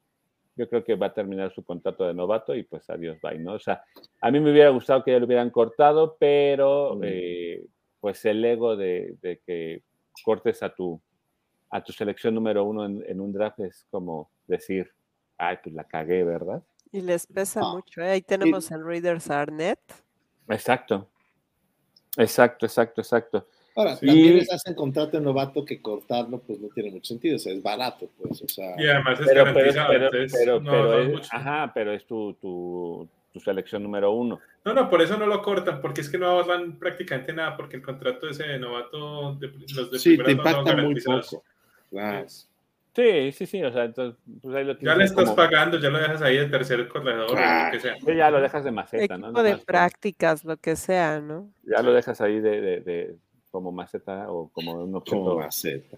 [0.56, 3.52] Yo creo que va a terminar su contrato de novato y pues adiós, bye, ¿no?
[3.54, 3.84] O sea,
[4.22, 7.00] a mí me hubiera gustado que ya lo hubieran cortado, pero Mm.
[7.04, 7.66] eh,
[8.00, 9.82] pues el ego de, de que
[10.24, 10.98] cortes a tu,
[11.70, 14.90] a tu selección número uno en, en un draft es como decir,
[15.36, 16.62] ay, pues la cagué, ¿verdad?
[16.90, 18.00] Y les pesa Ah, mucho.
[18.00, 18.10] ¿eh?
[18.12, 19.78] Ahí tenemos en Readers Arnett.
[20.48, 21.08] Exacto.
[22.16, 23.46] Exacto, exacto, exacto.
[23.76, 24.06] Ahora, Sí.
[24.06, 27.52] también les hacen contrato de novato que cortarlo, pues no tiene mucho sentido, o sea,
[27.52, 31.18] es barato, pues, o sea, Y además es Pero, garantizado, pero, pero, no, pero no
[31.20, 34.40] es ajá, pero es tu, tu, tu selección número uno.
[34.64, 37.76] No, no, por eso no lo cortan, porque es que no ahorran prácticamente nada, porque
[37.76, 41.44] el contrato ese de novato, de, los de sí, te impacta muy poco.
[41.92, 42.48] Es-
[42.94, 45.88] Sí, sí, sí, o sea, entonces, pues ahí lo Ya le estás como- pagando, ya
[45.88, 47.94] lo dejas ahí de tercer corredor o lo que sea.
[47.96, 49.32] Sí, ya lo dejas de maceta, ¿no?
[49.40, 51.48] De prácticas, lo que sea, ¿no?
[51.62, 53.16] Ya lo dejas ahí de, de- de-
[53.52, 55.16] como maceta o como un objeto.
[55.22, 55.96] Como maceta.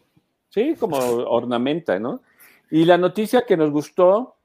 [0.51, 2.21] Sí, como ornamenta, ¿no?
[2.71, 4.37] Y la noticia que nos gustó,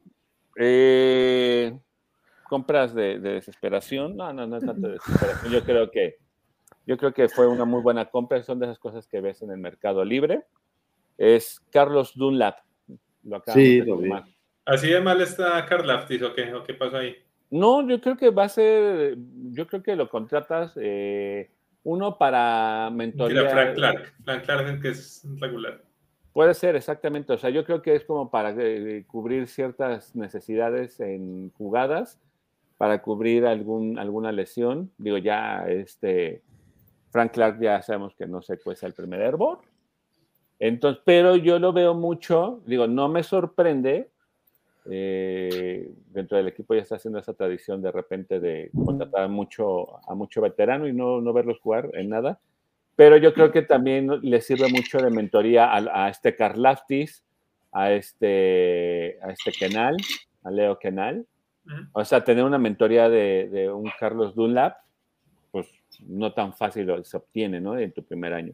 [0.55, 1.77] eh,
[2.47, 6.17] compras de, de desesperación, no, no, no tanto de desesperación, yo creo que
[6.88, 9.51] yo creo que fue una muy buena compra, son de esas cosas que ves en
[9.51, 10.43] el mercado libre.
[11.18, 12.60] Es Carlos Dunlap.
[13.24, 14.12] Lo Sí, de lo vi.
[14.66, 16.54] ¿Así de mal está Karlaftis o qué?
[16.54, 17.16] ¿O qué pasó ahí?
[17.52, 19.16] No, yo creo que va a ser,
[19.52, 21.52] yo creo que lo contratas eh,
[21.84, 23.50] uno para Mira, mentoría.
[23.50, 24.14] Frank Clark.
[24.24, 25.84] Frank Clark que es regular.
[26.34, 27.32] Puede ser, exactamente.
[27.32, 32.20] O sea, yo creo que es como para eh, cubrir ciertas necesidades en jugadas,
[32.78, 34.92] para cubrir algún, alguna lesión.
[34.98, 36.42] Digo, ya este
[37.12, 39.60] Frank Clark ya sabemos que no se cuesta el primer hervor.
[40.60, 44.10] Entonces, pero yo lo veo mucho, digo, no me sorprende.
[44.90, 49.98] eh, dentro del equipo ya está haciendo esa tradición de repente de contratar a mucho,
[50.10, 52.40] a mucho veterano y no, no verlos jugar en nada.
[52.95, 57.23] Pero yo creo que también le sirve mucho de mentoría a, a este Karlaftis,
[57.72, 59.98] a este, a este Kenal,
[60.44, 61.26] a Leo Kenal.
[61.94, 64.77] O sea, tener una mentoría de, de un Carlos Dunlap,
[65.52, 65.68] pues
[66.07, 67.77] no tan fácil lo- se obtiene, ¿no?
[67.77, 68.53] En tu primer año.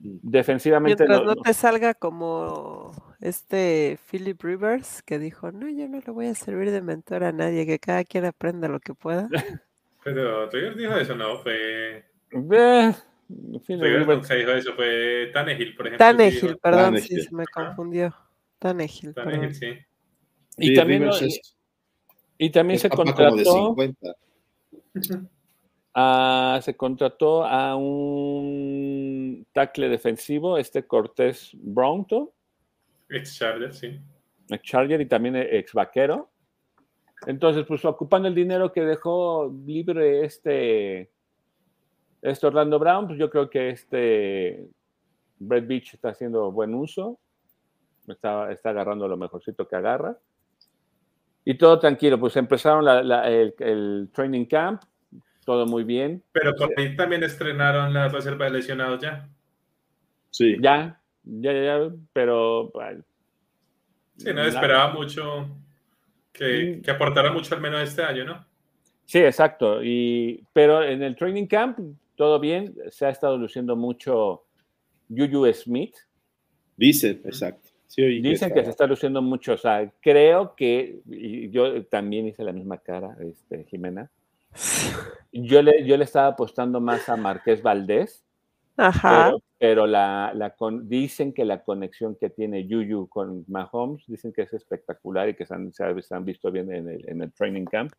[0.00, 5.98] Defensivamente Mientras no, no te salga como este Philip Rivers que dijo, no, yo no
[6.04, 9.28] le voy a servir de mentor a nadie, que cada quien aprenda lo que pueda.
[10.04, 12.04] Pero Rivers dijo eso, no, fue.
[12.30, 12.92] Eh,
[13.66, 16.06] Philip Rivers dijo eso, fue Tannehill, por ejemplo.
[16.06, 16.58] Tannehill, dijo.
[16.58, 17.08] perdón, Tannehill.
[17.08, 18.14] sí, se me confundió.
[18.60, 19.32] Tannehill, perdón.
[19.32, 19.66] Tannehill, sí.
[20.58, 21.56] y Sí, también, es-
[22.38, 24.12] y también es se contrató, 50.
[25.94, 28.97] a, se contrató a un
[29.52, 32.30] tackle defensivo, este Cortés Brownton,
[33.10, 34.00] Ex Charger, sí.
[34.50, 36.30] ex Charger y también ex vaquero.
[37.26, 41.10] Entonces, pues ocupando el dinero que dejó libre este,
[42.22, 44.68] este Orlando Brown, pues yo creo que este
[45.38, 47.18] Brett Beach está haciendo buen uso,
[48.06, 50.16] está, está agarrando lo mejorcito que agarra.
[51.44, 54.82] Y todo tranquilo, pues empezaron la- la- el, el training camp,
[55.48, 56.22] todo muy bien.
[56.32, 59.30] Pero por ahí también estrenaron la reserva de lesionados ya.
[60.28, 60.58] Sí.
[60.60, 62.70] Ya, ya, ya, ya, pero...
[64.18, 65.48] Sí, no esperaba mucho
[66.32, 68.44] que, que aportara mucho al menos este año, ¿no?
[69.06, 69.82] Sí, exacto.
[69.82, 71.78] Y, pero en el training camp,
[72.14, 72.74] todo bien.
[72.90, 74.44] Se ha estado luciendo mucho
[75.08, 75.96] Juju Smith.
[76.76, 77.70] Dicen, exacto.
[77.86, 79.54] Sí, Dicen que se está luciendo mucho.
[79.54, 84.10] O sea, creo que, y yo también hice la misma cara, este, Jimena.
[85.32, 88.24] Yo le, yo le estaba apostando más a Marqués Valdés,
[88.76, 89.26] Ajá.
[89.26, 94.32] pero, pero la, la con- dicen que la conexión que tiene Juju con Mahomes, dicen
[94.32, 97.32] que es espectacular y que se han, se han- visto bien en el, en el
[97.32, 97.92] training camp.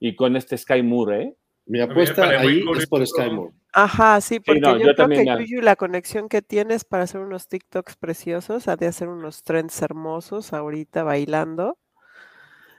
[0.00, 1.36] Y con este Sky Moore, ¿eh?
[1.66, 3.52] Mi apuesta ahí es por Sky Moore.
[3.74, 7.02] Ajá, sí, porque no, yo, yo creo también que Yuyu la conexión que tienes para
[7.02, 11.76] hacer unos TikToks preciosos, ha de hacer unos trends hermosos ahorita bailando.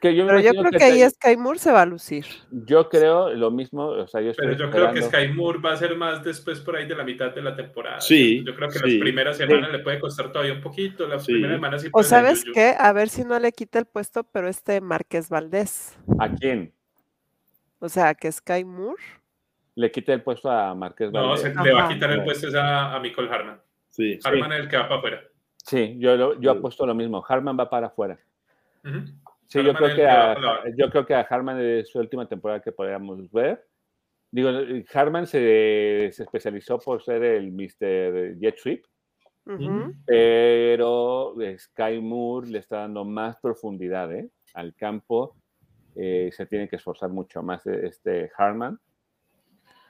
[0.01, 2.26] Que yo me Pero yo creo que ahí te- Sky Moore se va a lucir.
[2.51, 5.73] Yo creo lo mismo, o sea, yo estoy Pero yo creo que Sky Moore va
[5.73, 7.99] a ser más después por ahí de la mitad de la temporada.
[7.99, 8.91] Sí, Yo creo que sí.
[8.91, 11.05] las primeras semanas le puede costar todavía un poquito.
[11.05, 11.34] Las Sí.
[11.34, 13.85] primeras semanas sí O puede ser sabes qué, a ver si no le quita el
[13.88, 15.97] puesto, pero este Márquez Valdés.
[16.17, 16.73] ¿A quién?
[17.80, 19.01] O sea, que Sky Moore.
[19.76, 21.41] Le quita el puesto a No, Valdés.
[21.41, 22.23] se le va a quitar el No.
[22.23, 23.59] puesto es a, a Michael Harman.
[23.89, 24.17] Sí.
[24.23, 25.21] Harman es el que va para afuera.
[25.57, 27.23] Sí, yo, yo apuesto lo mismo.
[27.27, 28.17] Harman va para afuera.
[28.85, 29.03] Ujú.
[29.49, 30.35] Sí, yo creo, que a,
[30.77, 33.65] yo creo que a Harman es su última temporada que podríamos ver.
[34.31, 34.51] Digo,
[34.93, 38.38] Harman se, se especializó por ser el Mr.
[38.39, 38.85] Jet Sweep,
[39.47, 39.95] Ujú.
[40.05, 44.30] pero Sky Moore le está dando más profundidad ¿eh?
[44.53, 45.35] al campo.
[45.95, 48.80] Eh, se tiene que esforzar mucho más eh, este Harman.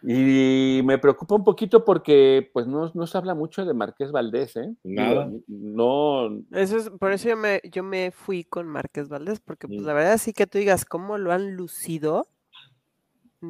[0.01, 4.55] Y me preocupa un poquito porque pues no, no se habla mucho de Marqués Valdés,
[4.55, 4.73] ¿eh?
[4.83, 5.29] Nada.
[5.47, 9.81] No, Eso es, por eso yo me, yo me fui con Márquez Valdés, porque pues
[9.81, 9.85] Mm.
[9.85, 12.27] la verdad sí que tú digas cómo lo han lucido.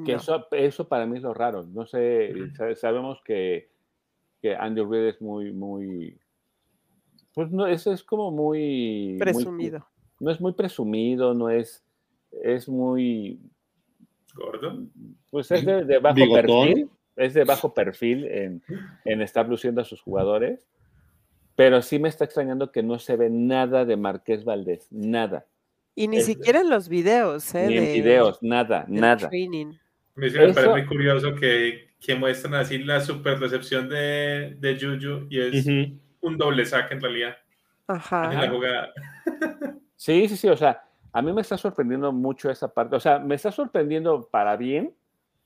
[0.06, 0.18] que no.
[0.18, 1.64] eso, eso para mí es lo raro.
[1.66, 3.70] No sé, sa- sabemos que,
[4.42, 6.18] que Andy Reid es muy, muy,
[7.34, 9.14] pues no, eso es como muy...
[9.14, 9.86] muy- presumido.
[10.20, 11.84] no es muy presumido, no es,
[12.44, 13.40] es muy,
[14.40, 14.84] Gordo.
[15.30, 16.68] pues es de, de bajo Bigotón.
[16.68, 18.64] perfil, es de bajo perfil en,
[19.06, 20.60] en estar luciendo a sus jugadores,
[21.56, 25.46] pero sí me está extrañando que no se ve nada de Marqués Valdés, nada,
[25.96, 27.68] Y ni es- siquiera en los videos, ¿eh?
[27.68, 29.28] ni en de- videos, nada, del nada.
[29.30, 29.74] training.
[30.16, 35.28] Me Eso- parece muy curioso que, que muestran así la super recepción de, de Juju
[35.30, 35.98] y es Ujú.
[36.22, 37.36] un doble saque en realidad
[37.90, 38.34] en Ajá.
[38.34, 38.94] la jugada.
[39.96, 43.20] Sí, sí, sí, o sea, a mí me está sorprendiendo mucho esa parte, o sea,
[43.20, 44.94] me está sorprendiendo para bien,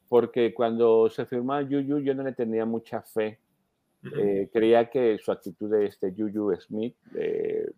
[0.10, 3.40] porque cuando se firmó a Yuyu yo no le tenía mucha fe.
[4.18, 7.72] Eh, creía que su actitud de este Juju Smith eh,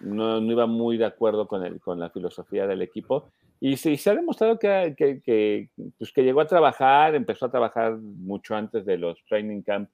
[0.00, 3.28] no, no iba muy de acuerdo con, el, con la filosofía del equipo.
[3.60, 7.50] Y sí, se ha demostrado que, que, que, pues que llegó a trabajar, empezó a
[7.50, 9.90] trabajar mucho antes de los training camp,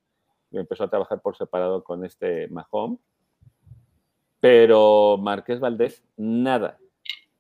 [0.52, 3.00] empezó a trabajar por separado con este Mahomes.
[4.40, 6.78] Pero Marqués Valdés, nada,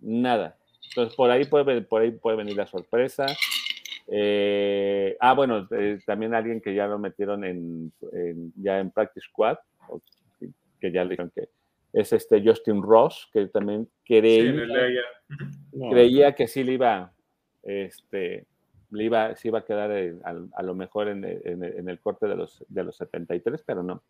[0.00, 0.56] nada.
[0.88, 3.26] Entonces, por ahí puede, por ahí puede venir la sorpresa.
[4.08, 9.26] Eh, ah, bueno, eh, también alguien que ya lo metieron en, en- ya en Practice
[9.28, 9.58] Squad,
[10.80, 11.48] que- ya le dijeron que
[11.92, 15.02] es este Justin Ross, que también Sí, creía.
[15.72, 15.90] No.
[15.90, 17.12] creía que sí le iba,
[17.62, 18.46] este,
[18.90, 19.90] le iba, sí iba a quedar
[20.54, 23.62] a, lo mejor en, el- en el- en el corte de los, de los 73,
[23.64, 24.02] pero no.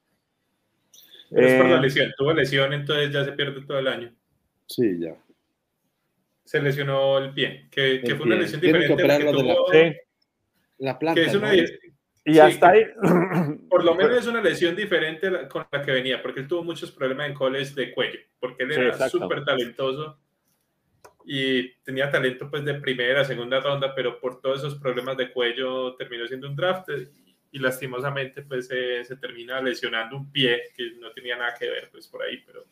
[1.30, 2.12] Pero es por la Eh, lesión.
[2.16, 4.12] Tuvo lesión, entonces ya se pierde todo el año.
[4.66, 5.14] Sí, ya.
[6.50, 8.42] Se lesionó el pie, que, que El fue una pie.
[8.42, 9.96] lesión Tienen que diferente que operarlo de la- tuvo, sí,
[10.78, 11.20] La planta.
[11.20, 11.62] que es una, ¿no?
[11.62, 12.86] y Sí, hasta ahí.
[13.70, 16.90] por lo menos es una lesión diferente con la que venía, porque él tuvo muchos
[16.90, 20.18] problemas en college de cuello, porque él Sí, era súper talentoso
[21.24, 25.94] y tenía talento pues de primera, segunda ronda, pero por todos esos problemas de cuello
[25.94, 26.88] terminó siendo un draft
[27.52, 31.90] y lastimosamente pues se- se termina lesionando un pie que no tenía nada que ver
[31.92, 32.64] pues por ahí, pero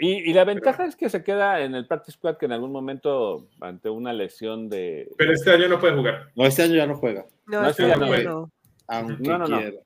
[0.00, 2.70] Y, y la ventaja es que se queda en el practice squad que en algún
[2.70, 5.08] momento, ante una lesión de.
[5.18, 6.28] pero este año no puede jugar.
[6.36, 7.26] No, este año ya no juega.
[7.46, 8.22] No, No, este ya año no.
[8.30, 8.50] no.
[8.86, 9.58] Aunque No, no, no.
[9.58, 9.76] quiera.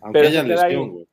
[0.00, 1.06] Aunque Pero haya lesión, güey.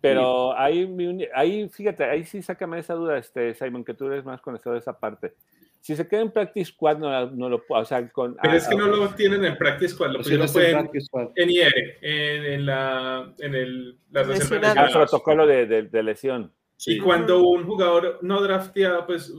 [0.00, 4.40] Pero ahí, ahí, fíjate, ahí sí sácame esa duda, este, Simon, que tú eres más
[4.40, 5.34] conocido de esa parte.
[5.80, 8.34] Si se queda en practice squad, no, la- no lo puedo, o sea, con...
[8.42, 10.62] Pero ah, es que no lo tienen en practice squad, lo sea, no pusieron fue
[10.64, 11.28] en en, practice squad.
[11.36, 11.72] en IR,
[12.02, 14.80] en, en la, en el, la reserva de Lesionado.
[14.80, 15.10] ah, lesionados.
[15.10, 16.52] protocolo de, de- de lesión.
[16.76, 16.94] Sí.
[16.94, 19.32] Y cuando un jugador no drafteado, pues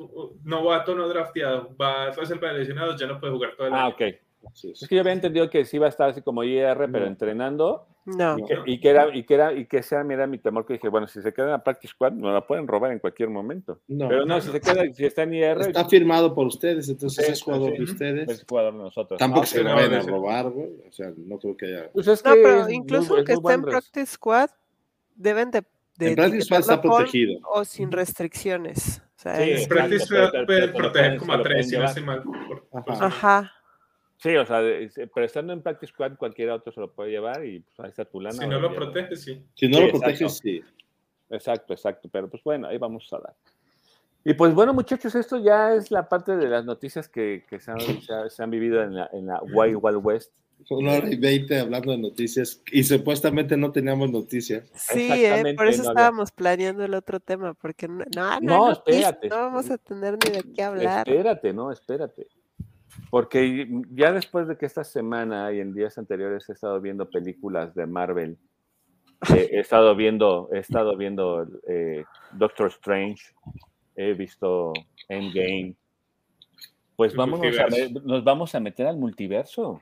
[0.43, 3.85] novato no drafteado, va a reserva de lesionados, ya no puede jugar todo el Ah,
[3.85, 3.93] año.
[3.95, 4.01] ok.
[4.49, 4.81] Así es.
[4.83, 7.05] Es que yo había entendido que sí iba a estar así como IR, pero No.
[7.07, 8.37] entrenando, No.
[8.37, 10.73] y que, y que era, y que era, y que ese era mi temor, que
[10.73, 13.29] dije, bueno, si se queda en la practice squad, no la pueden robar en cualquier
[13.29, 13.79] momento.
[13.87, 14.53] No, pero no, no, si no.
[14.53, 17.77] se queda, si está en IR, Está firmado por ustedes, entonces Sí, es jugador sí.
[17.77, 18.29] de ustedes.
[18.29, 19.17] es jugador de nosotros.
[19.17, 20.71] Tampoco Ah, se lo no, vayan a no, robar, güey.
[20.89, 21.89] O sea, no creo que haya.
[21.93, 24.49] Pues es No, que pero es muy- incluso es que muy esté en practice squad,
[25.15, 25.65] deben de, de
[25.99, 27.39] En practice squad está protegido.
[27.45, 29.01] O sin restricciones.
[29.15, 32.03] O sea, Sí, es- practice squad pero proteger como a lo tres, si no estoy
[32.03, 32.23] mal.
[32.23, 32.67] por-
[33.03, 33.51] Ajá.
[34.17, 34.59] Sí, o sea,
[35.13, 38.05] pero estando en practice squad, cualquier otro se lo puede llevar y pues ahí está
[38.05, 38.37] tu lana.
[38.41, 38.75] Si no lo ya.
[38.75, 39.43] protege, sí.
[39.53, 39.99] Si no Sí, lo exacto.
[39.99, 40.61] proteges, sí.
[41.29, 42.09] Exacto, exacto.
[42.11, 43.33] Pero pues bueno, ahí vamos a dar.
[44.23, 47.71] Y pues bueno, muchachos, esto ya es la parte de las noticias que, que se,
[47.71, 50.33] han, se ha- se han vivido en la, en la Wild Wild West.
[50.69, 54.69] Una hora y veinte hablando de noticias y supuestamente no teníamos noticias.
[54.73, 58.39] Sí, eh, por eso no había- estábamos planeando el otro tema, porque no, no, no,
[58.41, 59.29] No, no, espérate.
[59.29, 61.07] no vamos a tener ni de qué hablar.
[61.07, 62.27] Espérate, no, espérate.
[63.09, 67.73] Porque ya después de que esta semana y en días anteriores he estado viendo películas
[67.75, 68.37] de Marvel,
[69.35, 72.03] eh, he estado viendo, he estado viendo eh,
[72.33, 73.23] Doctor Strange,
[73.95, 74.73] he visto
[75.09, 75.75] Endgame.
[76.95, 79.81] Pues a, me- nos vamos a meter al multiverso.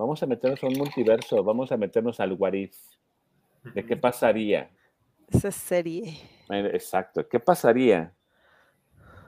[0.00, 2.74] Vamos a meternos a un multiverso, vamos a meternos al if.
[3.74, 4.70] ¿De qué pasaría?
[5.28, 6.18] Esa serie.
[6.48, 7.28] Exacto.
[7.28, 8.10] ¿Qué pasaría?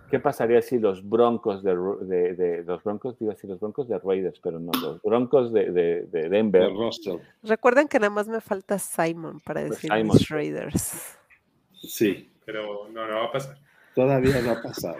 [0.09, 3.87] ¿Qué pasaría si los broncos de, Ru- de- de- los broncos, digo así, los broncos
[3.87, 6.71] de Raiders, pero no, los broncos de, de- de Denver.
[7.43, 10.17] Recuerden que nada más me falta Simon para Pues decir Simon.
[10.17, 11.19] mis Raiders.
[11.83, 13.59] Sí, Pero no, no va a pasar.
[13.95, 14.97] todavía no ha pasado.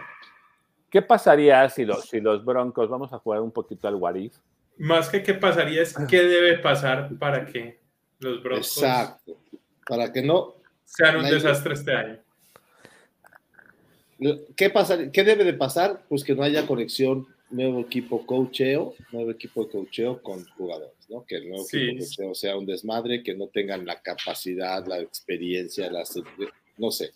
[0.91, 4.37] ¿qué pasaría si los, si los broncos, vamos a jugar un poquito al what if?
[4.77, 7.79] Más que qué pasaría es qué debe pasar para que
[8.19, 9.37] los Broncos Exacto.
[9.87, 10.55] Para que no.
[10.83, 12.19] sean un desastre este año.
[14.55, 16.03] ¿Qué, pasa, ¿Qué debe de pasar?
[16.07, 21.23] Pues que no haya conexión nuevo equipo coacheo, nuevo equipo de coacheo con jugadores, ¿no?
[21.25, 21.77] Que el nuevo Sí.
[21.77, 26.15] equipo coacheo sea un desmadre, que no tengan la capacidad, la experiencia, las,
[26.77, 27.11] no sé,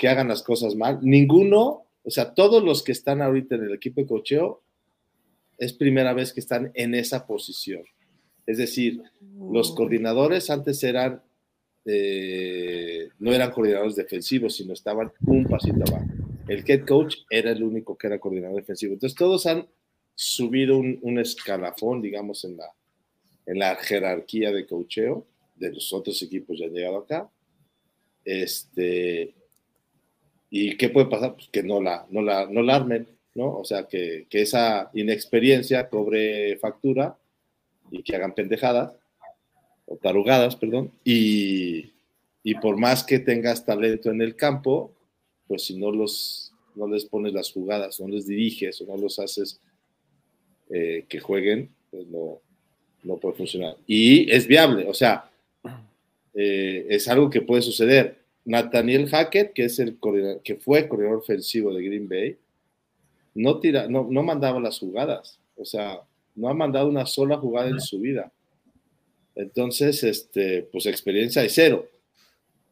[0.00, 0.98] que hagan las cosas mal.
[1.02, 4.62] Ninguno, o sea, todos los que están ahorita en el equipo de coacheo
[5.58, 7.82] es primera vez que están en esa posición.
[8.46, 9.02] Es decir,
[9.38, 11.22] los coordinadores antes eran,
[11.84, 16.06] eh, no eran coordinadores defensivos, sino estaban un pasito abajo.
[16.46, 18.94] El head coach era el único que era coordinador defensivo.
[18.94, 19.66] Entonces todos han
[20.14, 22.72] subido un, un escalafón, digamos, en la,
[23.44, 25.26] en la jerarquía de coacheo
[25.58, 27.28] de los otros equipos ya han llegado acá.
[28.24, 29.34] Este,
[30.50, 31.34] ¿Y qué puede pasar?
[31.34, 33.58] Pues que no la, no la, no la armen, ¿no?
[33.58, 37.16] O sea, que, que esa inexperiencia cobre factura
[37.90, 38.92] y que hagan pendejadas,
[39.86, 41.92] o tarugadas, perdón, y,
[42.42, 44.92] y por más que tengas talento en el campo,
[45.46, 46.48] pues si no los
[46.78, 49.60] no les pones las jugadas, no les diriges o no los haces
[50.70, 52.40] eh, que jueguen, pues no,
[53.02, 53.76] no puede funcionar.
[53.86, 55.30] Y es viable, o sea,
[56.34, 58.18] eh, es algo que puede suceder.
[58.44, 59.98] Nathaniel Hackett, que es el
[60.42, 62.36] que fue coordinador ofensivo de Green Bay,
[63.38, 66.00] no, tira, no, no mandaba las jugadas, o sea,
[66.34, 68.30] no ha mandado una sola jugada en su vida.
[69.34, 71.86] Entonces, este, pues experiencia de cero.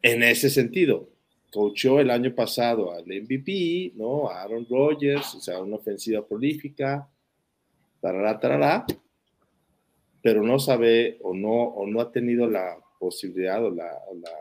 [0.01, 1.07] En ese sentido,
[1.51, 4.29] coachó el año pasado al MVP, ¿no?
[4.29, 7.07] A Aaron Rodgers, o sea, una ofensiva prolífica,
[8.01, 8.85] tarará, tarará,
[10.21, 14.31] pero no sabe o no, o no ha tenido la posibilidad o la, o la,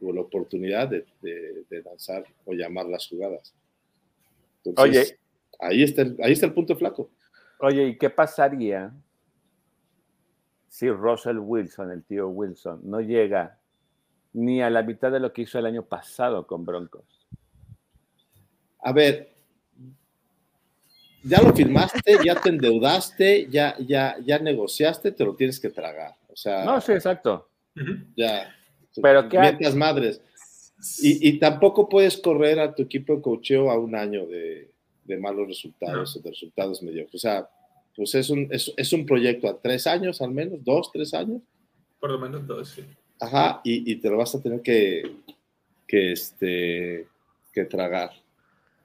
[0.00, 3.54] o la oportunidad de, de- de lanzar o llamar las jugadas.
[4.64, 5.18] Entonces, Oye.
[5.58, 7.10] Ahí está, el, ahí está el punto flaco.
[7.60, 8.92] Oye, ¿y qué pasaría
[10.68, 13.58] si Russell Wilson, el tío Wilson, no llega
[14.34, 17.26] ni a la mitad de lo que hizo el año pasado con Broncos?
[18.80, 19.32] A ver,
[21.24, 26.14] ya lo firmaste, ya te endeudaste, ya, ya, ya negociaste, te lo tienes que tragar.
[26.28, 27.48] O sea, No, sí, exacto.
[28.16, 28.54] Ya.
[29.02, 30.20] Pero ¿qué- mientras madres.
[31.02, 34.70] Y, y tampoco puedes correr a tu equipo de cocheo a un año de,
[35.06, 37.14] de malos resultados o de resultados mediocres.
[37.14, 37.48] O sea,
[37.94, 41.40] pues es un, es, es un proyecto a tres años al menos, dos, tres años.
[41.98, 42.84] Por lo menos dos, sí.
[43.20, 45.02] Ajá, y, y te lo vas a tener que,
[45.86, 47.08] que, este,
[47.52, 48.10] que tragar.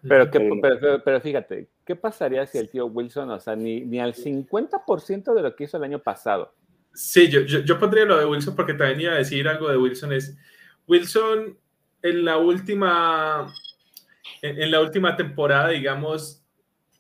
[0.02, 0.61] Pero, ¿qué- Pero no.
[0.61, 4.14] pero, pero- pero fíjate, ¿qué pasaría si el tío Wilson, o sea, ni, ni al
[4.14, 6.53] 50% de lo que hizo el año pasado?
[6.93, 9.77] Sí, yo, yo, yo pondría lo de Wilson porque también iba a decir algo de
[9.77, 10.14] Wilson.
[10.14, 10.35] Es
[10.88, 11.57] Wilson
[12.02, 13.53] en la última,
[14.41, 16.43] en, en la última temporada, digamos,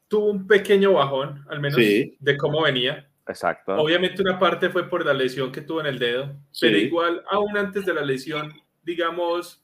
[0.07, 2.15] tuvo un pequeño bajón, al menos Sí.
[2.19, 3.07] de cómo venía.
[3.27, 3.73] Exacto.
[3.75, 6.65] Obviamente una parte fue por la lesión que tuvo en el dedo, Sí.
[6.65, 8.51] pero igual, aún antes de la lesión,
[8.83, 9.63] digamos,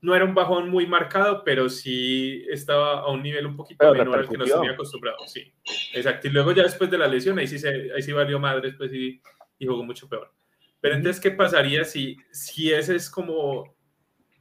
[0.00, 3.92] no era un bajón muy marcado, pero sí estaba a un nivel un poquito Pero
[4.04, 5.18] menor al que nos tenía acostumbrado.
[5.26, 5.52] Sí,
[5.94, 6.28] exacto.
[6.28, 8.92] Y luego ya después de la lesión, ahí sí, se, ahí sí valió madre, después
[8.92, 9.20] sí,
[9.58, 10.32] y jugó mucho peor.
[10.80, 13.76] Pero entonces, ¿qué pasaría si, si ese es como...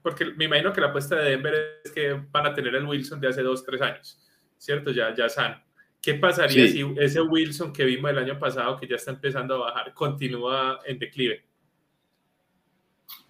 [0.08, 3.20] Porque me imagino que la apuesta de Denver es que van a tener el Wilson
[3.20, 4.18] de hace dos, tres años,
[4.58, 4.92] ¿cierto?
[4.92, 5.62] Ya, ya sano.
[6.02, 6.82] ¿Qué pasaría Sí.
[6.82, 10.80] si ese Wilson que vimos el año pasado, que ya está empezando a bajar, continúa
[10.86, 11.44] en declive?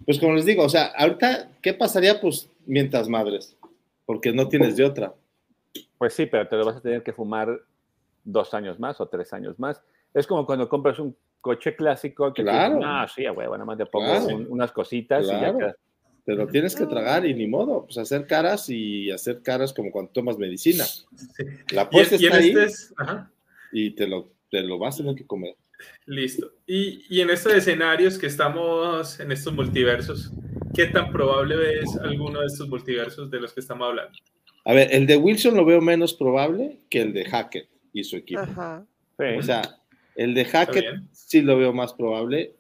[0.06, 2.22] Pues como les digo, o sea, ahorita, ¿qué pasaría?
[2.22, 3.58] Pues mientras madres,
[4.06, 5.16] porque no tienes de otra.
[5.98, 7.60] Pues sí, pero te lo vas a tener que fumar
[8.24, 9.82] dos años más o tres años más.
[10.14, 12.76] Es como cuando compras un coche clásico que Claro.
[12.76, 14.28] dices, no, sí, güey, nada más le pongo Claro.
[14.36, 15.74] un- unas cositas y ya Claro.
[16.28, 16.36] Queda".
[16.36, 19.92] Te lo tienes que tragar y ni modo, pues hacer caras y hacer caras como
[19.92, 20.86] cuando tomas medicina.
[21.72, 23.32] La apuesta está ahí este es- ajá,
[23.72, 25.56] y te lo, te lo vas a tener que comer.
[26.06, 26.52] listo.
[26.66, 30.32] Y, y en estos escenarios que estamos en estos multiversos,
[30.74, 34.18] ¿qué tan probable ves alguno de estos multiversos de los que estamos hablando?
[34.66, 38.18] A ver, el de Wilson lo veo menos probable que el de Hackett y su
[38.18, 38.42] equipo.
[38.42, 38.86] Ajá.
[39.18, 39.26] Sí.
[39.38, 39.62] O sea,
[40.16, 42.56] el de ¿Está Hackett sí lo veo más probable,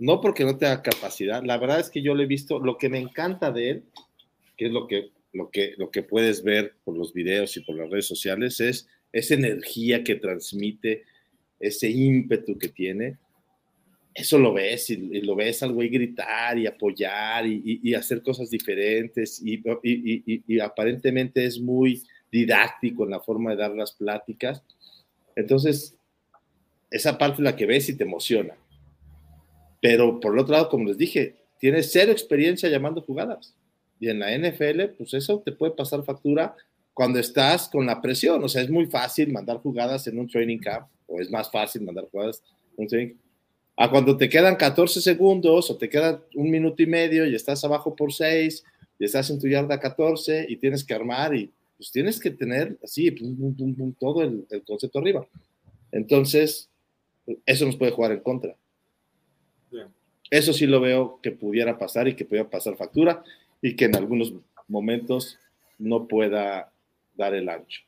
[0.00, 1.44] no porque no tenga capacidad.
[1.44, 3.84] La verdad es que yo lo he visto, lo que me encanta de él,
[4.56, 7.76] que es lo que, lo que, lo que puedes ver por los videos y por
[7.76, 11.04] las redes sociales, es esa energía que transmite,
[11.60, 13.18] ese ímpetu que tiene.
[14.14, 18.48] Eso lo ves y, lo ves al güey gritar y apoyar y, y- hacer cosas
[18.50, 22.02] diferentes y aparentemente es muy
[22.32, 24.62] didáctico en la forma de dar las pláticas.
[25.36, 25.94] Entonces,
[26.90, 28.56] esa parte es la que ves y te emociona.
[29.80, 33.54] Pero por el otro lado, como les dije, tienes cero experiencia llamando jugadas.
[33.98, 36.56] Y en la NFL, pues eso te puede pasar factura
[36.94, 38.42] cuando estás con la presión.
[38.42, 41.82] O sea, es muy fácil mandar jugadas en un training camp, o es más fácil
[41.82, 42.42] mandar jugadas
[42.76, 43.14] en un training
[43.76, 47.64] A cuando te quedan 14 segundos o te queda un minuto y medio y estás
[47.64, 48.64] abajo por 6
[48.98, 51.50] y estás en tu yarda 14 y tienes que armar y
[51.80, 53.10] pues tienes que tener así
[53.98, 55.26] todo el, concepto arriba.
[55.90, 56.68] Entonces,
[57.46, 58.54] eso nos puede jugar en contra.
[60.30, 63.22] Eso sí lo veo que pudiera pasar y que pudiera pasar factura
[63.60, 64.32] y que en algunos
[64.68, 65.38] momentos
[65.78, 66.72] no pueda
[67.16, 67.82] dar el ancho.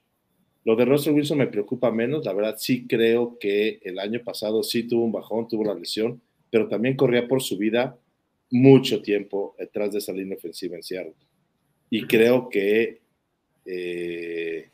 [0.64, 4.62] Lo de Russell Wilson me preocupa menos, la verdad sí creo que el año pasado
[4.62, 6.20] sí tuvo un bajón, tuvo una lesión,
[6.50, 7.98] pero también corría por su vida
[8.50, 11.14] mucho tiempo detrás de esa línea ofensiva en Seattle.
[11.90, 13.00] Y creo que
[13.64, 14.68] eh,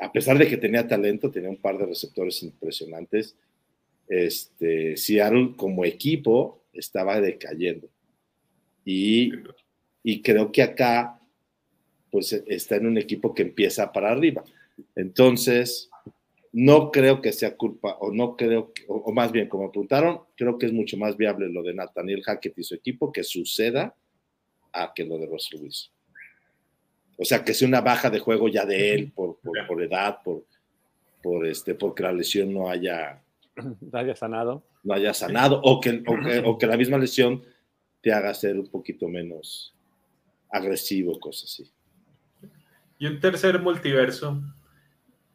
[0.00, 3.36] a pesar de que tenía talento, tenía un par de receptores impresionantes,
[4.08, 7.88] este, Seattle como equipo estaba decayendo.
[8.84, 9.32] Y,
[10.02, 11.20] y creo que acá
[12.10, 14.44] pues está en un equipo que empieza para arriba.
[14.94, 15.90] Entonces,
[16.52, 20.66] no creo que sea culpa, o no creo, o, más bien, como apuntaron, creo que
[20.66, 23.96] es mucho más viable lo de Nathaniel Hackett y su equipo que suceda
[24.72, 25.92] a que lo de Russell Wilson.
[27.18, 30.44] O sea, que sea una baja de juego ya de él por, por, edad, por,
[31.20, 33.23] por este, porque la lesión no haya,
[33.80, 34.64] no haya sanado.
[34.82, 36.02] No haya sanado, o que,
[36.44, 37.42] o que, la misma lesión
[38.00, 39.74] te haga ser un poquito menos
[40.50, 41.72] agresivo, cosas así.
[42.98, 44.42] Y un tercer multiverso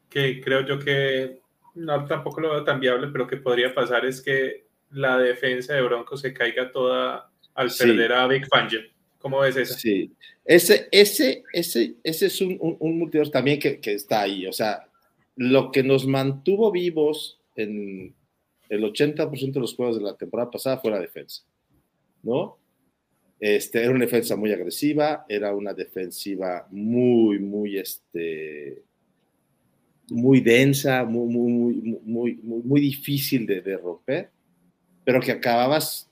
[0.08, 1.40] que creo yo que
[1.74, 5.82] no tampoco lo veo tan viable, pero que podría pasar es que la defensa de
[5.82, 8.80] Broncos se caiga toda al perder a Big Fangio.
[9.18, 9.74] ¿Cómo ves eso?
[9.74, 10.12] Sí,
[10.44, 14.46] ese, ese, ese, ese es un, un, multiverso también que, que, está ahí.
[14.46, 14.88] O sea,
[15.36, 18.14] lo que nos mantuvo vivos en
[18.68, 21.42] el 80% de los juegos de la temporada pasada fue la defensa,
[22.22, 22.58] ¿no?
[23.38, 28.82] Este, era una defensa muy agresiva, era una defensiva muy, muy, este,
[30.10, 31.74] muy densa, muy, muy,
[32.04, 34.30] muy, muy, difícil de, de romper,
[35.04, 36.10] pero que acababas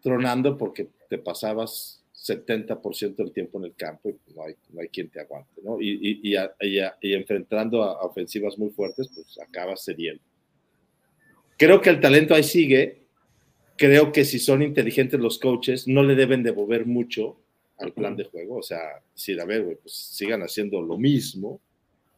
[0.00, 4.88] tronando porque te pasabas 70% del tiempo en el campo y no hay, no hay
[4.88, 5.80] quien te aguante, ¿no?
[5.80, 6.34] Y, y,
[7.00, 10.22] y, enfrentando a, ofensivas muy fuertes, pues acabas cediendo.
[11.60, 13.02] Creo que el talento ahí sigue.
[13.76, 17.36] Creo que si son inteligentes los coaches, no le deben devolver mucho
[17.76, 18.56] al plan de juego.
[18.56, 18.80] O sea,
[19.14, 21.60] si a ver, pues sigan haciendo lo mismo,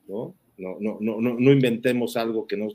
[0.07, 0.37] ¿no?
[0.59, 2.69] No, no, no, no, no inventemos algo que no.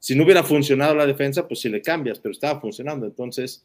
[0.00, 3.06] Si no hubiera funcionado la defensa, pues si le cambias, pero estaba funcionando.
[3.06, 3.64] Entonces,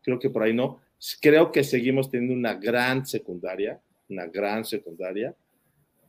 [0.00, 0.80] creo que por ahí no.
[1.20, 3.78] Creo que seguimos teniendo una gran secundaria,
[4.08, 5.36] una gran secundaria.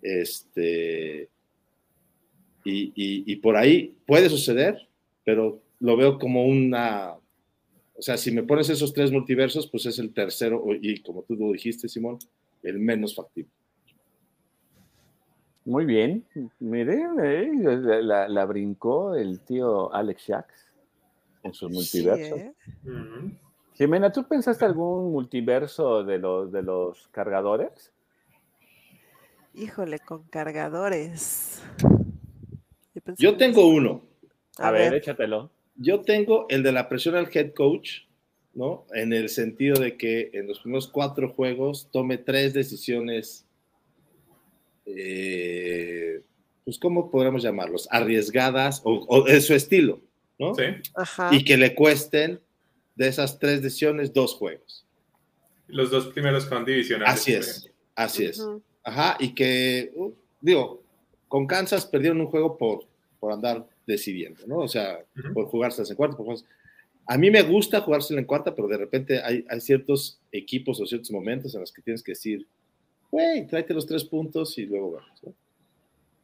[0.02, 1.28] Este,
[2.64, 4.88] y, y, por ahí puede suceder,
[5.26, 7.16] pero lo veo como una,
[7.98, 11.36] o sea, si me pones esos tres multiversos, pues es el tercero, y como tú
[11.36, 12.20] lo dijiste, Simón,
[12.64, 13.52] el menos factible.
[15.66, 16.26] Muy bien,
[16.60, 17.52] mire, eh,
[18.02, 20.72] la, brincó el tío Alex Shax
[21.44, 22.40] en sus multiversos.
[22.40, 22.54] ¿eh?
[23.74, 27.92] Jimena, ¿tú pensaste algún multiverso de los, de los cargadores?
[29.54, 31.62] Híjole, con cargadores.
[33.18, 34.04] Yo, tengo uno.
[34.58, 35.52] A, ver, échatelo.
[35.82, 38.02] Yo tengo el de la presión al head coach,
[38.54, 38.86] ¿no?
[38.94, 43.46] En el sentido de que en los primeros cuatro juegos tome tres decisiones,
[44.86, 46.22] eh,
[46.64, 47.88] pues, ¿cómo podríamos llamarlos?
[47.90, 50.02] Arriesgadas o, de su estilo,
[50.38, 50.54] ¿no?
[50.54, 50.64] Sí.
[50.94, 51.30] Ajá.
[51.32, 52.40] Y que le cuesten
[52.96, 54.86] de esas tres decisiones, dos juegos.
[55.68, 57.14] Los dos primeros con divisionales.
[57.14, 58.46] Así es, así es.
[58.84, 60.84] Ajá, y que, uh, digo,
[61.28, 62.86] con Kansas perdieron un juego por,
[63.20, 64.60] por andar decidiendo, ¿no?
[64.60, 65.00] O sea,
[65.34, 66.18] por jugarse en cuarta.
[67.06, 70.86] A mí me gusta jugárselo en cuarta, pero de repente hay, hay ciertos equipos o
[70.86, 72.48] ciertos momentos en los que tienes que decir,
[73.12, 75.24] güey, tráete los tres puntos y luego vamos.
[75.24, 75.34] ¿no?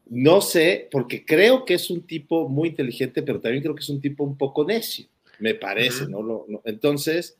[0.10, 3.90] no sé, porque creo que es un tipo muy inteligente, pero también creo que es
[3.90, 5.08] un tipo un poco necio
[5.40, 6.46] me parece, ¿no?
[6.66, 7.38] Entonces,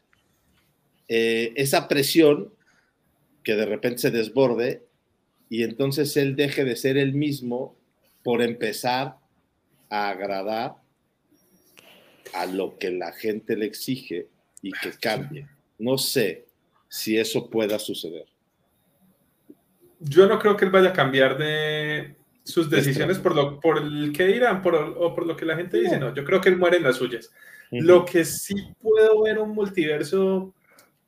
[1.08, 2.54] eh, esa presión
[3.44, 4.84] que de repente se desborde
[5.50, 7.76] y entonces él deje de ser el mismo
[8.24, 9.16] por empezar
[9.90, 10.76] a agradar
[12.34, 14.28] a lo que la gente le exige
[14.62, 15.48] y que cambie.
[15.78, 16.46] No sé
[16.88, 18.26] si eso pueda suceder.
[20.00, 24.14] Yo no creo que él vaya a cambiar de sus decisiones por lo por el
[24.14, 26.00] que dirán por, o por lo que la gente dice.
[26.00, 27.32] No, yo creo que él muere en las suyas.
[27.72, 30.54] Lo que sí puedo ver un multiverso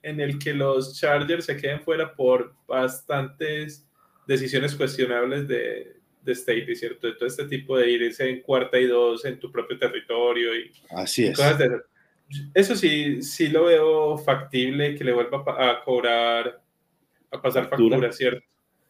[0.01, 3.85] en el que los Chargers se queden fuera por bastantes
[4.27, 7.07] decisiones cuestionables de, de State, ¿cierto?
[7.07, 10.71] De todo este tipo de irse en cuarta y dos en tu propio territorio y
[10.91, 11.39] Así es.
[12.53, 16.61] eso sí, sí lo veo factible que le vuelva a cobrar,
[17.31, 18.45] a pasar factura, ¿cierto?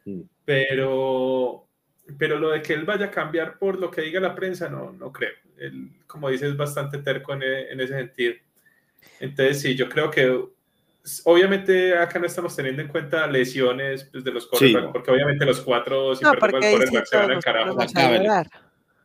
[0.06, 0.22] Mm.
[0.46, 1.70] Pero
[2.18, 4.92] pero lo de que él vaya a cambiar por lo que diga la prensa, no,
[4.92, 5.34] no creo.
[5.58, 8.34] Él, como dices, es bastante terco en, e, en ese sentido.
[9.20, 10.44] Entonces, sí, yo creo que
[11.26, 15.61] obviamente acá no estamos teniendo en cuenta lesiones pues, de los quarterbacks, porque obviamente los
[15.61, 17.77] cuatro si No, perdemos porque el ahí sí quarterback se van al carajo.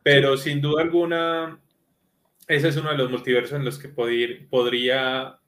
[0.03, 1.59] Pero sin duda alguna,
[2.47, 5.39] ese es uno de los multiversos en los que podir- podría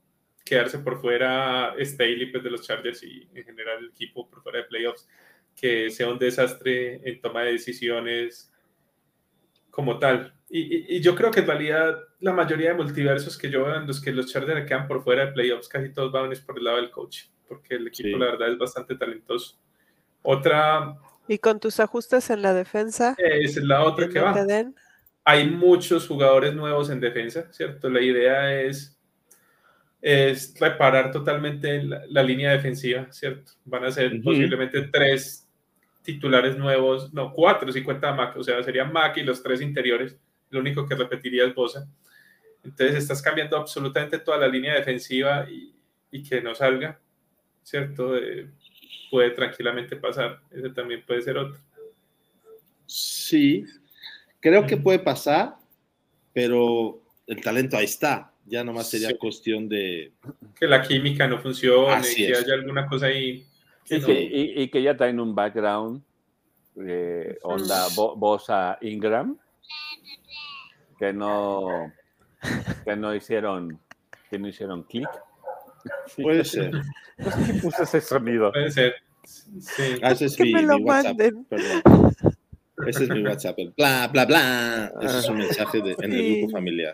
[0.44, 4.60] quedarse por fuera Staley pues, de los Chargers y en general el equipo por fuera
[4.60, 5.08] de playoffs,
[5.56, 8.52] que sea un desastre en toma de decisiones
[9.70, 10.34] como tal.
[10.50, 13.76] Y, y- y yo creo que en realidad la mayoría de multiversos que yo veo
[13.76, 16.58] en los que los Chargers quedan por fuera de playoffs, casi todos van es por
[16.58, 18.16] el lado del coach, porque el equipo Sí.
[18.20, 19.58] la verdad es bastante talentoso.
[20.22, 20.96] Otra
[21.28, 24.74] Y con tus ajustes en la defensa, es la otra que no va den.
[25.26, 27.90] hay muchos jugadores nuevos en defensa, ¿cierto?
[27.90, 28.98] La idea es,
[30.02, 33.52] es reparar totalmente la, la línea defensiva, ¿cierto?
[33.66, 35.46] Van a ser posiblemente tres
[36.04, 39.60] titulares nuevos, no, cuatro si cuenta a Mac, o sea, sería Mac y los tres
[39.62, 40.16] interiores,
[40.50, 41.88] lo único que repetiría es Bosa.
[42.64, 45.74] Entonces estás cambiando absolutamente toda la línea defensiva y,
[46.12, 47.00] y que no salga,
[47.64, 48.18] ¿cierto?
[48.18, 48.50] Eh,
[49.10, 51.58] puede tranquilamente pasar, ese también puede ser otro.
[52.86, 53.66] Sí,
[54.40, 55.56] creo que puede pasar,
[56.34, 58.32] pero el talento ahí está.
[58.46, 59.18] Ya nomás sería Sí.
[59.18, 60.14] cuestión de.
[60.58, 62.40] que la química no funcione, Así que es.
[62.44, 63.46] haya alguna cosa ahí.
[63.86, 66.02] que Y no- que, y- y que ya traen un background
[66.76, 69.38] de onda Bo- Bosa Ingram
[70.98, 71.92] que no
[72.86, 73.80] que no hicieron
[74.30, 75.08] que no hicieron clic.
[76.08, 76.22] Sí.
[76.24, 76.72] Puede ser.
[77.18, 78.52] No sé quién puso ese sonido.
[78.52, 78.96] Puede ser.
[79.24, 80.00] Sí.
[80.04, 81.06] Ah, ese es Que mi, me lo mi WhatsApp.
[81.18, 81.46] manden.
[81.46, 82.12] Perdón.
[82.86, 83.56] Ese es mi WhatsApp.
[83.60, 84.92] el Bla, bla, bla.
[85.02, 86.94] Ese es un mensaje de- en el grupo familiar.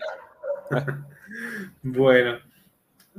[1.81, 2.37] Bueno.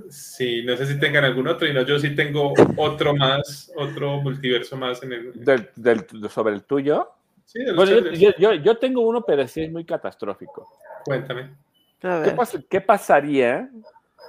[0.08, 4.20] Sí, no sé si tengan algún otro, y no, yo sí tengo otro más, otro
[4.22, 5.32] multiverso más en el.
[5.44, 7.10] Del- del- sobre el tuyo.
[7.44, 8.18] Sí, de los Bueno, yo, Chargers.
[8.20, 10.66] yo- yo- yo tengo uno, pero sí es muy catastrófico.
[11.04, 11.54] Cuéntame.
[12.02, 13.70] A ¿Qué, pas- qué pasaría?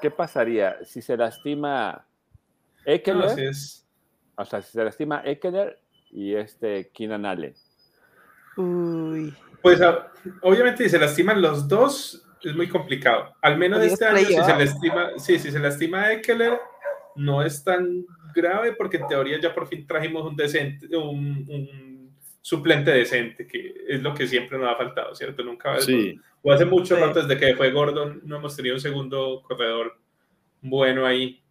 [0.01, 2.05] ¿Qué pasaría si se lastima
[2.85, 3.15] Eckler?
[3.17, 3.85] No, es.
[4.37, 5.79] O sea, si se lastima Eckler
[6.11, 7.53] y este Keenan Allen.
[8.57, 9.33] Uy.
[9.61, 10.11] Pues a-
[10.41, 13.33] obviamente si se lastiman los dos, es muy complicado.
[13.41, 16.59] Al menos este es año, si se lastima, sí, si se lastima Eckler,
[17.15, 18.05] no es tan
[18.35, 21.94] grave porque en teoría ya por fin trajimos un decente, un, un
[22.45, 25.41] suplente decente, que es lo que siempre nos ha faltado, ¿cierto?
[25.43, 27.01] Nunca Sí, o hace mucho Sí.
[27.01, 29.97] rato desde que fue Gordon, no hemos tenido un segundo corredor
[30.61, 31.41] bueno ahí.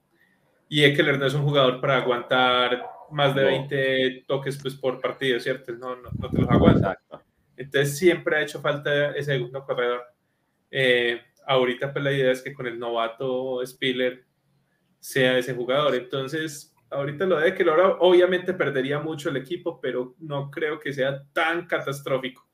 [0.68, 3.48] Y Eckler no es un jugador para aguantar más de No.
[3.48, 5.72] 20 toques pues, por partido, ¿cierto?
[5.72, 6.92] No, no, no te los aguanta.
[6.92, 7.22] Exacto.
[7.56, 10.00] Entonces siempre ha hecho falta ese segundo corredor.
[10.70, 14.24] Eh, ahorita pues la idea es que con el novato Spiller
[15.00, 15.96] sea ese jugador.
[15.96, 20.92] Entonces, ahorita lo de que ahora obviamente perdería mucho el equipo, pero no creo que
[20.92, 22.46] sea tan catastrófico.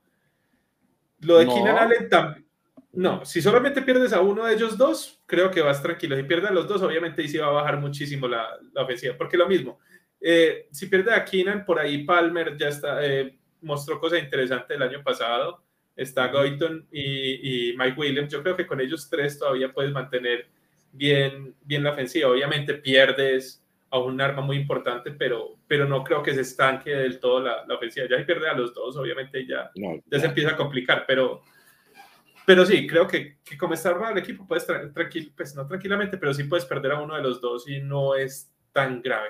[1.21, 1.55] Lo de No.
[1.55, 2.47] Keenan Allen también.
[2.93, 6.17] No, si solamente pierdes a uno de ellos dos, creo que vas tranquilo.
[6.17, 9.15] Si pierdes a los dos, obviamente ahí sí va a bajar muchísimo la, la ofensiva.
[9.17, 9.79] Porque lo mismo,
[10.21, 14.83] eh, si pierde a Keenan, por ahí Palmer ya está, eh, mostró cosas interesantes el
[14.83, 15.63] año pasado.
[15.95, 18.33] Está Goyton y, y Mike Williams.
[18.33, 20.49] Yo creo que con ellos tres todavía puedes mantener
[20.93, 22.31] bien, bien la ofensiva.
[22.31, 23.60] Obviamente pierdes
[23.91, 27.65] a un arma muy importante, pero, pero no creo que se estanque del todo la,
[27.67, 28.07] la ofensiva.
[28.09, 31.43] Ya si pierde a los dos, obviamente ya, no, ya se empieza a complicar, pero,
[32.47, 35.67] pero sí, creo que, que como está armado el equipo, puedes tra- tranquil, pues no
[35.67, 39.29] tranquilamente, pero sí puedes perder a uno de los dos y no es tan grave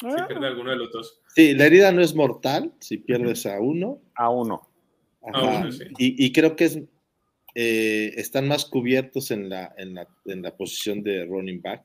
[0.00, 0.26] si Ah.
[0.26, 1.20] pierde a alguno de los dos.
[1.28, 4.00] Sí, la herida no es mortal si pierdes a uno.
[4.16, 4.68] A uno.
[5.22, 5.38] Ajá.
[5.38, 5.84] A uno, sí.
[5.96, 6.80] y, y creo que es,
[7.54, 11.84] eh, están más cubiertos en la, en, la, en la posición de running back,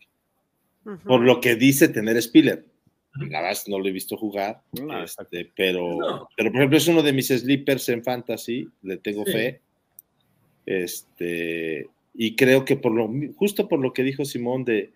[1.06, 2.66] Por lo que dice tener Spiller.
[3.16, 6.30] La verdad es que no lo he visto jugar, No, este, pero, No.
[6.38, 9.32] pero por ejemplo es uno de mis sleepers en fantasy, le tengo Sí.
[9.32, 9.62] fe.
[10.66, 14.92] Este, y creo que por lo, justo por lo que dijo Simón de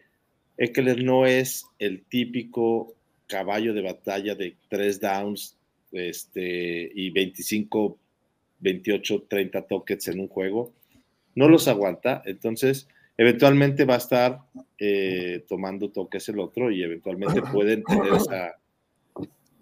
[0.57, 2.93] Eckler no es el típico
[3.27, 5.57] caballo de batalla de tres downs
[5.91, 7.97] este, y 25,
[8.59, 10.73] 28, 30 toques en un juego.
[11.33, 12.87] No los aguanta, entonces
[13.21, 14.39] eventualmente va a estar
[14.79, 18.55] eh, tomando toques el otro y eventualmente pueden tener esa,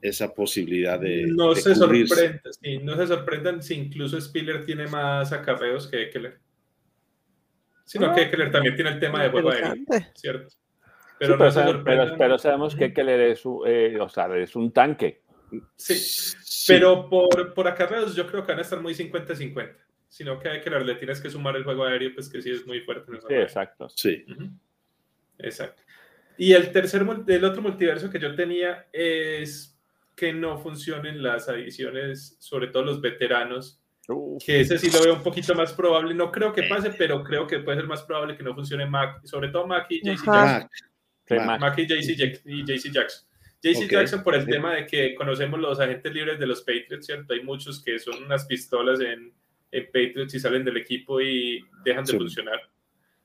[0.02, 2.16] esa posibilidad de, no de se cubrirse.
[2.16, 6.40] sorprenden, sí, no se sorprendan si incluso Spiller tiene más acarreos que Eckler.
[7.86, 8.16] Sino Ah.
[8.16, 9.74] que Eckler también tiene el tema de juego aéreo.
[10.16, 10.56] ¿cierto?
[11.18, 12.18] Pero, Pero no se pero, sorprendan.
[12.18, 15.22] pero sabemos que Keller es, un- eh, o sea, es un tanque.
[15.76, 16.66] Sí, Sí.
[16.74, 19.76] pero por, por acarreos yo creo que van a estar muy 50-50.
[20.10, 22.66] Sino que a Eckler le tienes que sumar el juego aéreo, pues que sí es
[22.66, 23.12] muy fuerte.
[23.12, 23.88] En Sí, exacto.
[23.90, 24.26] Sí.
[25.38, 25.84] Exacto.
[26.38, 29.80] Y el tercer, el otro multiverso que yo tenía es
[30.16, 35.14] que no funcionen las adiciones, sobre todo los veteranos, Uf, que ese sí lo veo
[35.16, 36.14] un poquito más probable.
[36.14, 39.24] No creo que pase, pero creo que puede ser más probable que no funcione Mac,
[39.26, 40.26] sobre todo Mac y JC.
[40.26, 40.70] Jackson.
[41.46, 41.78] Mac, Mac.
[41.78, 43.28] y JC Jackson.
[43.62, 47.34] JC Jackson por el tema de que conocemos los agentes libres de los Patriots, ¿cierto?
[47.34, 49.34] Hay muchos que son unas pistolas en,
[49.72, 52.60] en Patriots y salen del equipo y dejan de funcionar.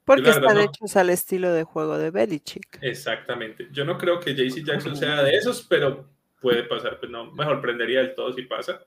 [0.05, 2.79] Porque están hechos al estilo de juego de Belichick.
[2.83, 3.69] Exactamente.
[3.73, 6.09] Yo no creo que JC Jackson sea de esos, pero
[6.41, 7.01] puede pasar.
[7.01, 8.85] Pues no, me sorprendería del todo si pasa.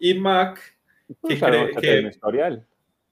[0.00, 0.60] Y Mac,
[1.28, 2.08] que cree que...
[2.08, 2.66] historial.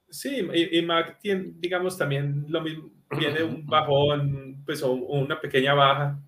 [0.09, 5.75] Sí, y, Mac tiene, digamos, también lo mismo, viene un bajón, pues o una pequeña
[5.75, 6.19] baja.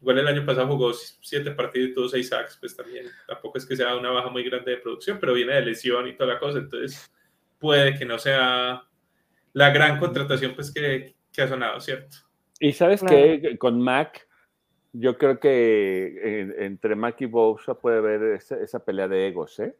[0.00, 3.66] Igual el año pasado jugó siete partidos y tuvo seis sacks, pues también tampoco es
[3.66, 6.38] que sea una baja muy grande de producción, pero viene de lesión y toda la
[6.38, 7.10] cosa, entonces
[7.58, 8.82] puede que no sea
[9.52, 12.18] la gran contratación pues que, que ha sonado, ¿cierto?
[12.60, 14.26] Y sabes que con Mac,
[14.92, 19.74] yo creo que entre Mac y Bosa puede haber esa, pelea de egos, ¿eh?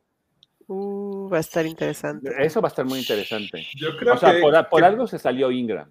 [0.66, 2.30] Uh, va a estar interesante.
[2.38, 3.66] Eso va a estar muy interesante.
[3.76, 4.34] Yo creo o sea,
[4.68, 5.90] por, algo se salió Ingram.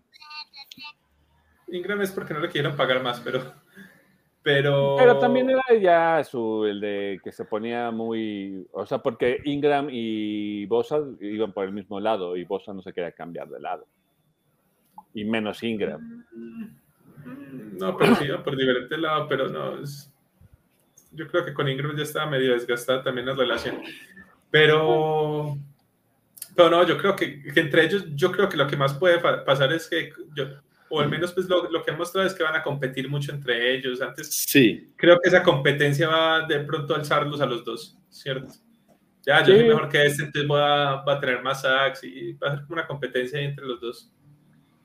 [1.69, 3.53] Ingram es porque no le quieren pagar más, pero.
[4.45, 4.95] Pero...
[4.95, 8.67] pero también era ya su, el de que se ponía muy.
[8.73, 12.93] O sea, porque Ingram y Bosa iban por el mismo lado y Bosa no se
[12.93, 13.87] quería cambiar de lado.
[15.15, 16.23] Y menos Ingram.
[16.31, 19.81] Mm, no, pero sí, por diferente lado, pero no.
[21.11, 23.81] Yo creo que con Ingram ya estaba medio desgastada también la relación.
[24.51, 25.57] Pero,
[26.55, 29.73] pero no, yo creo que, entre ellos, yo creo que lo que más puede pasar
[29.73, 30.45] es que, yo,
[30.89, 33.31] o al menos pues lo, lo, que han mostrado es que van a competir mucho
[33.31, 34.01] entre ellos.
[34.01, 34.91] Antes, sí.
[34.95, 38.53] creo que esa competencia va de pronto a alzarlos a los dos, ¿cierto?
[39.25, 42.33] Ya, yo soy mejor que este, entonces voy a, va a tener más sacks y
[42.33, 44.11] va a ser como una competencia entre los dos.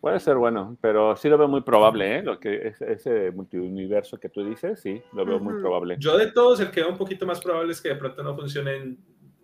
[0.00, 2.22] Puede ser bueno, pero sí lo veo muy probable, ¿eh?
[2.22, 5.96] Lo que ese multiuniverso que tú dices, sí, lo veo muy probable.
[5.98, 8.34] Yo de todos, el que veo un poquito más probable es que de pronto no
[8.34, 8.98] funcionen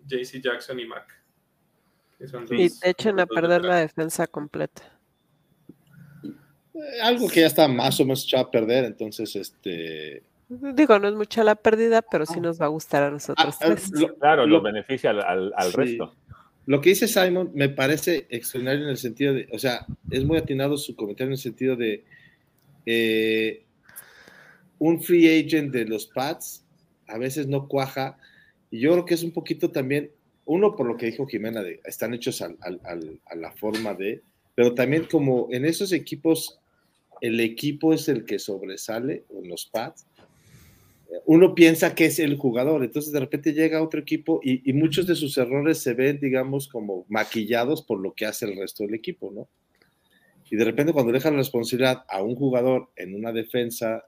[0.07, 1.05] JC Jackson y Mac.
[2.49, 4.96] y te echen a perder la defensa completa.
[7.03, 10.23] Algo que ya está más o menos echado a perder, entonces este.
[10.49, 13.75] Digo, no es mucha la pérdida, pero sí nos va a gustar a nosotros ah,
[13.75, 16.13] ah, claro, lo, beneficia al, resto.
[16.65, 20.37] Lo que dice Simon me parece extraordinario en el sentido de, o sea, es muy
[20.37, 22.05] atinado su comentario en el sentido de
[22.85, 23.63] eh,
[24.79, 26.63] un free agent de los Pats
[27.07, 28.17] a veces no cuaja
[28.71, 30.11] y yo creo que es un poquito también,
[30.45, 34.21] uno por lo que dijo Jimena, de, están hechos a la forma de,
[34.55, 36.59] pero también como en esos equipos,
[37.21, 40.05] el equipo es el que sobresale, en los pads,
[41.25, 45.15] uno piensa que es el jugador, entonces de repente llega otro equipo y, muchos de
[45.15, 49.31] sus errores se ven, digamos, como maquillados por lo que hace el resto del equipo,
[49.31, 49.47] ¿no?
[50.49, 54.05] Y de repente cuando dejan la responsabilidad a un jugador en una defensa,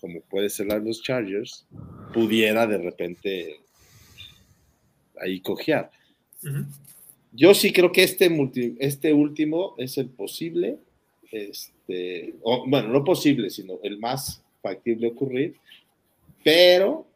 [0.00, 1.66] como puede ser la de los Chargers,
[2.12, 3.56] pudiera de repente
[5.20, 5.90] ahí cojear.
[7.32, 8.28] Yo sí creo que este,
[8.80, 10.78] este último es el posible,
[11.44, 15.56] este, bueno, no posible, sino el más factible ocurrir,
[16.42, 17.06] pero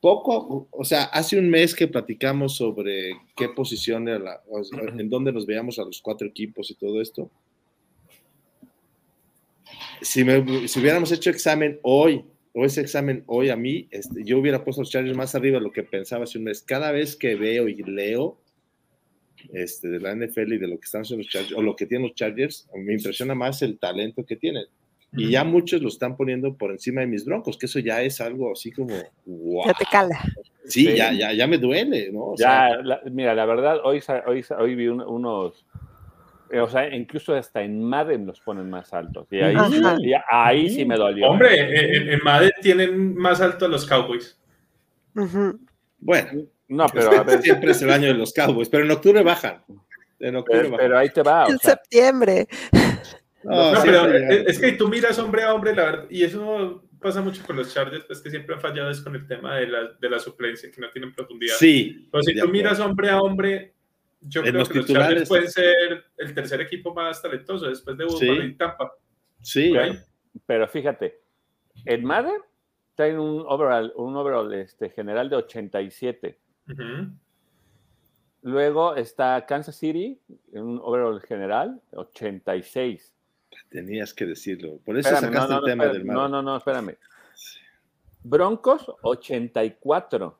[0.00, 4.42] poco, o sea, hace un mes que platicamos sobre qué posición era
[4.98, 7.30] en dónde nos veíamos a los cuatro equipos y todo esto.
[10.00, 10.24] Si,
[10.68, 14.82] si hubiéramos hecho examen hoy, o ese examen hoy a mí, este, yo hubiera puesto
[14.82, 16.62] los Chargers más arriba de lo que pensaba hace un mes.
[16.62, 18.38] Cada vez que veo y leo
[19.52, 21.86] este, de la NFL y de lo que están haciendo los Chargers, o lo que
[21.86, 24.64] tienen los Chargers, me impresiona más el talento que tienen.
[25.12, 28.20] Y ya muchos lo están poniendo por encima de mis broncos, que eso ya es
[28.20, 30.20] algo así como, Ya te cala.
[30.66, 32.34] Sí, Ya, ya, ya me duele, ¿no?
[32.36, 32.78] ya,
[33.10, 35.64] mira, la verdad, hoy, hoy, hoy vi unos
[36.50, 39.26] eh, o sea, incluso hasta en Madden los ponen más altos.
[39.30, 39.56] Y ahí,
[40.30, 41.28] ahí sí me dolió.
[41.30, 44.38] Hombre, en, Madden tienen más alto los Cowboys.
[45.98, 47.42] Bueno, no, pero a ver.
[47.42, 49.62] siempre es el año de los Cowboys, pero en octubre bajan.
[50.18, 51.46] En octubre pero, ahí te va.
[51.48, 52.46] En septiembre.
[53.48, 57.44] No, pero es que tú miras hombre a hombre, la verdad, y eso pasa mucho
[57.46, 60.10] con los Chargers, pues que siempre han fallado es con el tema de la, de
[60.10, 61.54] la suplencia, que no tienen profundidad.
[61.56, 62.08] Sí.
[62.10, 63.74] Pero si tú miras hombre a hombre,
[64.20, 68.44] yo creo que los Chargers pueden ser el tercer equipo más talentoso después de Buffalo
[68.44, 68.92] y Tampa.
[69.40, 69.72] Sí.
[70.44, 71.20] Pero fíjate,
[71.84, 72.40] en Madden
[72.96, 76.40] tiene un overall, un overall este, general de 87.
[78.42, 80.20] Luego está Kansas City,
[80.52, 83.12] en un overall general, 86.
[83.70, 84.78] Tenías que decirlo.
[84.84, 86.16] Por eso sacaste el tema del Madden.
[86.16, 86.96] No, no, no, espérame.
[88.22, 90.38] Broncos, 84.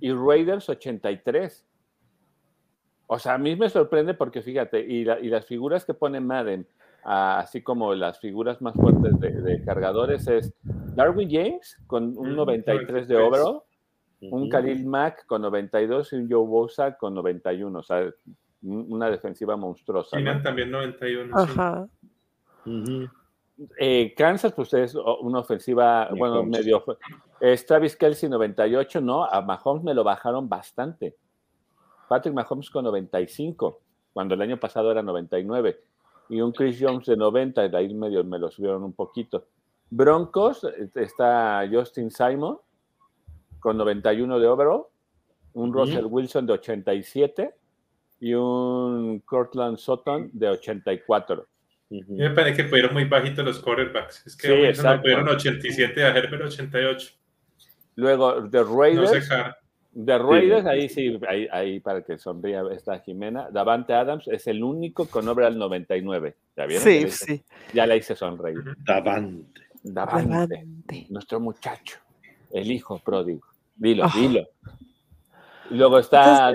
[0.00, 1.66] Y Raiders, 83.
[3.06, 6.66] O sea, a mí me sorprende porque fíjate, y, las figuras que pone Madden,
[7.04, 13.06] ah, así como las figuras más fuertes de, cargadores, es Darwin James con un 93
[13.06, 13.62] de overall,
[14.20, 17.78] un Khalil Mack con 92 y un Joe Bosa con 91.
[17.78, 18.10] O sea,
[18.62, 20.16] una defensiva monstruosa.
[20.42, 21.36] también 91.
[21.36, 21.88] Ajá.
[23.78, 26.84] Eh, Kansas, pues es una ofensiva, bueno, medio.
[27.40, 31.16] Es Travis Kelsey 98, no, a Mahomes me lo bajaron bastante.
[32.08, 33.80] Patrick Mahomes con 95,
[34.12, 35.80] cuando el año pasado era 99.
[36.28, 39.46] Y un Chris Jones de 90, y de ahí medio me lo subieron un poquito.
[39.88, 42.58] Broncos, está Justin Simon
[43.60, 44.82] con 91 de overall,
[45.54, 47.54] un Russell Wilson de 87
[48.20, 51.46] y un Cortland Sutton de 84.
[51.88, 54.26] Me parece que fueron muy bajitos los quarterbacks.
[54.26, 57.12] Es que sí, no pudieron 87 a Herbert 88.
[57.94, 59.28] Luego, de Raiders.
[59.92, 61.18] de Raiders, ahí sí,
[61.50, 63.50] ahí, para que sonría esta Jimena.
[63.50, 66.36] Davante Adams es el único con obra al 99.
[66.56, 66.84] ¿Ya vieron?
[66.84, 67.44] Sí, sí.
[67.72, 68.76] Ya la hice sonreír.
[68.78, 69.62] Davante.
[69.82, 70.66] Davante.
[71.08, 71.98] Nuestro muchacho.
[72.50, 73.46] El hijo pródigo.
[73.76, 74.18] Dilo, oh.
[74.18, 74.48] dilo.
[75.70, 76.52] Luego está,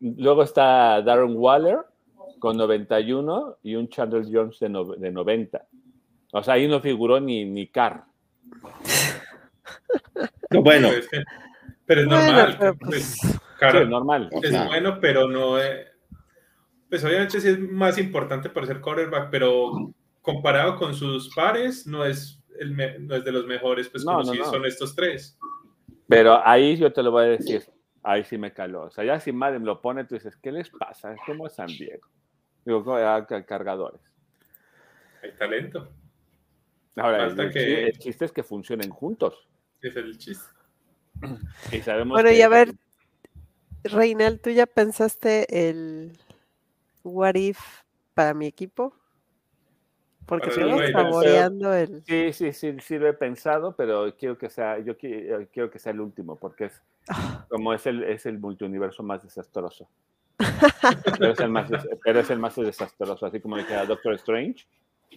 [0.00, 1.78] luego está Darren Waller
[2.38, 4.68] con 91 y un Chandler Jones de,
[4.98, 5.66] de 90.
[6.32, 8.04] O sea, ahí no figuró ni, ni Carr.
[10.50, 10.88] bueno.
[11.86, 12.76] Pero es normal.
[12.80, 14.30] pues, es normal.
[14.42, 15.86] Es bueno, pero no es...
[16.88, 19.92] Pues obviamente sí es más importante por ser quarterback, pero
[20.22, 24.36] comparado con sus pares, no es, el no es de los mejores, pues como si
[24.38, 25.38] son estos tres.
[26.08, 27.64] Pero ahí yo te lo voy a decir,
[28.02, 28.84] ahí sí me caló.
[28.84, 31.12] O sea, ya si Madden lo pone, tú dices, ¿qué les pasa?
[31.12, 32.08] Es como San Diego.
[32.64, 32.84] Digo,
[33.46, 34.00] cargadores.
[35.22, 35.88] Hay talento.
[36.96, 39.48] Ahora, el, chiste es que funcionen juntos.
[39.80, 40.46] Es el chiste.
[41.72, 42.74] Y sabemos bueno, y a ver,
[43.84, 46.16] Reinal, ¿tú ya pensaste el
[47.04, 47.58] what if
[48.14, 48.94] para mi equipo?
[50.28, 52.02] Porque estamos saboreando el.
[52.04, 55.92] Sí, sí, sí, sí lo he pensado, pero quiero que sea, yo quiero que sea
[55.92, 57.46] el último, porque es ah.
[57.48, 59.88] como es el, es el multiuniverso más desastroso.
[61.18, 61.70] pero, es el más,
[62.04, 64.66] pero es el más desastroso, así como decía Doctor Strange.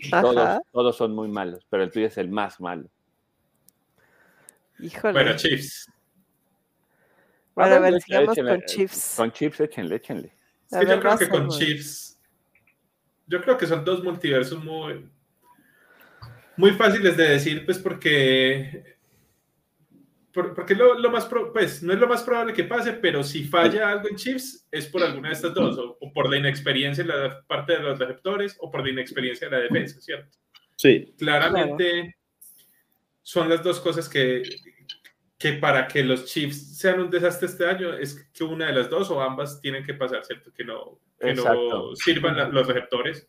[0.09, 2.87] Todos, todos, son muy malos, pero el tuyo es el más malo.
[4.79, 5.11] Híjole.
[5.11, 5.91] Bueno, Chiefs.
[7.53, 9.13] Bueno, a ver, sigamos con Chiefs.
[9.17, 10.33] Con Chiefs, échenle, échenle.
[10.71, 12.10] yo creo que con Chiefs.
[13.31, 15.09] Yo creo que son dos multiversos muy,
[16.57, 18.97] muy fáciles de decir, pues porque
[20.33, 23.89] porque lo, lo más pues no es lo más probable que pase, pero si falla
[23.89, 27.41] algo en Chiefs es por alguna de estas dos, o, por la inexperiencia en la
[27.47, 30.37] parte de los receptores o por la inexperiencia de la defensa, ¿cierto?
[30.75, 31.13] Sí.
[31.17, 32.17] Claramente
[33.21, 34.43] son las dos cosas que,
[35.41, 38.91] que para que los Chiefs sean un desastre este año es que una de las
[38.91, 40.53] dos o ambas tienen que pasar, ¿cierto?
[40.53, 43.27] Que no, que no sirvan los receptores,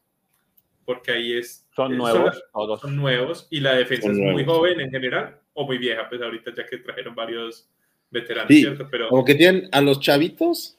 [0.85, 1.67] porque ahí es...
[1.75, 2.81] Son nuevos, todos.
[2.83, 6.53] Son nuevos y la defensa es muy joven en general o muy vieja, pues ahorita
[6.55, 7.71] ya que trajeron varios
[8.11, 8.87] veteranos, ¿cierto?
[8.91, 9.09] Pero...
[9.09, 10.77] Como que tienen a los chavitos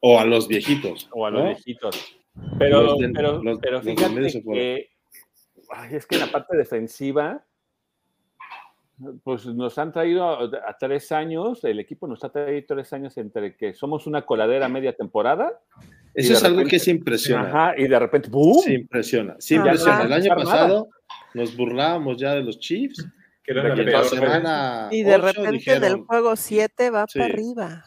[0.00, 1.08] o a los viejitos.
[1.12, 2.18] O a los viejitos.
[2.58, 4.90] Pero, pero, pero fíjate que
[5.92, 7.42] es que en la parte defensiva,
[9.22, 13.56] pues nos han traído a, tres años, el equipo nos ha traído tres años entre
[13.56, 15.60] que somos una coladera media temporada.
[16.14, 17.48] Eso es algo que se impresiona.
[17.48, 18.62] Ajá, y de repente, ¡boom!
[18.62, 20.02] Se impresiona, se impresiona.
[20.02, 20.88] El año pasado
[21.34, 23.06] nos burlábamos ya de los Chiefs
[24.90, 27.84] y de repente del juego 7 va para arriba.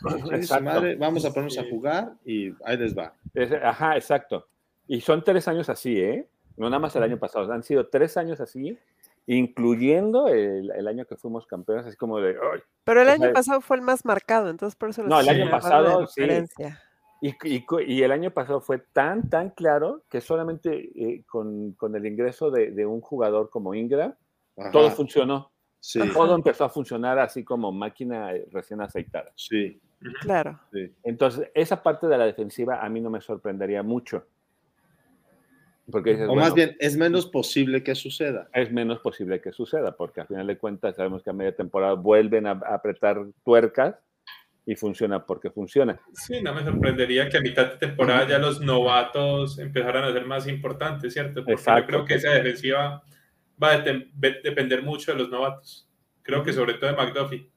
[1.00, 3.14] vamos a ponernos a jugar y ahí les va.
[3.64, 4.48] ajá, exacto.
[4.88, 6.28] Y son tres años así, ¿eh?
[6.58, 8.78] No nada más el año pasado, han sido tres años así,
[9.26, 12.36] incluyendo el, año que fuimos campeones, así como de...
[12.84, 15.04] Pero el año pasado fue el más marcado, entonces por eso...
[15.04, 16.24] No, el año pasado sí.
[17.22, 17.34] Y,
[17.88, 22.52] y, el año pasado fue tan, tan claro que solamente eh, con, con, el ingreso
[22.52, 24.14] de, de, un jugador como Ingram,
[24.74, 25.54] todo funcionó.
[26.14, 29.32] Todo empezó a funcionar así como máquina recién aceitada.
[29.36, 29.82] Sí.
[30.22, 30.60] Claro.
[31.04, 34.26] Entonces, esa parte de la defensiva a mí no me sorprendería mucho.
[35.92, 38.48] Porque o más bien, es menos posible que suceda.
[38.54, 41.94] Es menos posible que suceda, porque al final de cuentas sabemos que a media temporada
[41.94, 43.96] vuelven a, apretar tuercas
[44.66, 46.00] y funciona porque funciona.
[46.14, 50.26] Sí, no me sorprendería que a mitad de temporada ya los novatos empezaran a ser
[50.26, 51.44] más importantes, ¿cierto?
[51.44, 53.04] Porque yo creo que esa defensiva
[53.62, 55.90] va a depender mucho de los novatos.
[56.22, 57.50] Creo que sobre todo de McDuffie.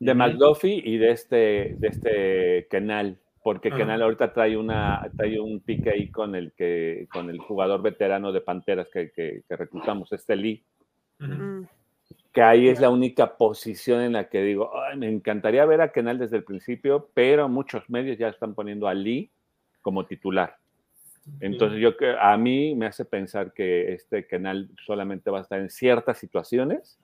[0.00, 5.60] De McDuffie y de este, de este Kenal, porque Kenal ahorita trae, una, trae un
[5.60, 10.36] pique ahí con el, que, con el jugador veterano de Panteras que, que, reclutamos, este
[10.36, 10.64] Lee.
[11.18, 11.62] Mm.
[12.32, 16.18] Que ahí es la única posición en la que digo, me encantaría ver a Kenal
[16.18, 19.30] desde el principio, pero muchos medios ya están poniendo a Lee
[19.80, 20.56] como titular.
[21.40, 25.70] Entonces, yo a mí me hace pensar que este canal solamente va a estar en
[25.70, 26.98] ciertas situaciones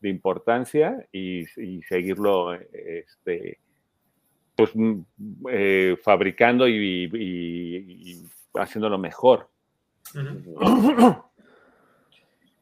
[0.00, 1.46] de importancia y,
[1.88, 3.58] seguirlo este,
[4.56, 5.00] pues, mm,
[5.50, 8.22] eh, fabricando y,
[8.54, 9.48] haciéndolo mejor.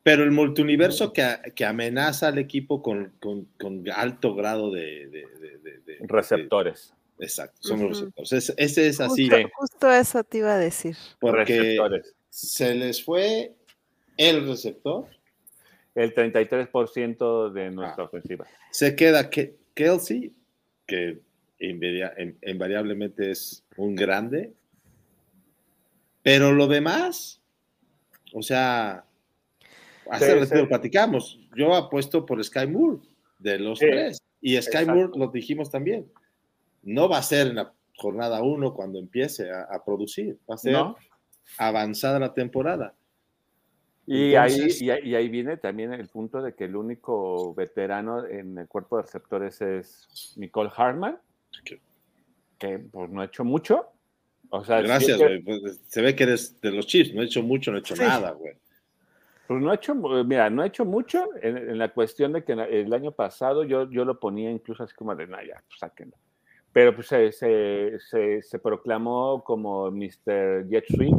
[0.03, 1.25] Pero el multiuniverso que,
[1.55, 6.93] que amenaza al equipo con, con, con alto grado de, de, de, de receptores.
[7.21, 8.55] exacto, son los receptores.
[8.57, 9.29] ese es así.
[9.29, 10.97] Justo, justo, eso te iba a decir.
[11.21, 12.17] Porque receptores.
[12.31, 13.55] se les fue
[14.17, 15.07] el receptor.
[15.95, 18.07] El 33% de nuestra ah.
[18.07, 18.47] ofensiva.
[18.71, 20.33] Se queda que Kelsey,
[20.87, 21.21] que
[21.63, 24.53] invariablemente es un grande,
[26.23, 27.41] pero lo demás,
[28.33, 29.05] o sea,
[30.11, 31.41] hace sí, platicamos.
[31.57, 33.01] Yo apuesto por Sky Moore
[33.39, 34.23] de los sí, tres.
[34.41, 34.95] Y Sky exacto.
[34.95, 36.11] Moore lo dijimos también.
[36.83, 40.39] No va a ser en la jornada uno cuando empiece a, a producir.
[40.51, 40.97] Va a ser ¿No?
[41.59, 42.95] avanzada la temporada.
[44.07, 48.27] Y, Entonces, ahí, y, y, ahí viene también el punto de que el único veterano
[48.27, 51.19] en el cuerpo de receptores es Nicole Hartman,
[52.59, 53.89] que, pues no ha hecho mucho.
[54.51, 55.43] O sea, Gracias, güey.
[55.43, 55.59] Que...
[55.61, 57.15] Pues, se ve que eres de los Chiefs.
[57.15, 58.03] No ha hecho mucho, no ha hecho sí.
[58.03, 58.55] nada, güey.
[59.47, 62.53] Pues no ha hecho, mira, no ha hecho mucho en, en, la cuestión de que
[62.53, 66.17] el año pasado yo, yo lo ponía incluso así como de, no, ya, pues sáquenlo.
[66.73, 70.69] Pero pues se, se, se, se proclamó como Mr.
[70.69, 71.17] Jet Sweep,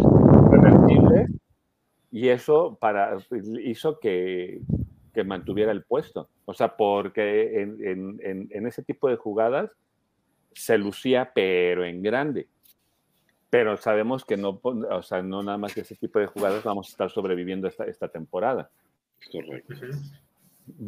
[0.49, 1.27] reversible,
[2.11, 3.17] y eso para,
[3.63, 4.61] hizo que,
[5.13, 6.29] que, mantuviera el puesto.
[6.45, 7.77] O sea, porque en,
[8.21, 9.71] en, en, ese tipo de jugadas
[10.55, 12.47] se lucía, pero en grande.
[13.49, 16.87] Pero sabemos que no, o sea, no nada más que ese tipo de jugadas vamos
[16.87, 18.69] a estar sobreviviendo esta, esta temporada.
[19.31, 19.75] Correcto.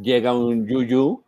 [0.01, 1.23] Llega un Yuyu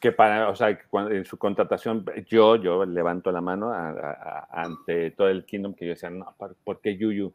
[0.00, 4.10] que para, o sea, cuando, en su contratación, yo, yo levanto la mano a, a,
[4.50, 6.34] a, ante todo el Kingdom que yo decía, no,
[6.64, 7.32] ¿por qué Yuyu?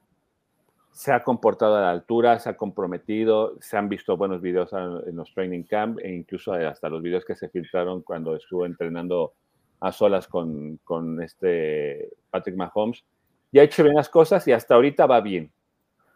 [0.92, 5.16] Se ha comportado a la altura, se ha comprometido, se han visto buenos videos en
[5.16, 9.34] los training camp e incluso hasta los videos que se filtraron cuando estuvo entrenando
[9.86, 13.04] a solas con, con este Patrick Mahomes.
[13.52, 15.52] Ya ha hecho bien las cosas y hasta ahorita va bien.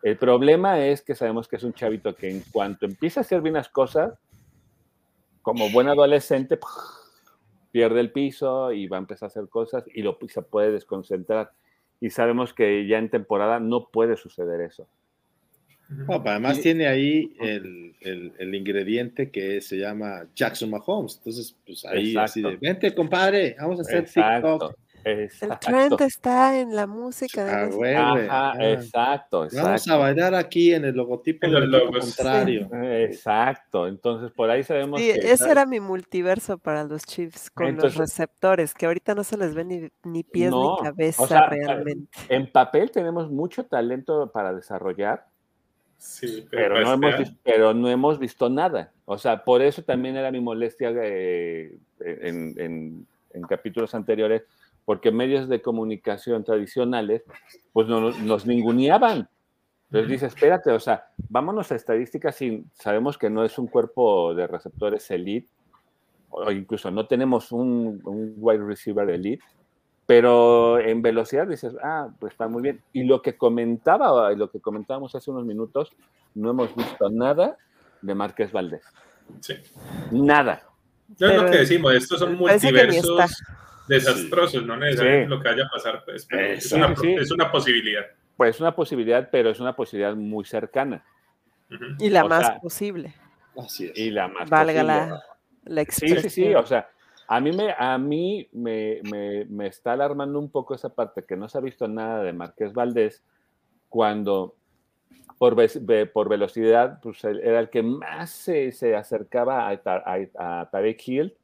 [0.01, 3.41] El problema es que sabemos que es un chavito que en cuanto empieza a hacer
[3.41, 4.17] bien las cosas,
[5.43, 6.57] como buen adolescente,
[7.71, 11.51] pierde el piso y va a empezar a hacer cosas y lo, se puede desconcentrar.
[12.01, 14.87] Y sabemos que ya en temporada no puede suceder eso.
[15.89, 21.17] No, además y, tiene ahí el, el, el, ingrediente que se llama Jackson Mahomes.
[21.17, 22.25] Entonces, pues ahí exacto.
[22.25, 24.51] así de, vente, compadre, vamos a hacer exacto.
[24.59, 24.79] TikTok.
[25.03, 25.53] Exacto.
[25.53, 27.43] El trend está en la música.
[27.43, 27.75] De ah, los...
[27.75, 28.53] güey, Ajá, ah.
[28.59, 32.69] exacto, exacto, Vamos a bailar aquí en el logotipo en del logo contrario.
[32.83, 33.87] Exacto.
[33.87, 34.99] Entonces, por ahí sabemos.
[34.99, 35.51] Sí, que ese está...
[35.51, 39.53] era mi multiverso para los Chiefs con Entonces, los receptores, que ahorita no se les
[39.53, 42.09] ve ni, ni pies no, ni cabeza o sea, realmente.
[42.27, 45.25] En papel tenemos mucho talento para desarrollar.
[45.99, 48.93] Sí, pero, pero, no hemos visto, pero, no hemos visto, nada.
[49.05, 54.43] O sea, por eso también era mi molestia eh, en, en, en capítulos anteriores,
[54.85, 57.23] porque medios de comunicación tradicionales,
[57.73, 59.27] pues no, nos ninguneaban.
[59.87, 64.33] Entonces dice, espérate, o sea, vámonos a estadísticas sin, sabemos que no es un cuerpo
[64.33, 65.49] de receptores elite,
[66.29, 69.43] o incluso no tenemos un, un wide receiver elite,
[70.09, 72.81] pero en velocidad dices, ah, pues está muy bien.
[72.93, 75.91] Y lo que comentaba, lo que comentábamos hace unos minutos,
[76.33, 77.57] no hemos visto nada
[78.01, 78.81] de Márquez Valdés.
[79.39, 79.53] Sí.
[80.09, 80.63] Nada.
[81.19, 83.37] No es lo que decimos, estos son multiversos
[83.87, 84.65] desastrosos, sí.
[84.65, 85.29] no necesariamente sí.
[85.29, 87.13] lo que vaya a pasar, pues, es, una, sí.
[87.13, 88.05] es, una, posibilidad.
[88.35, 91.05] Pues es una posibilidad, pero es una posibilidad muy cercana.
[91.69, 91.95] Uh -huh.
[91.99, 93.13] Y la o más sea, posible.
[93.55, 93.95] Así es.
[93.95, 94.87] Y la más Valga posible.
[94.87, 95.23] la,
[95.65, 96.21] la expresión.
[96.23, 96.89] Sí, sí, sí, o sea,
[97.31, 101.35] a mí, me, a mí me, me, me, está alarmando un poco esa parte que
[101.35, 103.23] no se ha visto nada de Marqués Valdés
[103.87, 104.55] cuando
[105.37, 105.55] por,
[106.11, 111.37] por velocidad pues, era el que más se, se acercaba a, a, a Tarek Hill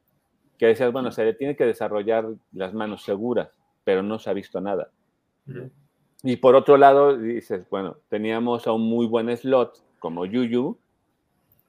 [0.58, 3.50] que decías, bueno, se le tiene que desarrollar las manos seguras,
[3.84, 4.90] pero no se ha visto nada.
[5.48, 5.72] Uh -huh.
[6.24, 10.80] Y por otro lado, dices, bueno, teníamos a un muy buen slot como Yuyu,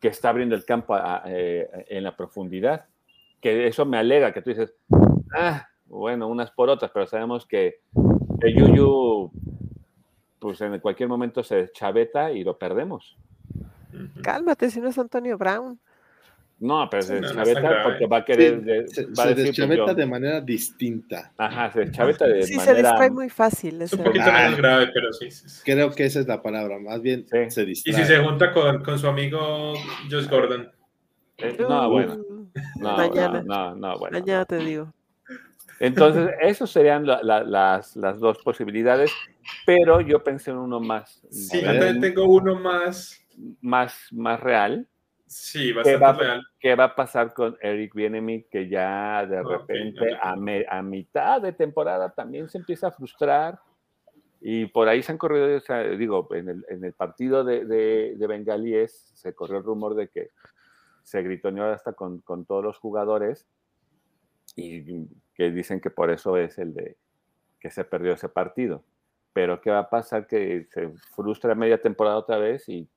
[0.01, 2.86] que está abriendo el campo a, eh, en la profundidad,
[3.47, 4.74] que eso me alega, que tú dices,
[5.32, 7.77] ah, bueno, unas por otras, pero sabemos que
[8.40, 9.31] el Yuyu,
[10.40, 13.16] pues en cualquier momento se chaveta y lo perdemos.
[14.20, 15.78] Cálmate, si no es Antonio Brown.
[16.59, 18.59] No, pero se deschaveta no porque va a querer.
[18.59, 21.32] Sí, de, se, va se decir, deschaveta pues, yo, de manera distinta.
[21.36, 22.74] Ajá, se deschaveta de sí, manera.
[22.74, 23.81] se distrae muy fácil.
[23.81, 27.01] Es un poquito más grave, pero sí, sí, Creo que esa es la palabra, más
[27.01, 27.51] bien sí.
[27.51, 27.94] se distrae.
[27.94, 29.74] Y si se junta con, con su amigo
[30.10, 30.73] Josh Gordon.
[31.39, 32.26] Eh, no, bueno.
[32.81, 33.43] No, Mañana.
[33.43, 34.19] No, no, no, bueno.
[34.19, 34.93] Mañana te digo.
[35.78, 39.12] Entonces, esas serían la, la, las, las, dos posibilidades,
[39.66, 41.23] pero yo pensé en uno más.
[41.31, 43.20] Sí, yo también tengo uno más.
[43.61, 44.89] Más, más real.
[45.27, 46.47] Sí, bastante ¿Qué va, real.
[46.59, 48.45] ¿Qué va a pasar con Eric Bienemy?
[48.45, 52.93] Que ya de repente, okay, a, me, a, mitad de temporada, también se empieza a
[52.93, 53.59] frustrar.
[54.41, 57.65] Y por ahí se han corrido, o sea, digo, en el, en el partido de,
[57.65, 60.31] de, de, Bengalíes se corrió el rumor de que
[61.07, 63.47] se gritoneó hasta con, con, todos los jugadores
[64.57, 66.97] y que dicen que por eso es el de
[67.61, 68.83] que se perdió ese partido.
[69.33, 70.27] Pero ¿qué va a pasar?
[70.27, 72.89] Que se frustra media temporada otra vez y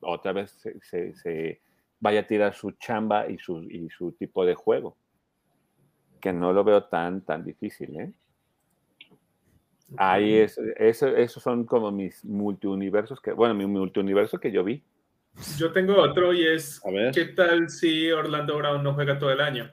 [0.00, 1.60] otra vez se, se, se
[2.00, 4.96] vaya a tirar su chamba y su, y su tipo de juego.
[6.20, 8.12] Que no lo veo tan, tan difícil, ¿eh?
[9.96, 14.82] Ahí es, eso, esos son como mis multiuniversos que, bueno, mi multiuniverso que yo vi.
[15.58, 16.80] Yo tengo otro y es,
[17.12, 19.70] ¿qué tal si Orlando Brown no juega todo el año?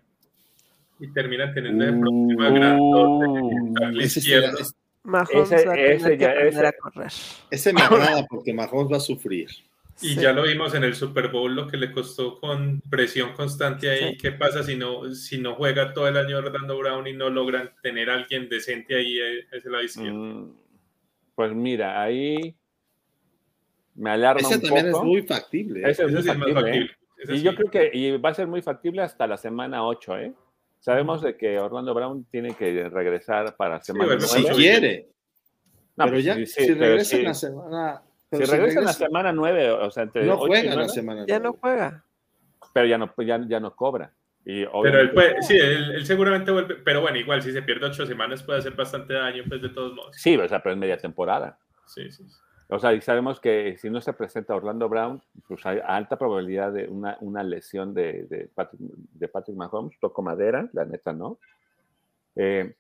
[1.00, 4.58] Y termina teniendo el problema grande izquierdo.
[5.04, 7.12] Mahomes ese, va a ese, ya, ese, a correr.
[7.50, 9.48] ese me agrada porque Mahomes va a sufrir.
[10.02, 10.20] Y sí.
[10.20, 14.12] ya lo vimos en el Super Bowl, lo que le costó con presión constante ahí.
[14.12, 14.18] Sí.
[14.18, 17.72] ¿Qué pasa si no, si no juega todo el año Orlando Brown y no logran
[17.82, 20.18] tener a alguien decente ahí a ese lado izquierdo?
[20.18, 20.56] Mm,
[21.36, 22.56] pues mira, ahí
[23.98, 25.04] me alarma ese un también poco.
[25.04, 25.80] es muy factible.
[25.82, 25.92] ¿eh?
[25.92, 26.64] Ese es muy Ese sí es más factible, ¿eh?
[26.64, 26.98] factible.
[27.18, 27.44] Ese Y sí.
[27.44, 30.34] yo creo que y va a ser muy factible hasta la semana 8, ¿eh?
[30.80, 34.56] Sabemos de que Orlando Brown tiene que regresar para semana bueno, Si 9.
[34.56, 35.10] quiere.
[35.96, 37.16] No, pero ya, sí, si sí, pero regresa sí.
[37.18, 38.02] en la semana.
[38.30, 40.70] Si pero regresa en la semana 9, o sea, entre No 8 y juega en
[40.70, 41.26] la 9, semana.
[41.28, 42.04] Ya no juega.
[42.74, 44.14] pero ya no, ya, ya no cobra.
[44.46, 47.88] Y Pero él puede, sí, él, él seguramente vuelve, pero bueno, igual si se pierde
[47.88, 50.16] ocho semanas puede hacer bastante daño, pues de todos modos.
[50.16, 51.58] Sí, o sea, pero es media temporada.
[51.86, 52.24] Sí, sí.
[52.30, 52.36] sí.
[52.70, 56.74] O sea, y sabemos que si no se presenta Orlando Brown, pues hay alta probabilidad
[56.74, 59.98] de una, una lesión de, de, Patrick, de Patrick Mahomes.
[60.00, 61.40] Toco madera, la neta, ¿no?
[62.36, 62.76] Eh,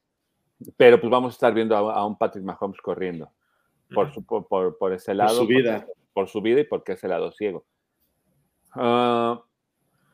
[0.76, 3.32] pero pues vamos a estar viendo a, a un Patrick Mahomes corriendo
[3.94, 5.36] por, su, por, por, por ese lado.
[5.36, 5.86] su vida.
[5.86, 7.66] Por, por su vida y porque es el lado ciego.
[8.74, 9.42] Ah,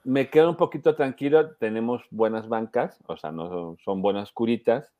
[0.03, 1.55] me quedo un poquito tranquilo.
[1.55, 4.91] Tenemos buenas bancas, o sea, no son, son buenas curitas,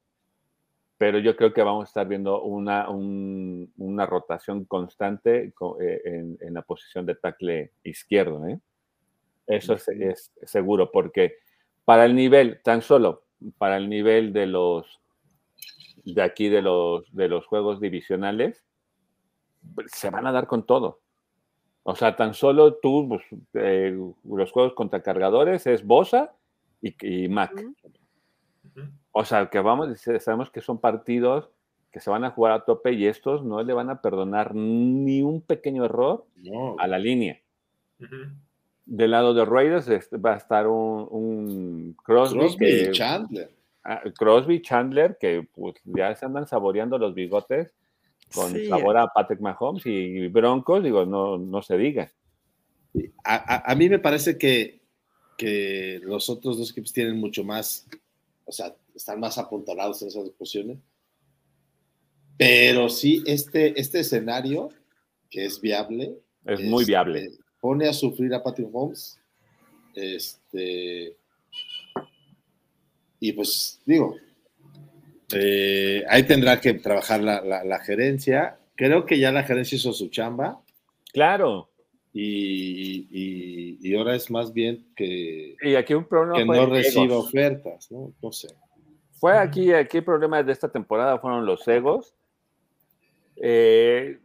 [0.97, 6.01] pero yo creo que vamos a estar viendo una, un- una rotación constante co- eh,
[6.05, 8.47] en, en la posición de tackle izquierdo.
[8.47, 8.59] ¿eh?
[9.47, 11.35] Eso es, es seguro, porque
[11.85, 13.23] para el nivel, tan solo
[13.57, 15.01] para el nivel de los
[16.05, 18.63] de aquí de los de los juegos divisionales,
[19.87, 21.01] se van a dar con todo.
[21.83, 23.23] O sea, tan solo tú, pues,
[23.55, 26.33] eh, los juegos contra cargadores es Bosa
[26.81, 26.95] y,
[27.25, 27.53] y Mac.
[29.13, 31.49] O sea, que vamos, sabemos que son partidos
[31.91, 35.21] que se van a jugar a tope y estos no le van a perdonar ni
[35.21, 36.75] un pequeño error No.
[36.79, 37.39] a la línea.
[38.01, 38.15] Ujú.
[38.85, 43.51] Del lado de Raiders va a estar un, un Crosby, Crosby que- y Chandler.
[43.83, 47.71] ah, Crosby, Chandler, que pues, ya se andan saboreando los bigotes
[48.33, 48.65] con Sí.
[48.65, 52.11] sabor a Patrick Mahomes y Broncos, digo, no, no se diga.
[53.23, 54.81] A, a- a mí me parece que,
[55.37, 57.87] que los otros dos equipos tienen mucho más,
[58.45, 60.77] o sea, están más apuntalados en esas posiciones.
[62.37, 64.69] Pero sí, este, este escenario,
[65.29, 67.31] que es viable, Es muy viable.
[67.61, 69.19] Pone a sufrir a Patrick Holmes.
[69.95, 71.15] Este.
[73.19, 74.15] Y pues, digo,
[75.33, 78.57] eh, ahí tendrá que trabajar la, la- la gerencia.
[78.75, 80.59] Creo que ya la gerencia hizo su chamba
[81.13, 81.69] Claro.
[82.13, 86.69] Y, y- y ahora es más bien que, Y aquí un problema que no egos.
[86.69, 88.13] reciba ofertas, ¿no?
[88.21, 88.49] No sé.
[89.13, 92.13] Fue aquí, aquí el problema de esta temporada fueron los egos.
[93.37, 94.19] Eh,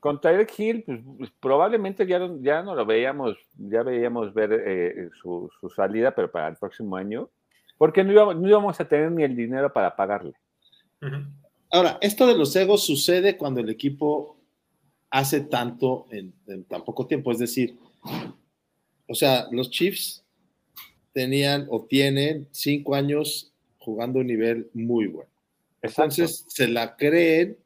[0.00, 4.52] con Tyreek Hill, pues, pues, probablemente ya, no- ya no lo veíamos, ya veíamos ver
[4.66, 7.28] eh, su, su salida, pero para el próximo año,
[7.78, 10.34] porque no íbamos, no íbamos a tener ni el dinero para pagarle.
[11.70, 14.36] Ahora, esto de los egos sucede cuando el equipo
[15.14, 17.30] hace tanto en, en tan poco tiempo.
[17.30, 17.78] Es decir,
[19.06, 20.24] o sea, los Chiefs
[21.12, 25.30] tenían o tienen cinco años jugando un nivel muy bueno.
[25.82, 26.02] Exacto.
[26.22, 27.56] Entonces, se la creen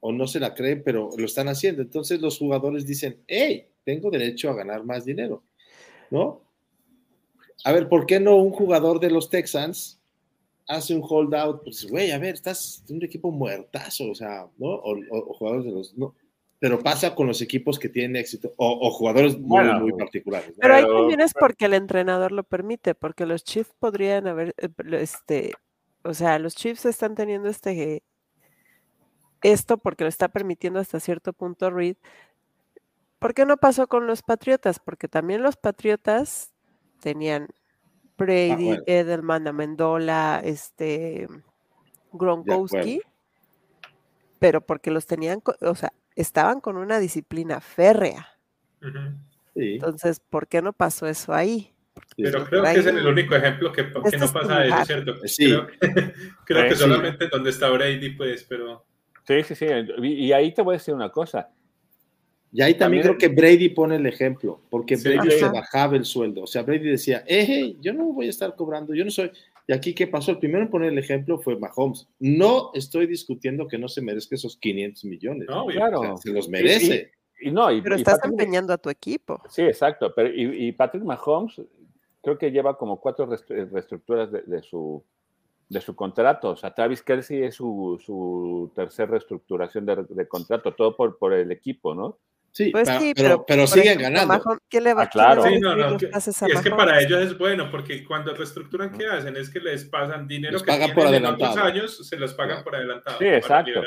[0.00, 1.80] o no se la creen, pero lo están haciendo.
[1.80, 5.42] Entonces, los jugadores dicen, hey, tengo derecho a ganar más dinero,
[6.10, 6.42] ¿no?
[7.64, 9.98] A ver, ¿por qué no un jugador de los Texans
[10.66, 11.62] hace un holdout?
[11.64, 14.68] Pues, güey, a ver, estás en un equipo muertazo, o sea, ¿no?
[14.68, 15.96] O, o- o jugadores de los...
[15.96, 16.14] No.
[16.60, 20.50] Pero pasa con los equipos que tienen éxito, o, o jugadores muy, Bueno, muy particulares.
[20.50, 20.56] ¿no?
[20.60, 24.68] Pero ahí también es porque el entrenador lo permite, porque los Chiefs podrían haber, eh,
[24.92, 25.52] este,
[26.02, 28.02] o sea, los Chiefs están teniendo este,
[29.42, 31.96] esto porque lo está permitiendo hasta cierto punto Reed.
[33.18, 34.78] ¿Por qué no pasó con los Patriotas?
[34.78, 36.52] Porque también los Patriotas
[37.00, 37.48] tenían
[38.16, 38.82] Brady, Ah, bueno.
[38.86, 41.26] Edelman, Amendola, este,
[42.12, 43.00] Gronkowski,
[44.38, 48.28] pero porque los tenían, o sea, estaban con una disciplina férrea.
[49.54, 51.72] Sí, Entonces, ¿por qué no pasó eso ahí?
[52.16, 52.46] sí, Pero sí.
[52.48, 54.84] creo que es el único ejemplo que, que Este no pasa eso.
[54.86, 55.14] ¿cierto?
[55.26, 55.46] Sí.
[55.46, 55.66] Creo,
[56.46, 56.80] creo Eh, que sí.
[56.80, 58.84] solamente donde está Brady, pues, pero...
[59.26, 59.66] Sí, Sí, sí, sí.
[60.02, 61.50] Y, ahí te voy a decir una cosa.
[62.52, 65.08] Y ahí también, También- creo que Brady pone el ejemplo, porque Sí.
[65.08, 66.42] Brady se bajaba el sueldo.
[66.42, 69.30] O sea, Brady decía, eh, yo no voy a estar cobrando, yo no soy.
[69.70, 70.32] Y aquí, ¿qué pasó?
[70.32, 72.08] El primero en poner el ejemplo fue Mahomes.
[72.18, 75.46] No estoy discutiendo que no se merezca esos 500 millones.
[75.48, 75.64] No.
[75.66, 76.00] Claro.
[76.00, 77.12] O sea, se los merece.
[77.40, 79.40] Y no, y, Pero y estás Patrick- empeñando a tu equipo.
[79.48, 80.12] Sí, exacto.
[80.12, 81.60] Pero, y, y Patrick Mahomes
[82.20, 85.04] creo que lleva como cuatro reestructuras de, de su,
[85.68, 86.50] de su contrato.
[86.50, 91.32] O sea, Travis Kelsey es su, su tercera reestructuración de, de contrato, todo por, por
[91.32, 92.18] el equipo, ¿no?
[92.52, 93.12] Sí, Pues pero, sí,
[93.46, 94.44] pero, siguen ejemplo, ganando.
[94.44, 95.42] Mahomes, ¿quién le va, Ah, claro.
[95.42, 97.00] quién Sí, le va a no, no, los que- pases a y es que para
[97.00, 99.36] ellos es bueno, porque cuando reestructuran, ¿qué hacen?
[99.36, 101.66] Es que les pasan dinero Les que pagan tienen por en otros adelantado.
[101.68, 102.64] años, se los pagan Claro.
[102.64, 103.18] por adelantado.
[103.18, 103.82] Sí, exacto.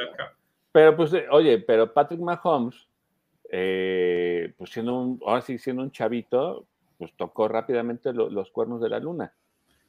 [0.72, 2.88] Pero pues, eh, oye, pero Patrick Mahomes,
[3.52, 6.66] eh, pues siendo un, ahora sí, siendo un chavito,
[6.98, 9.34] pues tocó rápidamente lo- los cuernos de la luna.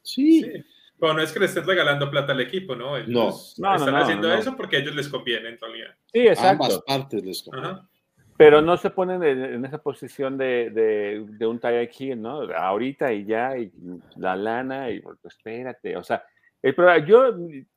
[0.01, 0.51] Sí, Sí.
[0.97, 2.95] Pero no es que le estén regalando plata al equipo, ¿no?
[2.95, 3.75] Ellos No.
[3.75, 4.33] Están no, haciendo no.
[4.33, 5.93] eso porque a ellos les conviene, en realidad.
[6.05, 6.83] Sí, a ambas exacto.
[6.87, 7.67] partes les conviene.
[7.67, 7.89] Ajá.
[8.37, 12.41] Pero no se ponen en, esa posición de, de, de un Tyreek Hill, ¿no?
[12.53, 13.71] Ahorita y ya, y
[14.17, 15.95] la lana, y pues, espérate.
[15.95, 16.23] O sea,
[16.61, 17.33] el problema, yo,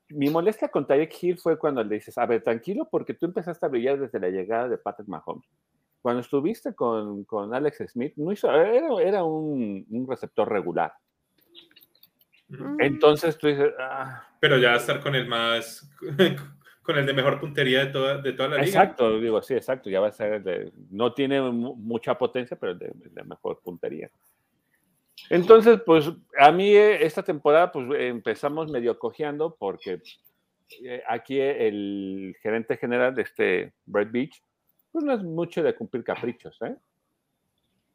[0.08, 3.64] mi molestia con Tyreek Hill fue cuando le dices, a ver, tranquilo, porque tú empezaste
[3.66, 5.48] a brillar desde la llegada de Patrick Mahomes.
[6.02, 10.92] Cuando estuviste con, con Alex Smith, no hizo, era, era un, un receptor regular.
[12.78, 15.88] Entonces tú dices, ah, Pero ya estar con el más,
[16.88, 18.66] con el de mejor puntería de toda, de toda la liga.
[18.66, 22.56] exacto, digo, sí, exacto, ya va a ser el de, no tiene mu- mucha potencia,
[22.58, 24.10] pero el de, el de mejor puntería.
[25.28, 30.00] Entonces, pues a mí eh, esta temporada, pues empezamos medio cojeando porque
[30.82, 34.42] eh, aquí el gerente general de este Brett Beach,
[34.90, 36.74] pues no es mucho de cumplir caprichos, ¿eh?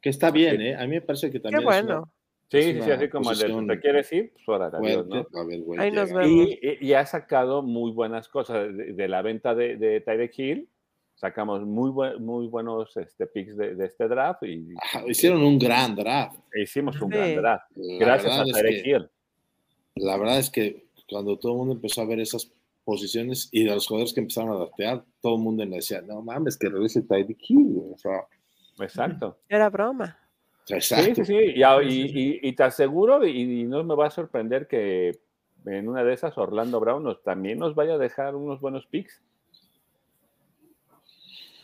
[0.00, 0.76] Que está bien, ¿eh?
[0.76, 2.13] A mí me parece que Qué también es bueno.
[2.50, 4.32] Sí, sí, así como el de, posición ¿te quieres ir?
[4.32, 5.28] Pues órale, adiós, fuerte.
[5.32, 5.40] ¿no?
[5.40, 6.48] A ver, güey, Ahí nos vemos.
[6.50, 10.68] Y, y- ha sacado muy buenas cosas de, de la venta de, de Tyreek Hill.
[11.16, 15.58] Sacamos muy, buen- muy buenos este, picks de, de este draft y Ajá, hicieron un
[15.58, 16.38] gran draft.
[16.54, 17.16] hicimos un Sí.
[17.16, 17.70] gran draft.
[17.76, 19.08] La Gracias a es Tyreek que- Hill.
[19.96, 22.52] La verdad es que cuando todo el mundo empezó a ver esas
[22.84, 26.20] posiciones y de los jugadores que empezaron a draftear, todo el mundo me decía, no
[26.20, 27.64] mames, que regrese Tyreek Hill.
[27.72, 27.92] güey".
[27.94, 28.26] O sea,
[28.80, 29.38] Exacto.
[29.48, 30.18] Era broma.
[30.64, 31.14] Sí, exacto.
[31.16, 31.36] sí, sí.
[31.56, 35.12] Y, a- y- y- y te aseguro, y, y no me va a sorprender que
[35.66, 39.22] en una de esas Orlando Brown nos, también nos vaya a dejar unos buenos picks.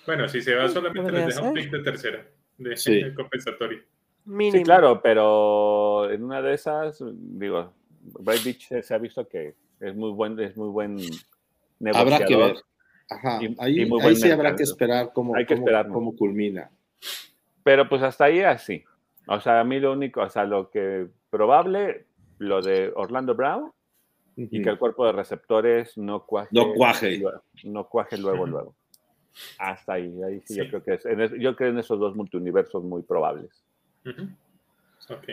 [0.07, 2.27] Bueno, si se va solamente les deja un pick de tercera,
[2.59, 3.03] de, Sí.
[3.15, 3.81] compensatorio.
[4.25, 4.57] Mínimo.
[4.59, 7.73] Sí, claro, pero en una de esas, digo,
[8.03, 10.97] Bright Beach se, se ha visto que es muy buen, es muy buen
[11.79, 12.13] negociador.
[12.15, 12.57] Habrá que ver.
[13.09, 13.83] Ajá, Y- ahí,
[14.13, 15.95] y sí habrá que esperar cómo, Hay que cómo- esperarnos.
[15.95, 16.71] cómo culmina.
[17.63, 18.85] Pero pues hasta ahí así.
[19.33, 22.07] O sea, a mí lo único, o sea, lo que probable,
[22.39, 23.71] lo de Orlando Brown
[24.37, 24.63] y Ujú.
[24.65, 26.49] que el cuerpo de receptores no cuaje.
[26.53, 27.19] No cuaje.
[27.19, 28.75] luego- No cuaje luego, luego.
[29.59, 30.57] Hasta ahí, ahí sí, Sí.
[30.57, 33.63] yo creo que es, en yo creo en esos dos multiuniversos muy probables.
[34.05, 34.23] Ujú.
[35.15, 35.29] Ok.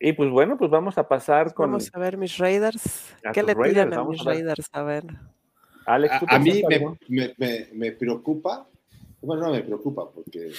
[0.00, 3.14] Y pues bueno, pues vamos a pasar con Vamos a ver mis Raiders.
[3.32, 4.24] ¿Qué le Raiders, tiran a mis.
[4.24, 4.68] Raiders?
[4.72, 5.04] A ver.
[5.86, 6.18] Alex.
[6.20, 8.66] ¿tú A, a mí me, me- me- me preocupa,
[9.22, 10.50] bueno, no me preocupa porque,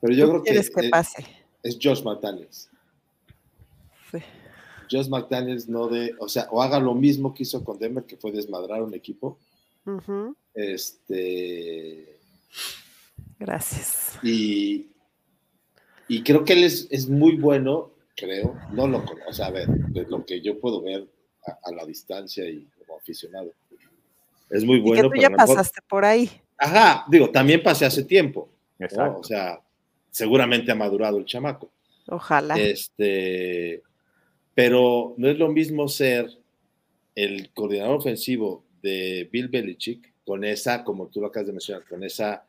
[0.00, 1.24] pero yo ¿Tú creo que, que es, pase?
[1.62, 2.70] es Josh McDaniels.
[4.10, 4.18] Sí.
[4.90, 8.16] Josh McDaniels no de, o sea, o haga lo mismo que hizo con Denver, que
[8.16, 9.38] fue desmadrar un equipo,
[9.84, 12.18] Ujú, este,
[13.38, 14.18] Gracias.
[14.22, 14.88] y,
[16.08, 19.50] y creo que él es, es muy bueno, creo, no lo conozco, o sea, a
[19.50, 21.06] ver, de lo que yo puedo ver
[21.46, 23.52] a, a la distancia y como aficionado.
[24.50, 25.02] Es muy y bueno.
[25.10, 26.30] que tú ya a lo mejor- pasaste por ahí.
[26.58, 28.48] Ajá, digo, también pasé hace tiempo.
[28.78, 28.86] ¿no?
[28.86, 29.20] Exacto.
[29.20, 29.60] O sea,
[30.16, 31.70] seguramente ha madurado el chamaco.
[32.06, 32.58] Ojalá.
[32.58, 33.82] Este,
[34.54, 36.26] pero no es lo mismo ser
[37.14, 42.02] el coordinador ofensivo de Bill Belichick con esa, como tú lo acabas de mencionar, con
[42.02, 42.46] esa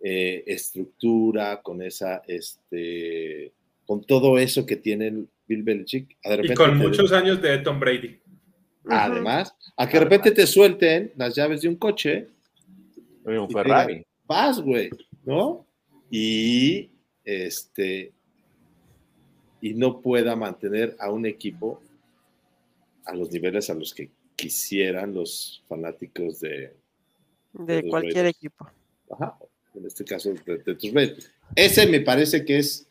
[0.00, 3.52] eh, estructura, con esa, este,
[3.84, 6.16] con todo eso que tiene Bill Belichick.
[6.24, 8.20] A de Y con muchos años de Tom Brady.
[8.88, 12.28] Además, a que de repente te suelten las llaves de un coche
[13.26, 14.02] Oye, un Ferrari.
[14.26, 14.88] vas, güey,
[15.26, 15.66] ¿no?
[16.10, 16.91] Y
[17.24, 18.12] este
[19.60, 21.80] y no pueda mantener a un equipo
[23.04, 26.74] a los niveles a los que quisieran los fanáticos de,
[27.52, 28.36] De cualquier Raiders.
[28.36, 28.70] equipo.
[29.10, 29.38] ajá,
[29.74, 31.30] en este caso de, de tus Raiders.
[31.54, 32.88] Ese me parece que es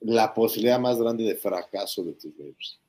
[0.00, 2.80] la posibilidad más grande de fracaso de tus Raiders.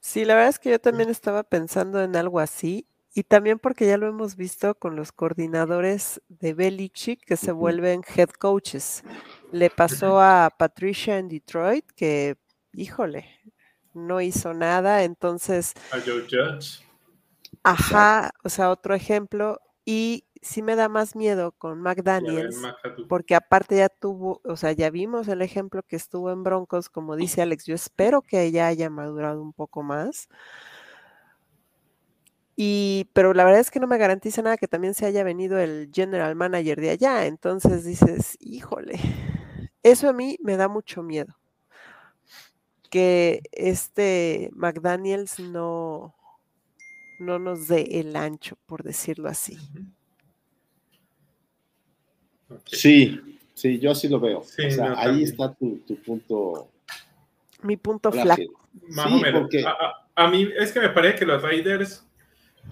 [0.00, 2.86] Sí, la verdad es que yo también estaba pensando en algo así.
[3.14, 8.02] Y también porque ya lo hemos visto con los coordinadores de Belichick que se vuelven
[8.14, 9.02] head coaches.
[9.50, 12.36] Le pasó a Patricia en Detroit que,
[12.72, 13.26] híjole,
[13.94, 15.02] no hizo nada.
[15.04, 16.84] Entonces, A Joe Judge.
[17.62, 19.60] Ajá, o sea, otro ejemplo.
[19.84, 22.60] Y sí me da más miedo con McDaniels,
[23.08, 27.16] porque aparte ya tuvo, o sea, ya vimos el ejemplo que estuvo en Broncos, como
[27.16, 30.28] dice Alex, yo espero que ella haya madurado un poco más.
[32.60, 35.60] Y, pero la verdad es que no me garantiza nada que también se haya venido
[35.60, 37.26] el general manager de allá.
[37.26, 38.98] Entonces dices, híjole,
[39.84, 41.38] eso a mí me da mucho miedo.
[42.90, 46.16] Que este McDaniels no,
[47.20, 49.56] no nos dé el ancho, por decirlo así.
[52.64, 53.20] Sí,
[53.54, 54.40] sí, yo así lo veo.
[54.40, 56.68] o sea, ahí está tu, punto.
[57.62, 58.42] Mi punto flaco.
[58.88, 59.48] Más o menos.
[59.64, 62.04] A, a, mí es que me parece que los Raiders,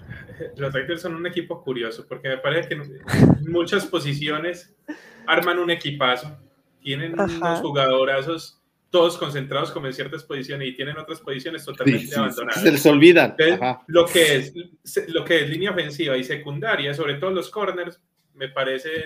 [0.57, 4.75] los Raiders son un equipo curioso, porque me parece que en muchas posiciones
[5.27, 6.39] arman un equipazo,
[6.81, 12.63] tienen unos jugadorazos todos concentrados como en ciertas posiciones y tienen otras posiciones totalmente abandonadas.
[12.63, 13.37] Se les olvidan.
[13.89, 14.55] lo que es
[15.09, 18.01] lo que es línea ofensiva y secundaria, sobre todo los corners,
[18.35, 19.05] me parece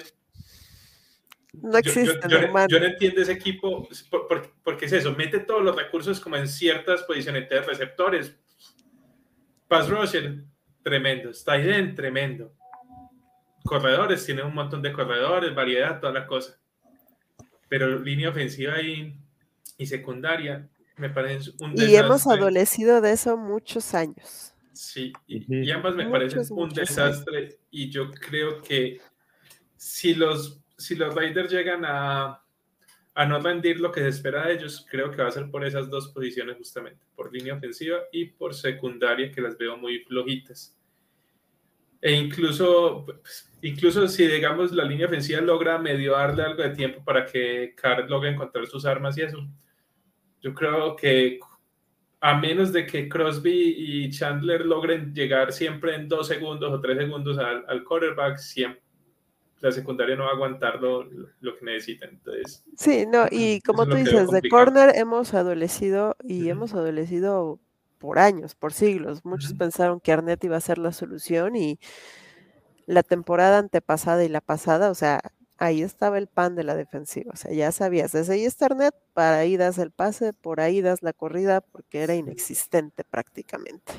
[1.53, 2.21] no existe.
[2.29, 3.89] Yo, no entiendo ese equipo,
[4.65, 8.37] porque, es eso, mete todos los recursos como en ciertas posiciones de receptores.
[9.67, 10.45] Pass rusher,
[10.83, 11.31] tremendo.
[11.45, 12.55] Tight tremendo.
[13.65, 16.59] Corredores, tiene un montón de corredores, variedad, toda la cosa.
[17.69, 19.17] Pero línea ofensiva y,
[19.79, 21.93] y secundaria, me parece un desastre.
[21.93, 24.55] Y hemos adolecido de eso muchos años.
[24.73, 27.59] Sí, y, ambas me parecen un desastre.
[27.71, 29.01] Y yo creo que
[29.77, 32.40] si los si los Raiders llegan a,
[33.15, 35.65] a no rendir lo que se espera de ellos, creo que va a ser por
[35.65, 40.77] esas dos posiciones justamente, por línea ofensiva y por secundaria, que las veo muy flojitas.
[42.01, 47.05] E incluso, pues, incluso si, digamos, la línea ofensiva logra medio darle algo de tiempo
[47.05, 49.39] para que Carr logre encontrar sus armas y eso,
[50.41, 51.39] yo creo que
[52.21, 56.99] a menos de que Crosby y Chandler logren llegar siempre en dos segundos o tres
[56.99, 58.83] segundos al, al quarterback, siempre,
[59.61, 62.11] la secundaria no va a aguantar lo, que necesitan.
[62.11, 67.61] Entonces, sí, no, y como tú dices, de corner hemos adolecido y hemos adolecido
[67.99, 69.25] por años, por siglos.
[69.25, 71.79] Muchos pensaron que Arnett iba a ser la solución y
[72.87, 75.21] la temporada antepasada y la pasada, o sea,
[75.59, 77.31] ahí estaba el pan de la defensiva.
[77.35, 80.81] O sea, ya sabías, desde ahí está Arnett, para ahí das el pase, por ahí
[80.81, 83.93] das la corrida, porque era inexistente prácticamente.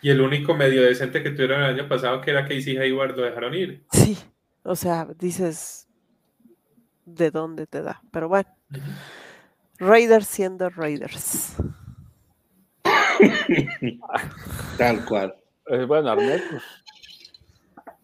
[0.00, 3.22] Y el único medio decente que tuvieron el año pasado, que era Casey Hayward, lo
[3.22, 3.84] dejaron ir.
[3.92, 4.16] Sí,
[4.66, 5.88] o sea, dices,
[7.04, 8.02] ¿de dónde te da?
[8.10, 8.48] Pero bueno,
[9.78, 11.54] Raiders siendo Raiders.
[14.78, 15.34] Tal cual.
[15.68, 16.62] Eh, bueno, Arnett, pues,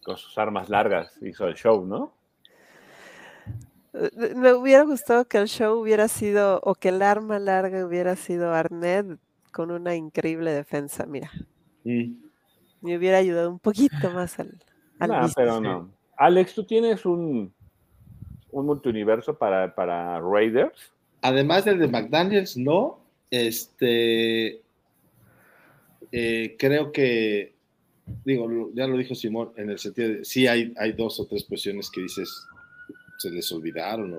[0.05, 2.15] con sus armas largas hizo el show, ¿no?
[3.93, 8.17] Eh, me hubiera gustado que el show hubiera sido, o que el arma larga hubiera
[8.17, 9.19] sido Arnett
[9.53, 11.31] con una increíble defensa, mira.
[11.85, 12.15] Mm.
[12.81, 14.59] Me hubiera ayudado un poquito más al,
[14.99, 16.02] al pero no.
[16.17, 17.53] Alex, ¿tú tienes un,
[18.51, 20.93] un multiuniverso para, para Raiders?
[21.23, 23.01] Además del de McDaniels, no.
[23.31, 24.63] Este,
[26.13, 27.55] eh, creo que,
[28.25, 31.45] digo, ya lo dijo Simón, en el sentido de, sí hay, hay dos o tres
[31.45, 32.47] posiciones que dices,
[33.19, 34.19] se les olvidaron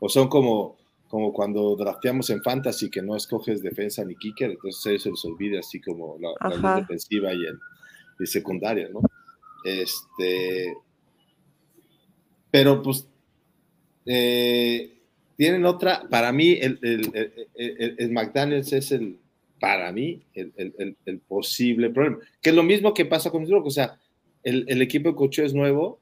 [0.00, 0.76] o, son como,
[1.08, 5.60] como cuando drafteamos en Fantasy que no escoges defensa ni kicker, entonces se les olvida
[5.60, 9.00] así como la, defensiva y el secundaria, ¿no?
[9.64, 10.76] Este,
[12.50, 13.06] pero pues
[14.06, 14.92] eh,
[15.36, 19.18] tienen otra, para mí el, el, McDaniels es el,
[19.58, 22.18] para mí, el, posible problema.
[22.40, 23.98] Que es lo mismo que pasa con los Broncos, o sea,
[24.42, 26.00] el, equipo de coche es nuevo.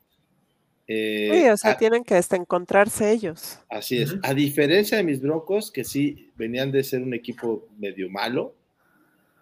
[0.87, 3.61] Eh, sí, o sea, tienen que hasta encontrarse ellos.
[3.69, 4.16] Así es.
[4.23, 8.57] A diferencia de mis Broncos, que sí venían de ser un equipo medio malo,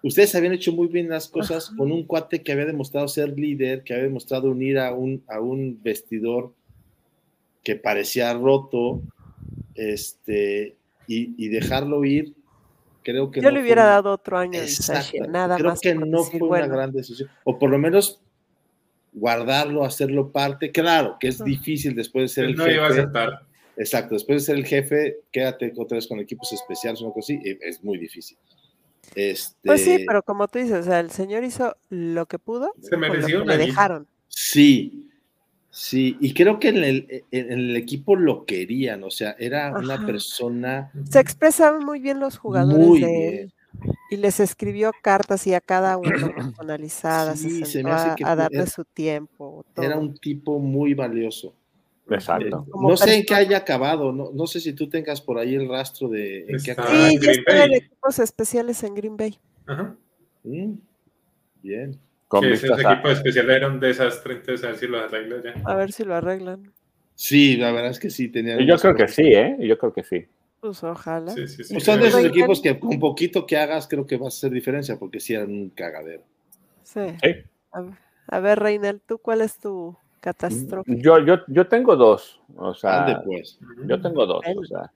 [0.02, 3.82] ustedes habían hecho muy bien las cosas con un cuate que había demostrado ser líder,
[3.82, 6.52] que había demostrado unir a un, a un vestidor
[7.62, 9.02] que parecía roto,
[9.74, 10.76] este,
[11.06, 12.34] y, dejarlo ir,
[13.02, 16.66] creo que yo le hubiera dado otro año de nada creo que no fue una
[16.66, 18.20] gran decisión, o por lo menos
[19.12, 23.08] guardarlo, hacerlo parte, claro, que es difícil después de ser el jefe.
[23.76, 27.40] Exacto, después de ser el jefe, quédate otra vez con equipos especiales, una cosa así,
[27.60, 28.36] es muy difícil.
[29.14, 29.56] Este...
[29.64, 32.96] Pues sí, pero como tú dices, o sea, el señor hizo lo que pudo, se
[32.96, 34.06] mereció le dejaron.
[34.28, 35.08] Sí,
[35.80, 40.04] Sí, y creo que en el, en el, equipo lo querían, o sea, era una
[40.04, 40.90] persona.
[41.08, 43.52] Se expresaban muy bien los jugadores muy de
[44.10, 49.64] Y les escribió cartas y a cada uno personalizadas, sí, se, a, darle su tiempo.
[49.76, 51.54] Era un tipo muy valioso.
[52.10, 52.66] Exacto.
[52.80, 55.68] No sé en qué haya acabado, no, no sé si tú tengas por ahí el
[55.68, 57.08] rastro de en qué acabado.
[57.10, 59.38] Sí, ya está en equipos especiales en Green Bay.
[59.66, 59.94] Ajá.
[60.44, 60.74] Mm,
[61.62, 61.98] bien.
[62.28, 65.36] Con que ese a- equipo especial era un desastre, entonces a ver si lo arregla
[65.42, 65.54] ya.
[65.64, 66.72] A ver si lo arreglan.
[67.14, 68.60] Sí, la verdad es que sí tenía.
[68.64, 69.56] Yo creo que sí, ¿eh?
[69.60, 70.26] Yo creo que sí.
[70.60, 71.32] Pues ojalá.
[71.32, 71.74] Sí, sí, sí.
[71.74, 74.50] Pues son de esos equipos que con poquito que hagas creo que va a hacer
[74.50, 76.22] diferencia porque sí eran un cagadero.
[76.82, 77.00] Sí.
[77.22, 77.30] Sí.
[77.72, 77.84] A,
[78.28, 81.00] a ver, Reinel, ¿tú cuál es tu catástrofe?
[81.00, 82.40] Yo, yo, yo tengo dos.
[82.56, 83.58] O sea, Ande, pues.
[83.86, 84.44] yo tengo dos.
[84.56, 84.90] O sea,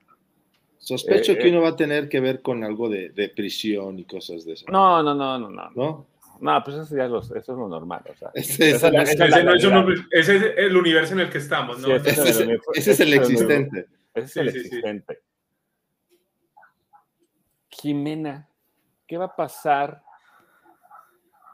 [0.77, 4.03] Sospecho Eh, que uno va a tener que ver con algo de, de prisión y
[4.05, 4.65] cosas de eso.
[4.69, 5.69] no, no, no, no, no.
[5.75, 6.05] ¿No?
[6.41, 8.01] No, pues eso ya es, los- eso es lo normal.
[8.11, 10.05] O sea, Ese, Esa es la- ese- esa es la Ese, no es un- realidad.
[10.11, 11.87] ese es el universo en el que estamos, ¿no?
[11.87, 13.87] Sí, ese ese es el- ese es el existente.
[14.13, 14.65] Ese es el Sí, sí, sí.
[14.75, 15.19] existente.
[17.69, 18.47] Jimena,
[19.07, 20.03] ¿qué va a pasar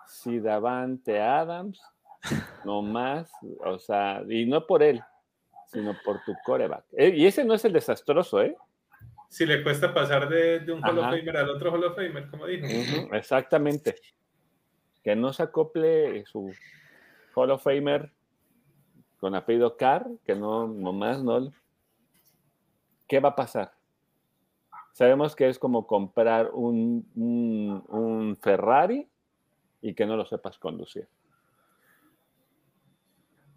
[0.08, 1.80] si Davante Adams
[2.66, 3.32] no más,
[3.66, 5.02] o sea, y no por él,
[5.68, 6.86] sino por tu coreback?
[6.94, 8.56] Eh, y ese no es el desastroso, ¿eh?
[9.30, 11.06] Si le cuesta pasar de, de un Hall of.
[11.06, 12.66] Famer al otro Hall of Famer, como dijo.
[13.14, 13.96] Exactamente.
[15.04, 16.52] Que no se acople su
[17.36, 18.12] Hall of Famer
[19.20, 21.52] con apellido Carr, que no, nomás no.
[23.08, 23.72] ¿Qué va a pasar?
[24.94, 29.08] Sabemos que es como comprar un, un, un Ferrari
[29.82, 31.08] y que no lo sepas conducir.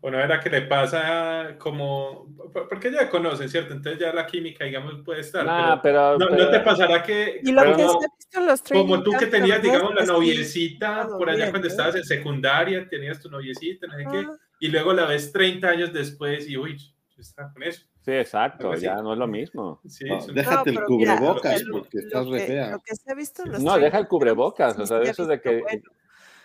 [0.02, 2.26] Bueno, era que le pasa como.
[2.52, 3.72] Porque ya conocen, ¿cierto?
[3.72, 5.46] Entonces ya la química, digamos, puede estar.
[5.46, 7.40] Nah, pero pero, no, pero- no te pasará que.
[7.42, 9.94] Y lo Pero que no- se ha visto en los Como tú que tenías, digamos,
[9.94, 11.70] la Es noviecita por allá bien, cuando ¿eh?
[11.70, 14.26] estabas en secundaria, tenías tu noviecita, no sé qué,
[14.58, 16.76] y luego la ves 30 años después y uy,
[17.16, 17.86] estaba con eso.
[18.04, 19.80] sí, exacto, ya no es lo mismo.
[19.86, 22.70] Sí, No, es déjate el mira, cubrebocas lo- porque lo estás re que- fea.
[22.72, 25.36] Lo que se ha visto en los No, deja el cubrebocas, o sea, eso de
[25.36, 25.60] visto que...
[25.62, 25.82] bueno.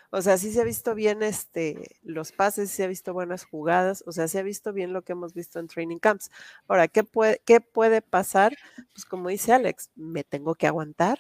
[0.09, 3.43] O sea, sí se ha visto bien este, los pases, sí se ha visto buenas
[3.43, 6.31] jugadas, o sea, se ha visto bien lo que hemos visto en training camps.
[6.67, 8.55] Ahora, ¿qué puede, qué puede pasar?
[8.93, 11.19] Pues como dice Alex, me tengo que aguantar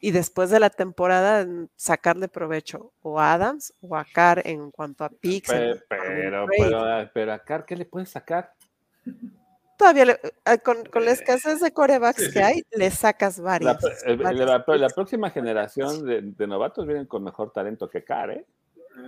[0.00, 1.46] y después de la temporada
[1.76, 5.48] sacarle provecho o a Adams o a Carr en cuanto a picks.
[5.48, 8.52] Pero, pero, pero a Carr, ¿qué le puedes sacar?
[9.82, 13.44] Todavía le- eh, con, con la escasez de corebacks Sí, que hay, le sacas La,
[13.44, 13.78] varias
[14.80, 18.44] la- próxima generación de, de novatos vienen con mejor talento que Carr, ¿eh?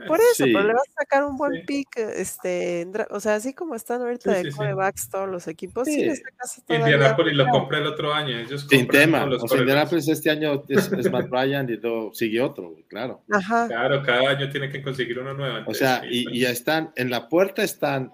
[0.08, 0.52] Por eso, Sí.
[0.52, 1.60] pero le vas a sacar un buen Sí.
[1.66, 4.56] pick, este, o sea, así como están ahorita Sí, de sí, sí.
[4.56, 6.04] corebacks todos los equipos, sí, Sí.
[6.06, 7.52] le sacas todavía Indianapolis lo otro.
[7.52, 8.36] compra el otro año.
[8.38, 9.26] Ellos Sin tema.
[9.26, 9.60] los O sea.
[9.60, 13.22] Indianapolis este año es, es Matt Ryan y luego sigue otro, claro.
[13.30, 15.54] Ajá, Claro, cada año tiene que conseguir uno nuevo.
[15.54, 16.34] O entonces, sea, y, pues.
[16.34, 18.10] y ya están, en la puerta están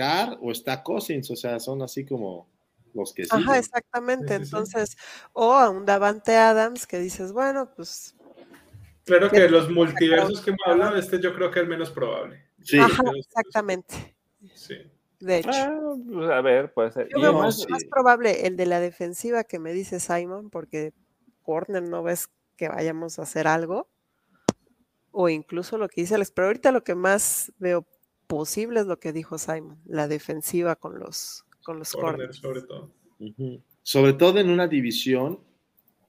[0.00, 2.48] Carr o está Cousins, o sea, son así como
[2.94, 3.42] los que siguen.
[3.42, 4.28] ajá, exactamente.
[4.28, 4.44] Sí, sí, sí.
[4.44, 4.96] Entonces,
[5.34, 8.14] o a un Davante Adams que dices, bueno, pues,
[9.04, 10.72] Claro que de los multiversos que otro.
[10.72, 12.44] hablado, este yo creo que es el menos probable.
[12.62, 14.16] Sí, ajá, exactamente.
[14.54, 14.76] Sí.
[15.18, 17.08] De hecho, Ah, pues, a ver, puede ser.
[17.10, 17.66] yo veo más, sí.
[17.68, 20.94] más probable el de la defensiva que me dice Simon, porque
[21.42, 23.88] corner no ves que vayamos a hacer algo,
[25.12, 27.86] o incluso lo que dice Alex, pero ahorita lo que más veo
[28.30, 32.36] posible es lo que dijo Simon, la defensiva con los, con los Corner, corners.
[32.36, 32.92] sobre todo.
[33.82, 35.40] Sobre todo en una división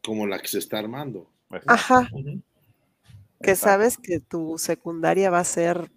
[0.03, 1.31] como la que se está armando.
[1.65, 3.56] Ajá, que exacto.
[3.56, 5.91] sabes que tu secundaria va a ser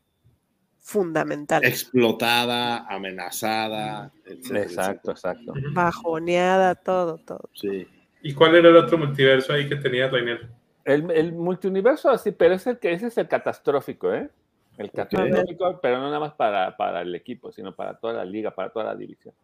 [0.81, 5.53] fundamental, Explotada, amenazada, etcétera, Exacto, exacto.
[5.73, 7.51] Bajoneada, todo, todo.
[7.53, 7.87] Sí.
[8.23, 10.49] ¿Y cuál era el otro multiverso ahí que tenía Rainier?
[10.85, 14.31] El, el multiuniverso así, pero es el que, ese es el catastrófico, ¿eh?
[14.77, 18.55] El catastrófico, pero no nada más para, para el equipo, sino para toda la liga,
[18.55, 19.35] para toda la división.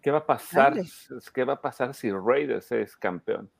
[0.00, 0.74] ¿Qué va a pasar?
[0.74, 0.88] Dale.
[1.34, 3.50] ¿Qué va a pasar si Raiders es campeón?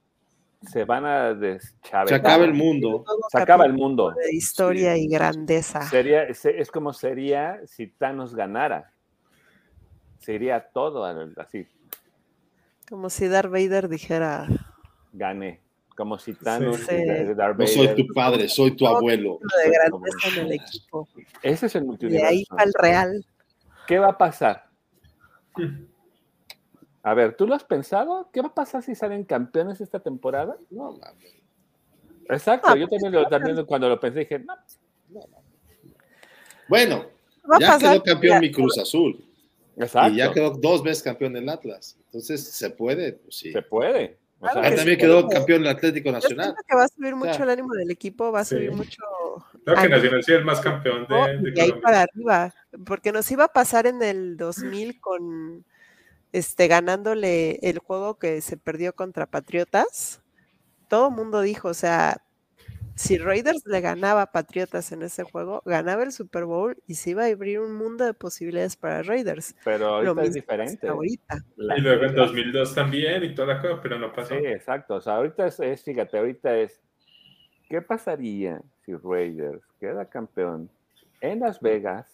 [0.62, 2.08] Se van a deschavetar.
[2.08, 3.04] Se acaba el mundo.
[3.30, 4.12] Se acaba el mundo.
[4.12, 5.82] de historia y grandeza.
[5.82, 8.92] Sería, se- es como sería si Thanos ganara.
[10.18, 11.04] Sería todo
[11.36, 11.68] así,
[12.88, 14.46] Como si Darth Vader dijera,
[15.12, 15.60] gané.
[15.96, 16.94] Como si Thanos Sí.
[17.34, 19.38] Darth No soy tu padre, soy tu abuelo.
[19.40, 21.08] lo de grandeza en el equipo.
[21.42, 23.24] Ese es el Y de ahí para el Real.
[23.86, 24.66] ¿Qué va a pasar?
[27.02, 28.28] A ver, ¿tú lo has pensado?
[28.32, 30.56] ¿Qué va a pasar si salen campeones esta temporada?
[30.70, 31.34] No, mames.
[32.28, 34.54] Exacto, Ah, yo pues, también, lo, también cuando lo pensé dije, no,
[36.68, 37.06] Bueno,
[37.48, 39.24] Va a ya pasar, quedó campeón mi Cruz Azul.
[39.76, 41.96] exacto, Y ya quedó dos veces campeón el Atlas.
[42.06, 43.12] Entonces, ¿se puede?
[43.12, 43.52] Pues sí.
[43.52, 44.18] se puede.
[44.40, 45.00] O Claro sea, Ya que también sí.
[45.06, 46.44] quedó campeón el Atlético Yo Nacional.
[46.46, 48.54] siento que va a subir mucho sea, el ánimo del equipo, va a sí.
[48.56, 49.02] subir mucho
[49.64, 52.54] Claro que Nacional sí es el más campeón de, de y ahí para arriba,
[52.86, 55.64] porque nos iba a pasar en el 2000 con
[56.32, 60.22] este ganándole el juego que se perdió contra Patriotas.
[60.88, 62.22] Todo el mundo dijo, o sea,
[62.96, 67.10] si Raiders le ganaba a Patriotas en ese juego, ganaba el Super Bowl y se
[67.10, 69.54] iba a abrir un mundo de posibilidades para Raiders.
[69.64, 70.88] pero Lo ahorita es diferente.
[70.88, 71.36] Ahorita.
[71.56, 74.34] La- Y luego en 2002 también y toda la cosa, pero no pasó.
[74.34, 74.94] Sí, exacto.
[74.94, 76.80] O sea, ahorita es, es, fíjate, ahorita es
[77.68, 80.70] ¿qué pasaría si Raiders queda campeón
[81.20, 82.08] en Las Vegas?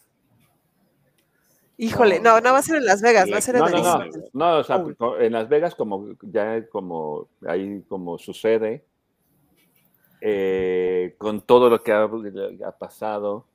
[1.78, 3.98] Híjole, no, no va a ser en Las Vegas, va a ser en No, no,
[3.98, 4.84] no, no, o sea,
[5.20, 8.84] en Las Vegas como ya como ahí como sucede,
[10.24, 13.46] eh, con todo lo que ha, ha pasado.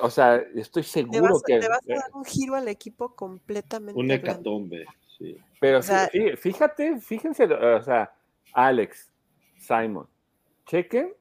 [0.00, 1.58] O sea, estoy Le seguro vas, que...
[1.60, 4.00] le vas a dar un giro al equipo completamente.
[4.00, 4.86] Un hecatombe,
[5.18, 5.36] sí.
[5.60, 8.12] Pero O sea- fí- fí- fíjate, fíjense, o sea,
[8.54, 9.12] Alex,
[9.58, 10.08] Simon,
[10.66, 11.12] chequen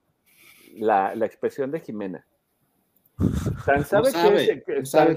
[0.75, 2.25] la, la expresión de Jimena.
[3.65, 5.15] Tan sabe, sabe, que, es, que- no sabe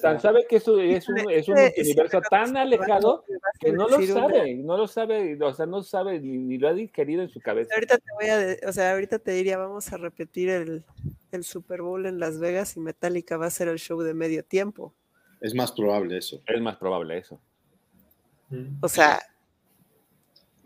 [0.00, 3.24] tan- sabe que eso es un, es un universo tan alejado
[3.60, 6.72] que no lo sabe, no lo sabe, o sea, no sabe ni, ni lo ha
[6.72, 7.74] digerido en su cabeza.
[7.74, 10.84] Ahorita te voy a, o sea, ahorita te diría, vamos a repetir el,
[11.32, 14.44] el Super Bowl en Las Vegas y Metallica va a ser el show de medio
[14.44, 14.94] tiempo.
[15.40, 16.42] Es más probable eso.
[16.46, 17.40] Es más probable eso.
[18.80, 19.18] O sea,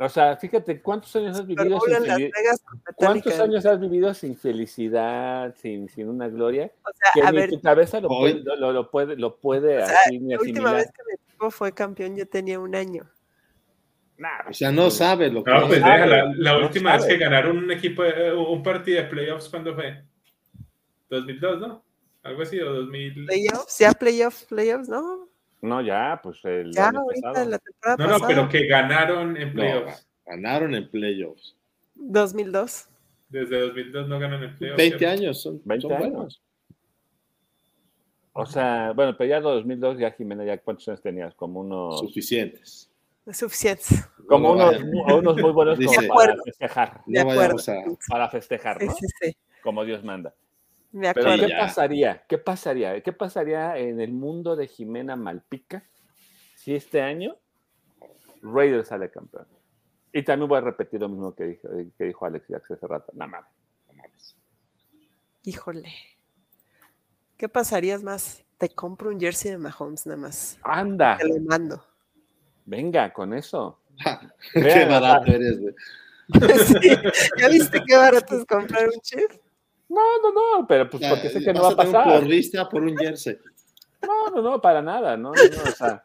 [0.05, 2.31] O sea, fíjate, ¿cuántos años has vivido sin Las felicidad?
[2.37, 2.63] Vegas
[2.97, 3.43] ¿Cuántos Metallica.
[3.45, 6.73] años has vivido sin felicidad, sin, sin una gloria?
[6.85, 9.37] O sea, que a ni ver, tu cabeza lo Hoy- puede, lo, lo puede, lo
[9.37, 12.59] puede O sea, así ni la última vez que mi equipo fue campeón yo tenía
[12.59, 13.05] un año.
[14.19, 16.07] Nah, O sea, no sabe lo que No, No pues sabe.
[16.37, 17.15] La no última vez sabe.
[17.15, 20.05] que ganaron un equipo, eh, un partido de playoffs, ¿cuándo fue?
[21.11, 21.85] 2002, ¿no?
[22.23, 23.27] Algo así, o 2000.
[23.27, 25.29] Playoffs, ya playoffs, playoffs, ¿no?
[25.63, 27.45] No, ya, pues el Ya año ahorita pasado.
[27.45, 30.09] en la temporada No, no, pasada, pero que ganaron en No, playoffs.
[30.27, 31.57] ganaron en playoffs.
[31.95, 32.89] 2002.
[33.29, 34.77] Desde 2002 no ganan en playoffs.
[34.79, 35.13] 20 ¿cierto?
[35.23, 36.09] años, son, 20 son años.
[36.11, 36.43] buenos.
[38.35, 42.01] O sea, bueno, pero ya en 2002, ya Jimena, ya cuántos años tenías, como unos,
[42.01, 42.91] Suficientes.
[43.27, 43.85] Es suficiente.
[44.27, 45.79] como No unos, vaya- unos muy buenos
[46.09, 47.25] como para festejar, No
[48.09, 48.93] para festejar, Sí, ¿no?
[48.95, 49.37] sí, sí.
[49.63, 50.35] Como Dios manda.
[50.93, 51.47] Me Pero acuerdo.
[51.47, 52.25] ¿qué pasaría?
[52.29, 53.03] ¿Qué pasaría?
[53.03, 55.83] ¿Qué pasaría en el mundo de Jimena Malpica
[56.57, 57.37] si este año
[58.43, 59.47] Raiders sale campeón?
[60.13, 63.11] Y también voy a repetir lo mismo que dijo, que dijo Alex Jax hace rato.
[63.15, 63.45] Nada más.
[65.45, 65.93] Híjole.
[67.37, 68.45] ¿Qué pasarías más?
[68.59, 70.59] Te compro un jersey de Mahomes nada más.
[70.63, 71.85] Anda, Te lo mando.
[72.67, 73.81] venga con eso.
[74.53, 75.75] Qué barato eres, güey.
[76.81, 76.89] Sí,
[77.39, 79.31] ¿Ya viste qué barato es comprar un chip?
[79.93, 82.21] No, no, no, pero pues porque sé que no va a tener un pasar.
[82.21, 83.37] porrista por un jersey.
[84.07, 86.03] No, no, no, para nada, no, no, no, o sea,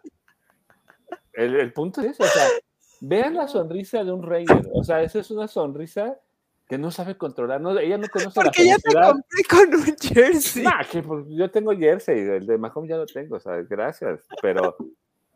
[1.34, 2.47] el, el punto es eso, o sea,
[2.99, 6.19] vean la sonrisa de un Raider, o sea, esa es una sonrisa
[6.68, 9.95] que no sabe controlar, no, ella no conoce Porque la ya te compré con un
[9.97, 10.64] jersey.
[10.64, 14.19] Nah, que pues, yo tengo jersey, el de Mahomes ya lo tengo, o sea, gracias,
[14.41, 14.76] pero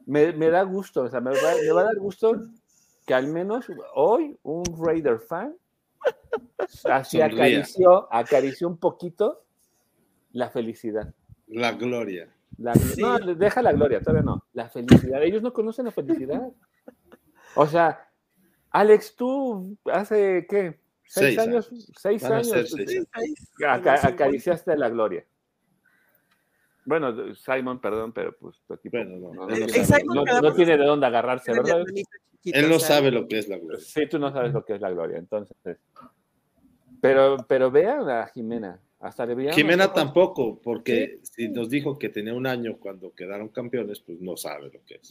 [0.06, 2.34] me, me da gusto, o sea, me va, me va a dar gusto
[3.06, 3.66] que al menos
[3.96, 5.56] hoy un Raider fan
[6.86, 7.26] así Sonría.
[7.26, 9.44] acarició, acarició un poquito
[10.34, 11.14] la felicidad.
[11.48, 12.30] La gloria.
[12.58, 13.02] La- Sí.
[13.02, 14.46] No, deja la gloria, todavía no.
[14.54, 15.22] La felicidad.
[15.24, 16.42] Ellos no conocen la felicidad.
[17.56, 18.08] O sea,
[18.70, 20.80] Alex, tú hace, ¿qué?
[21.04, 21.70] ¿Seis, Seis años?
[21.98, 23.06] Seis años seis.
[23.68, 25.26] aca- acariciaste la gloria.
[26.86, 30.04] Bueno, Simon, perdón, pero pues tu equipo Bueno, no, no, no tiene- sabe.
[30.06, 31.84] no- no quedamos- tiene de dónde agarrarse, ¿verdad?
[32.42, 33.80] Chiquito, Él no o sea, sabe lo que es la gloria.
[33.80, 35.56] Sí, tú no sabes lo que es la gloria, entonces.
[37.02, 38.80] Pero, pero vean a Jimena.
[39.00, 44.00] Hasta le Jimena tampoco, porque si nos dijo que tenía un año cuando quedaron campeones,
[44.00, 45.10] pues no sabe lo que es.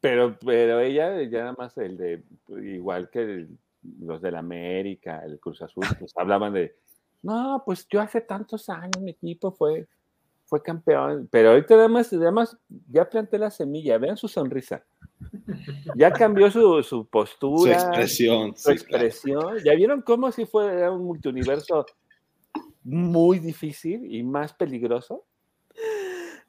[0.00, 3.58] Pero, pero ella, ya nada más el de, igual que el-
[4.00, 6.74] los del América, el Cruz Azul, pues hablaban de,
[7.22, 9.86] no, pues yo hace tantos años mi equipo fue,
[10.44, 12.58] fue campeón, pero ahorita nada más, nada más
[12.90, 14.84] ya planté la semilla, vean su sonrisa.
[15.96, 18.52] Ya cambió su, su Su postura, su, expresión.
[18.56, 18.74] sí, claro.
[18.74, 19.58] expresión.
[19.64, 21.86] ¿Ya vieron cómo si fue era un multiuniverso
[22.84, 25.24] muy difícil y más peligroso?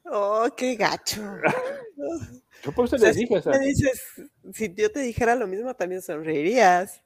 [0.06, 1.22] Oh, qué gacho.
[2.64, 4.02] Yo por eso O sea, les dije, o sea, Me dices,
[4.54, 7.02] si yo te dijera lo mismo, también sonreirías.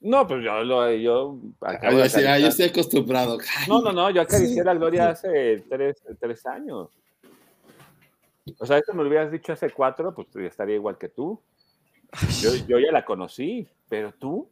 [0.00, 3.38] no, pues yo, lo, yo acabo yo de ah, yo estoy acostumbrado.
[3.58, 5.26] Ay, No, no, no, yo acaricié Sí, la Gloria sí.
[5.28, 6.90] hace tres, tres años.
[8.58, 11.40] O sea, esto me lo hubieras dicho hace cuatro, pues estaría igual que tú.
[12.40, 14.48] Yo, yo ya la conocí, pero tú,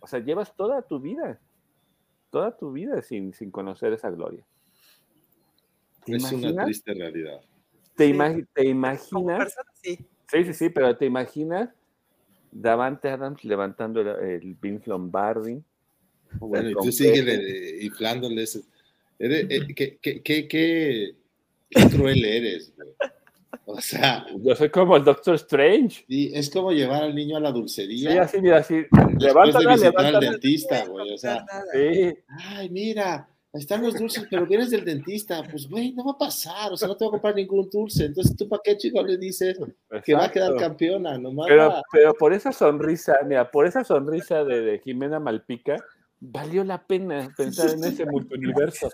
[0.00, 1.40] o sea, llevas toda tu vida,
[2.30, 4.44] toda tu vida sin, sin conocer esa Gloria.
[6.04, 7.40] ¿Te Es una triste realidad.
[7.96, 8.12] ¿Te, Sí.
[8.12, 9.38] imagi- te imaginas?
[9.38, 10.06] persona, sí.
[10.28, 11.70] Sí, sí, sí, pero te imaginas
[12.50, 15.62] Davante Adams levantando el, el Vince Lombardi.
[16.40, 17.26] Bueno, y tú sigues
[19.50, 21.16] eh, qué, qué, qué, qué-
[21.70, 22.90] qué cruel eres, güey.
[23.68, 26.04] O sea, Yo soy como el Doctor Strange.
[26.06, 28.74] y es como llevar al niño a la Sí, dulcería así, mira, así.
[28.74, 30.20] después de Levántala, visitar al levántala.
[30.30, 31.12] dentista, güey.
[31.12, 31.44] O sea.
[31.72, 35.42] Sí, ay, mira, ahí están los dulces, pero vienes del dentista.
[35.50, 36.72] Pues, güey, no va a pasar.
[36.72, 38.04] O sea, no te voy a comprar ningún dulce.
[38.04, 39.58] Entonces, ¿tú para qué, chico, le dices
[40.04, 40.68] que va a quedar exacto.
[40.68, 41.18] campeona?
[41.18, 45.76] Nomás Pero, va- pero por esa sonrisa, mira, por esa sonrisa de, de Jimena Malpica,
[46.20, 48.90] valió la pena pensar en ese multiverso.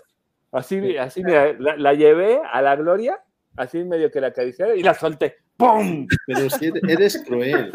[0.51, 3.19] Así, así me, la, la, llevé a la gloria,
[3.55, 5.37] así medio que la acaricié y la solté.
[5.57, 6.07] ¡Pum!
[6.27, 7.71] Pero si eres cruel.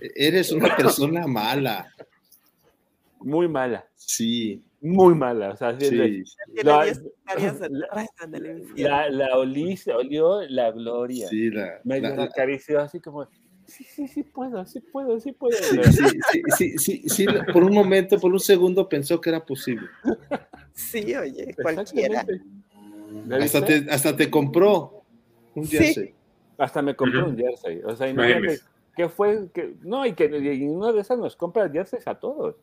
[0.00, 1.92] Eres una persona mala.
[3.20, 3.86] Muy mala.
[3.94, 4.64] Sí.
[4.80, 5.50] Muy mala.
[5.50, 6.24] O sea, sí.
[6.64, 6.84] la,
[8.74, 11.28] la, la, olí, se olió la gloria.
[11.28, 13.28] Sí, la, medio la, acarició así como,
[13.64, 15.56] sí, sí, sí puedo, sí puedo, sí puedo.
[15.56, 16.08] Sí, sí,
[16.56, 19.86] sí, sí, sí, por un momento, por un segundo pensó que era posible.
[20.74, 22.24] Sí, oye, cualquiera.
[23.30, 25.02] Hasta te, hasta te compró
[25.54, 26.06] un jersey.
[26.06, 26.14] Sí.
[26.58, 27.80] Hasta me compró un jersey.
[27.84, 28.60] O sea, imagínate
[28.96, 32.56] que fue, que, no, y que y una de esas nos compra jerseys a todos.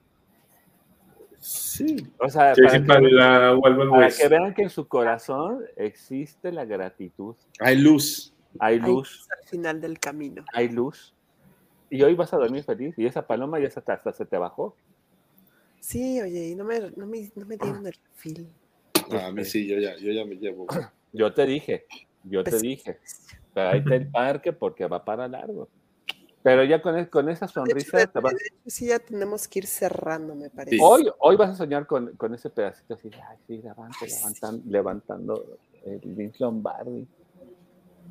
[1.40, 2.08] Sí.
[2.20, 3.60] O sea, sí, para, sí, que, para, la,
[3.90, 7.36] para que vean que en su corazón existe la gratitud.
[7.60, 8.34] Hay luz.
[8.60, 9.28] Hay luz.
[9.42, 10.44] Al final del camino.
[10.54, 11.14] Hay luz.
[11.90, 12.94] Y hoy vas a dormir feliz.
[12.98, 14.76] Y esa paloma ya hasta, hasta se te bajó.
[15.80, 18.50] Sí, oye, y no me, no me, no me dieron el fil.
[19.12, 20.68] Ah, a mí sí, yo ya, yo ya me llevo.
[21.12, 21.88] Yo te dije,
[22.24, 23.00] yo te dije.
[23.52, 25.68] Pero ahí está el parque porque va para largo.
[26.44, 27.98] Pero ya con, con esa sonrisa.
[27.98, 30.78] De hecho, de, de hecho, sí, ya tenemos que ir cerrando, me parece.
[30.78, 30.82] Sí.
[30.82, 35.58] Hoy, hoy vas a soñar con, con ese pedacito así, ay, sí, levante, levantando, levantando
[35.86, 37.08] el Vince Lombardi.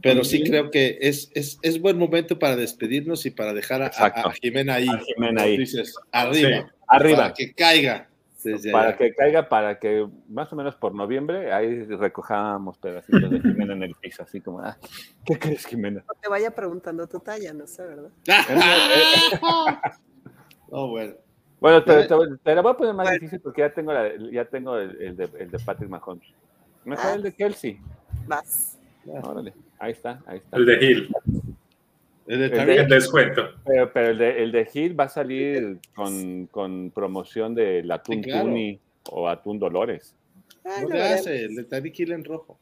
[0.02, 3.86] Pero sí creo que es, es, es, buen momento para despedirnos y para dejar a,
[3.86, 4.88] a, a Jimena ahí.
[4.88, 5.56] A Jimena ahí.
[5.56, 6.48] Dices, arriba.
[6.48, 7.16] Sí, arriba.
[7.16, 8.07] Para que caiga.
[8.70, 13.72] Para que caiga, para que más o menos por noviembre ahí recojábamos pedacitos de Jimena
[13.72, 14.76] en el piso, así como, ah,
[15.24, 16.04] ¿qué crees, Jimena?
[16.06, 18.10] No te vaya preguntando tu talla, no sé, ¿verdad?
[20.70, 21.14] oh, bueno.
[21.60, 23.18] Bueno, te, te, te, la voy a poner más bueno.
[23.18, 26.28] difícil porque ya tengo, la, ya tengo el, el, de, el de Patrick Mahomes.
[26.84, 27.80] Mejor ah, el de Kelsey.
[28.28, 28.78] Vas.
[29.04, 30.56] Órale, ahí está, ahí está.
[30.56, 31.08] El de Hill.
[32.28, 33.42] El de, el de el descuento.
[33.64, 38.16] Pero, pero, el, de, el de Hill va a salir con, con promoción del atún
[38.16, 38.44] sí, claro.
[38.44, 38.78] Tuni
[39.10, 40.14] o atún Dolores.
[40.62, 42.58] Ay, no le hace, el de Tariq en rojo.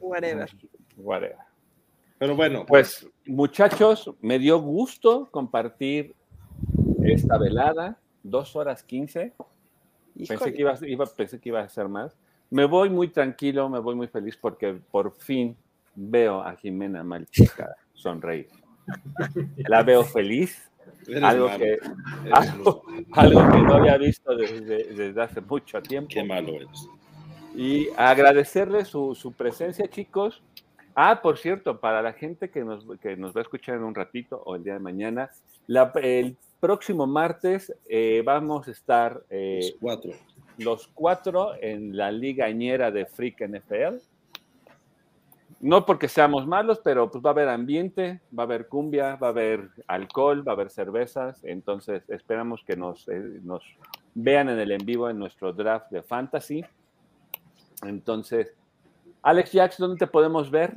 [0.00, 0.50] Whatever.
[0.98, 1.36] Whatever.
[2.18, 2.66] Pero bueno.
[2.66, 6.14] Pues, muchachos, me dio gusto compartir
[7.02, 9.32] esta velada, dos horas quince.
[10.14, 12.14] Pensé que iba, iba, pensé que iba a ser más.
[12.50, 15.56] Me voy muy tranquilo, me voy muy feliz porque por fin
[15.98, 18.48] veo a Jimena Malchica sonreír.
[19.56, 20.70] La veo feliz,
[21.22, 21.78] algo que,
[22.32, 26.08] algo, algo que, no había visto desde, desde, hace mucho tiempo.
[26.10, 26.88] Qué malo es.
[27.54, 30.42] Y agradecerle su, su, presencia, chicos.
[30.94, 33.94] Ah, por cierto, para la gente que nos, que nos va a escuchar en un
[33.94, 35.30] ratito o el día de mañana,
[35.66, 40.12] la, el próximo martes eh, vamos a estar eh, los cuatro.
[40.58, 43.98] los cuatro en la ligañera de Freak NFL
[45.60, 49.28] no porque seamos malos, pero pues va a haber ambiente, va a haber cumbia, va
[49.28, 53.62] a haber alcohol, va a haber cervezas, entonces esperamos que nos, eh, nos
[54.14, 56.64] vean en el en vivo en nuestro draft de fantasy.
[57.82, 58.54] Entonces,
[59.22, 60.74] Alex Jax, ¿dónde te podemos ver?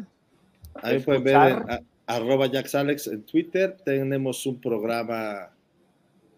[0.76, 3.78] Ahí pueden ver a, arroba JaxAlex en Twitter.
[3.86, 5.52] Tenemos un programa,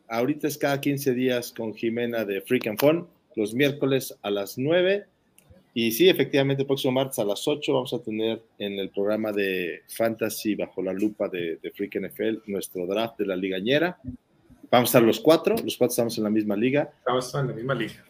[0.10, 4.58] ahorita es cada 15 días con Jimena de Freak and Fun, los miércoles a las
[4.58, 5.06] 9
[5.74, 9.32] y sí, efectivamente, el próximo martes a las 8 vamos a tener en el programa
[9.32, 14.00] de Fantasy bajo la lupa de, de Freak NFL nuestro draft de la ligañera.
[14.70, 16.92] Vamos a estar los cuatro, los cuatro estamos en la misma liga.
[17.00, 18.06] Estamos en la misma liga.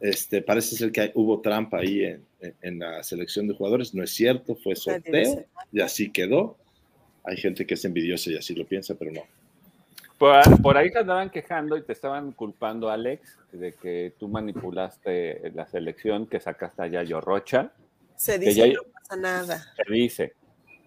[0.00, 3.94] Este, parece ser que hay, hubo trampa ahí en, en, en, la selección de jugadores.
[3.94, 6.56] No es cierto, fue sorteo y así quedó.
[7.24, 9.22] Hay gente que es envidiosa y así lo piensa, pero no.
[10.22, 15.50] Por, por, ahí te andaban quejando y te estaban culpando, Alex, de que tú manipulaste
[15.52, 17.72] la selección que sacaste a Yayo Rocha.
[18.14, 19.74] Se dice que, ya, no pasa nada.
[19.74, 20.32] Se dice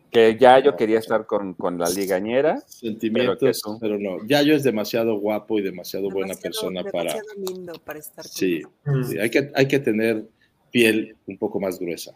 [0.09, 2.61] que Yayo quería estar con, con la ligañera.
[2.61, 4.25] Sentimientos, pero, pero, no.
[4.25, 7.51] Yayo es demasiado guapo y demasiado, demasiado buena persona demasiado para.
[7.51, 8.61] lindo para estar con sí,
[9.03, 10.23] sí, hay, que, hay que tener
[10.71, 12.15] piel un poco más gruesa.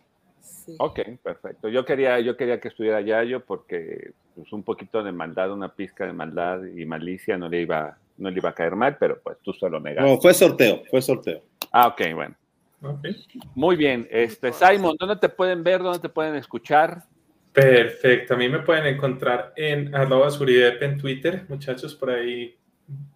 [0.70, 0.76] Sí.
[0.80, 1.70] Ok, perfecto.
[1.70, 6.06] Yo quería, yo quería que estuviera Yayo porque pues, un poquito de maldad, una pizca
[6.06, 9.38] de maldad y malicia no le iba, no le iba a caer mal, pero pues
[9.42, 10.10] tú solo negaste.
[10.10, 11.42] No, fue sorteo, fue sorteo.
[11.72, 12.36] Ah, ok, bueno.
[12.82, 13.16] Okay.
[13.56, 14.08] Muy bien.
[14.10, 15.82] Este, Simon, ¿dónde te pueden ver?
[15.82, 17.04] ¿Dónde te pueden escuchar?
[17.52, 18.36] Perfecto.
[18.36, 21.46] A mí me pueden encontrar en arroba suridep en Twitter.
[21.50, 22.56] Muchachos, por ahí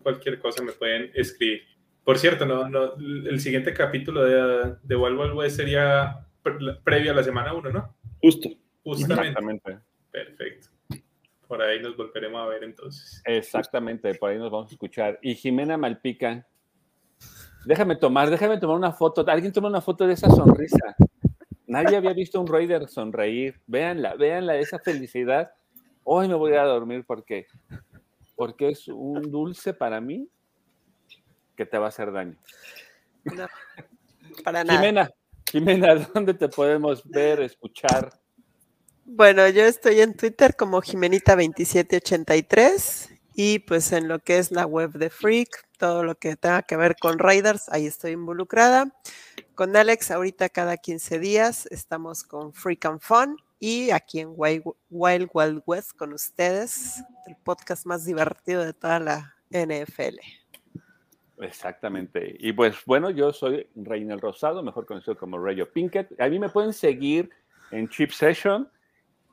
[0.01, 1.61] cualquier cosa me pueden escribir.
[2.03, 6.25] Por cierto, no, no, el siguiente capítulo de, de Wild Wild West sería
[6.83, 7.95] previo a la semana 1, ¿no?
[8.22, 8.49] Justo.
[8.83, 9.30] Justamente.
[9.30, 9.80] Exactamente.
[10.11, 10.67] Perfecto.
[11.47, 13.22] Por ahí nos volveremos a ver entonces.
[13.25, 15.19] Exactamente, por ahí nos vamos a escuchar.
[15.22, 16.47] Y Jimena Malpica,
[17.65, 19.23] déjame tomar, déjame tomar una foto.
[19.27, 20.95] Alguien toma una foto de esa sonrisa.
[21.67, 23.59] Nadie había visto a un Raider sonreír.
[23.67, 25.53] Véanla, véanla, esa felicidad.
[26.03, 27.47] Hoy me voy a dormir porque,
[28.35, 30.30] porque es un dulce para mí
[31.55, 32.38] que te va a hacer daño.
[33.25, 33.47] No,
[34.43, 34.80] para nada.
[34.80, 35.09] Jimena,
[35.53, 38.11] Jimena, ¿dónde te podemos ver, escuchar?
[39.06, 44.93] Bueno, yo estoy en Twitter como Jimenita2783 y pues en lo que es la web
[44.93, 48.99] de Freak, todo lo que tenga que ver con Raiders, ahí estoy involucrada.
[49.53, 54.64] Con Alex, ahorita cada 15 días estamos con Freak and Fun y aquí en Wild
[54.90, 55.30] Wild,
[55.67, 60.17] West con ustedes, el podcast más divertido de toda la NFL.
[61.43, 62.35] Exactamente.
[62.39, 66.19] Y pues bueno, yo soy Reinel Rosado, mejor conocido como Rayo Pinkett.
[66.19, 67.30] A mí me pueden seguir
[67.72, 68.69] en Chip Session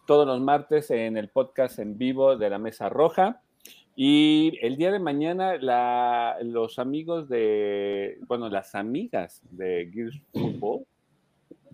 [0.06, 3.42] todos los martes en el podcast en vivo de la Mesa Roja.
[3.94, 10.86] Y el día de mañana la, los amigos de, bueno, las amigas de Gears Football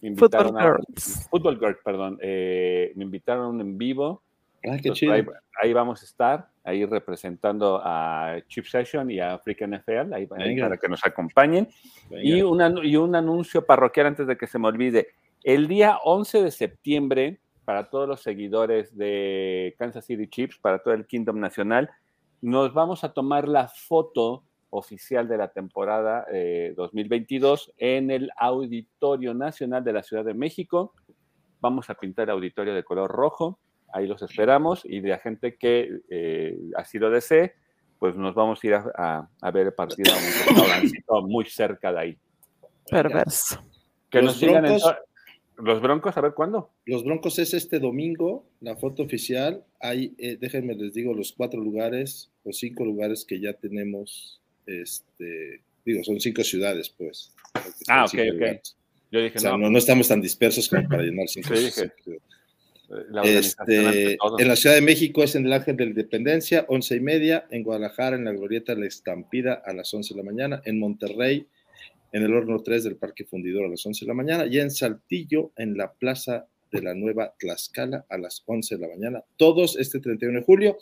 [0.02, 1.28] me invitaron Football a, Girls.
[1.31, 4.23] Football Girls, perdón, eh, me invitaron en vivo.
[4.67, 5.12] Ah, qué Entonces, chido.
[5.12, 5.25] ahí,
[5.62, 10.65] ahí vamos a estar, ahí representando a Chip Session y a African NFL, ahí, Venga.
[10.67, 11.69] para que nos acompañen.
[12.11, 15.09] Y un, anu- y un anuncio parroquial antes de que se me olvide.
[15.43, 20.95] El día 11 de septiembre, para todos los seguidores de Kansas City Chiefs, para todo
[20.95, 21.91] el Kingdom Nacional,
[22.43, 29.33] nos vamos a tomar la foto oficial de la temporada eh, 2022 en el Auditorio
[29.35, 30.93] Nacional de la Ciudad de México.
[31.61, 33.59] Vamos a pintar el auditorio de color rojo,
[33.92, 37.55] ahí los esperamos y de la gente que eh, así lo desee,
[37.98, 41.44] pues nos vamos a ir a, a- a ver el partido a un restaurancito muy
[41.47, 42.18] cerca de ahí.
[42.90, 43.60] Perverso.
[44.10, 46.70] Que Los nos sigan en Broncos- to- los broncos, a ver cuándo.
[46.84, 49.65] Los Broncos es este domingo, la foto oficial.
[49.81, 54.39] Hay, eh, déjenme les digo los cuatro lugares, los cinco lugares que ya tenemos.
[54.66, 57.32] Este, digo, son cinco ciudades, pues.
[57.89, 58.32] Ah, ok, ok.
[58.34, 58.76] lugares.
[59.10, 61.48] Yo dije, O sea, no, no, no estamos tan dispersos como para llenar cinco.
[61.55, 62.20] Sí, dije, cinco-
[62.89, 66.94] la Este, en la Ciudad de México es en el Ángel de la Independencia, once
[66.97, 67.47] y media.
[67.50, 70.62] En Guadalajara, en la Glorieta la Estampida, a las 11 de la mañana.
[70.65, 71.47] En Monterrey,
[72.12, 74.47] en el Horno 3 del Parque Fundidor, a las 11 de la mañana.
[74.47, 78.89] Y en Saltillo, en la Plaza de la Nueva Tlaxcala, a las 11 de la
[78.89, 79.24] mañana.
[79.36, 80.78] Todos este 31 de julio.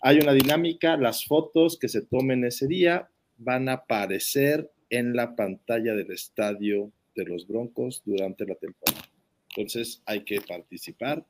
[0.00, 0.96] Hay una dinámica.
[0.96, 6.92] Las fotos que se tomen ese día van a aparecer en la pantalla del estadio
[7.14, 9.08] de los Broncos durante la temporada.
[9.56, 11.24] Entonces hay que participar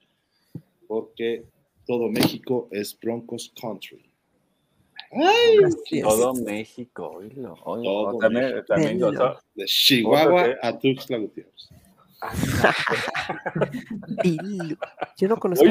[0.88, 1.44] porque
[1.86, 4.04] todo México es Broncos Country.
[5.12, 6.00] ¡Ay!
[6.02, 7.84] Todo México, oílo, oílo.
[7.84, 8.64] Todo también, México.
[8.66, 9.00] también
[9.54, 11.68] De Chihuahua a Tuxtla Gutiérrez.
[14.22, 14.76] Dilo.
[15.16, 15.64] Yo no conozco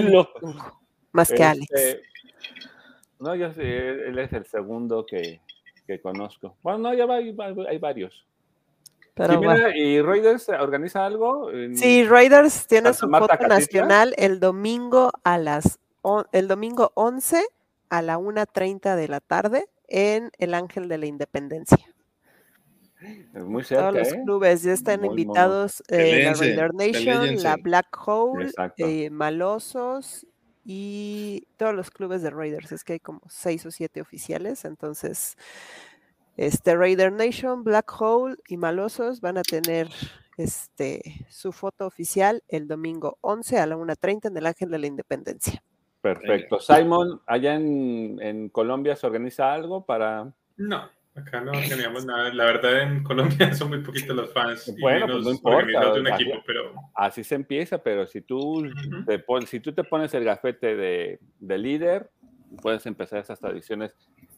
[1.12, 1.98] más que Este, Alex.
[3.20, 5.42] No, yo sí, él él es el segundo que,
[5.86, 6.56] que conozco.
[6.62, 7.36] Bueno, no, ya va, hay,
[7.68, 8.26] hay varios.
[9.18, 9.70] Pero bueno.
[9.76, 11.52] ¿Y Raiders organiza algo?
[11.52, 16.48] En- Sí, Raiders tiene Santa su Marta, foto nacional el domingo a las on- el
[16.48, 17.44] domingo 11
[17.90, 21.80] a la 1.30 de la tarde en el Ángel de la Independencia.
[23.34, 24.22] Es muy cerca, Todos los ¿eh?
[24.24, 25.22] clubes ya están Muy, muy, muy.
[25.24, 30.26] invitados, eh, la Raider Nation, la Black Hole, eh, Malosos
[30.66, 32.72] y todos los clubes de Raiders.
[32.72, 35.38] Es que hay como seis o siete oficiales, entonces
[36.38, 39.90] este Raider Nation, Black Hole y Malosos van a tener
[40.38, 44.88] este su foto oficial el domingo 11 a la 1.30 en el Ángel de la
[44.88, 45.64] Independencia.
[46.02, 46.60] Perfecto.
[46.60, 50.32] Simon, allá en, en Colombia se organiza algo para.
[50.56, 52.32] No, acá no teníamos nada.
[52.34, 54.68] La verdad, en Colombia son muy poquitos los fans.
[54.68, 57.80] y Bueno, pues menos no importa, organizados de un así- equipo, pero Así se empieza,
[57.80, 58.70] pero si tú,
[59.08, 62.12] te pon- si tú te pones el gafete de, de líder,
[62.62, 63.92] puedes empezar esas tradiciones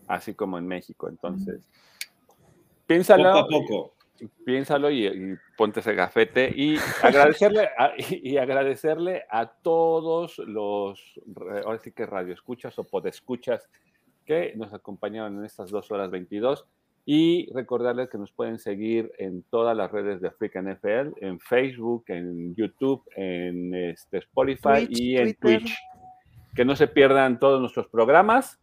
[0.09, 1.07] así como en México.
[1.07, 1.69] Entonces,
[2.85, 3.31] piénsalo.
[3.31, 3.93] Poco a poco.
[4.43, 11.19] piénsalo y, y ponte ese gafete y agradecerle a, y, y agradecerle a todos los
[11.63, 13.69] ahora sí que radioescuchas o podescuchas
[14.25, 16.65] que nos acompañaron en estas dos horas 22
[17.05, 22.03] y recordarles que nos pueden seguir en todas las redes de African NFL, en Facebook,
[22.07, 25.61] en YouTube, en este, Spotify Twitch, y en Twitter.
[25.61, 25.77] Twitch.
[26.53, 28.59] Que no se pierdan todos nuestros programas.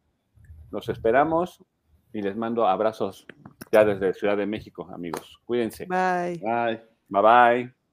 [0.71, 1.65] Los esperamos
[2.13, 3.27] y les mando abrazos
[3.73, 5.41] ya desde Ciudad de México, amigos.
[5.45, 5.87] Cuídense.
[5.87, 6.39] Bye.
[6.39, 6.83] Bye.
[7.09, 7.86] Bye bye.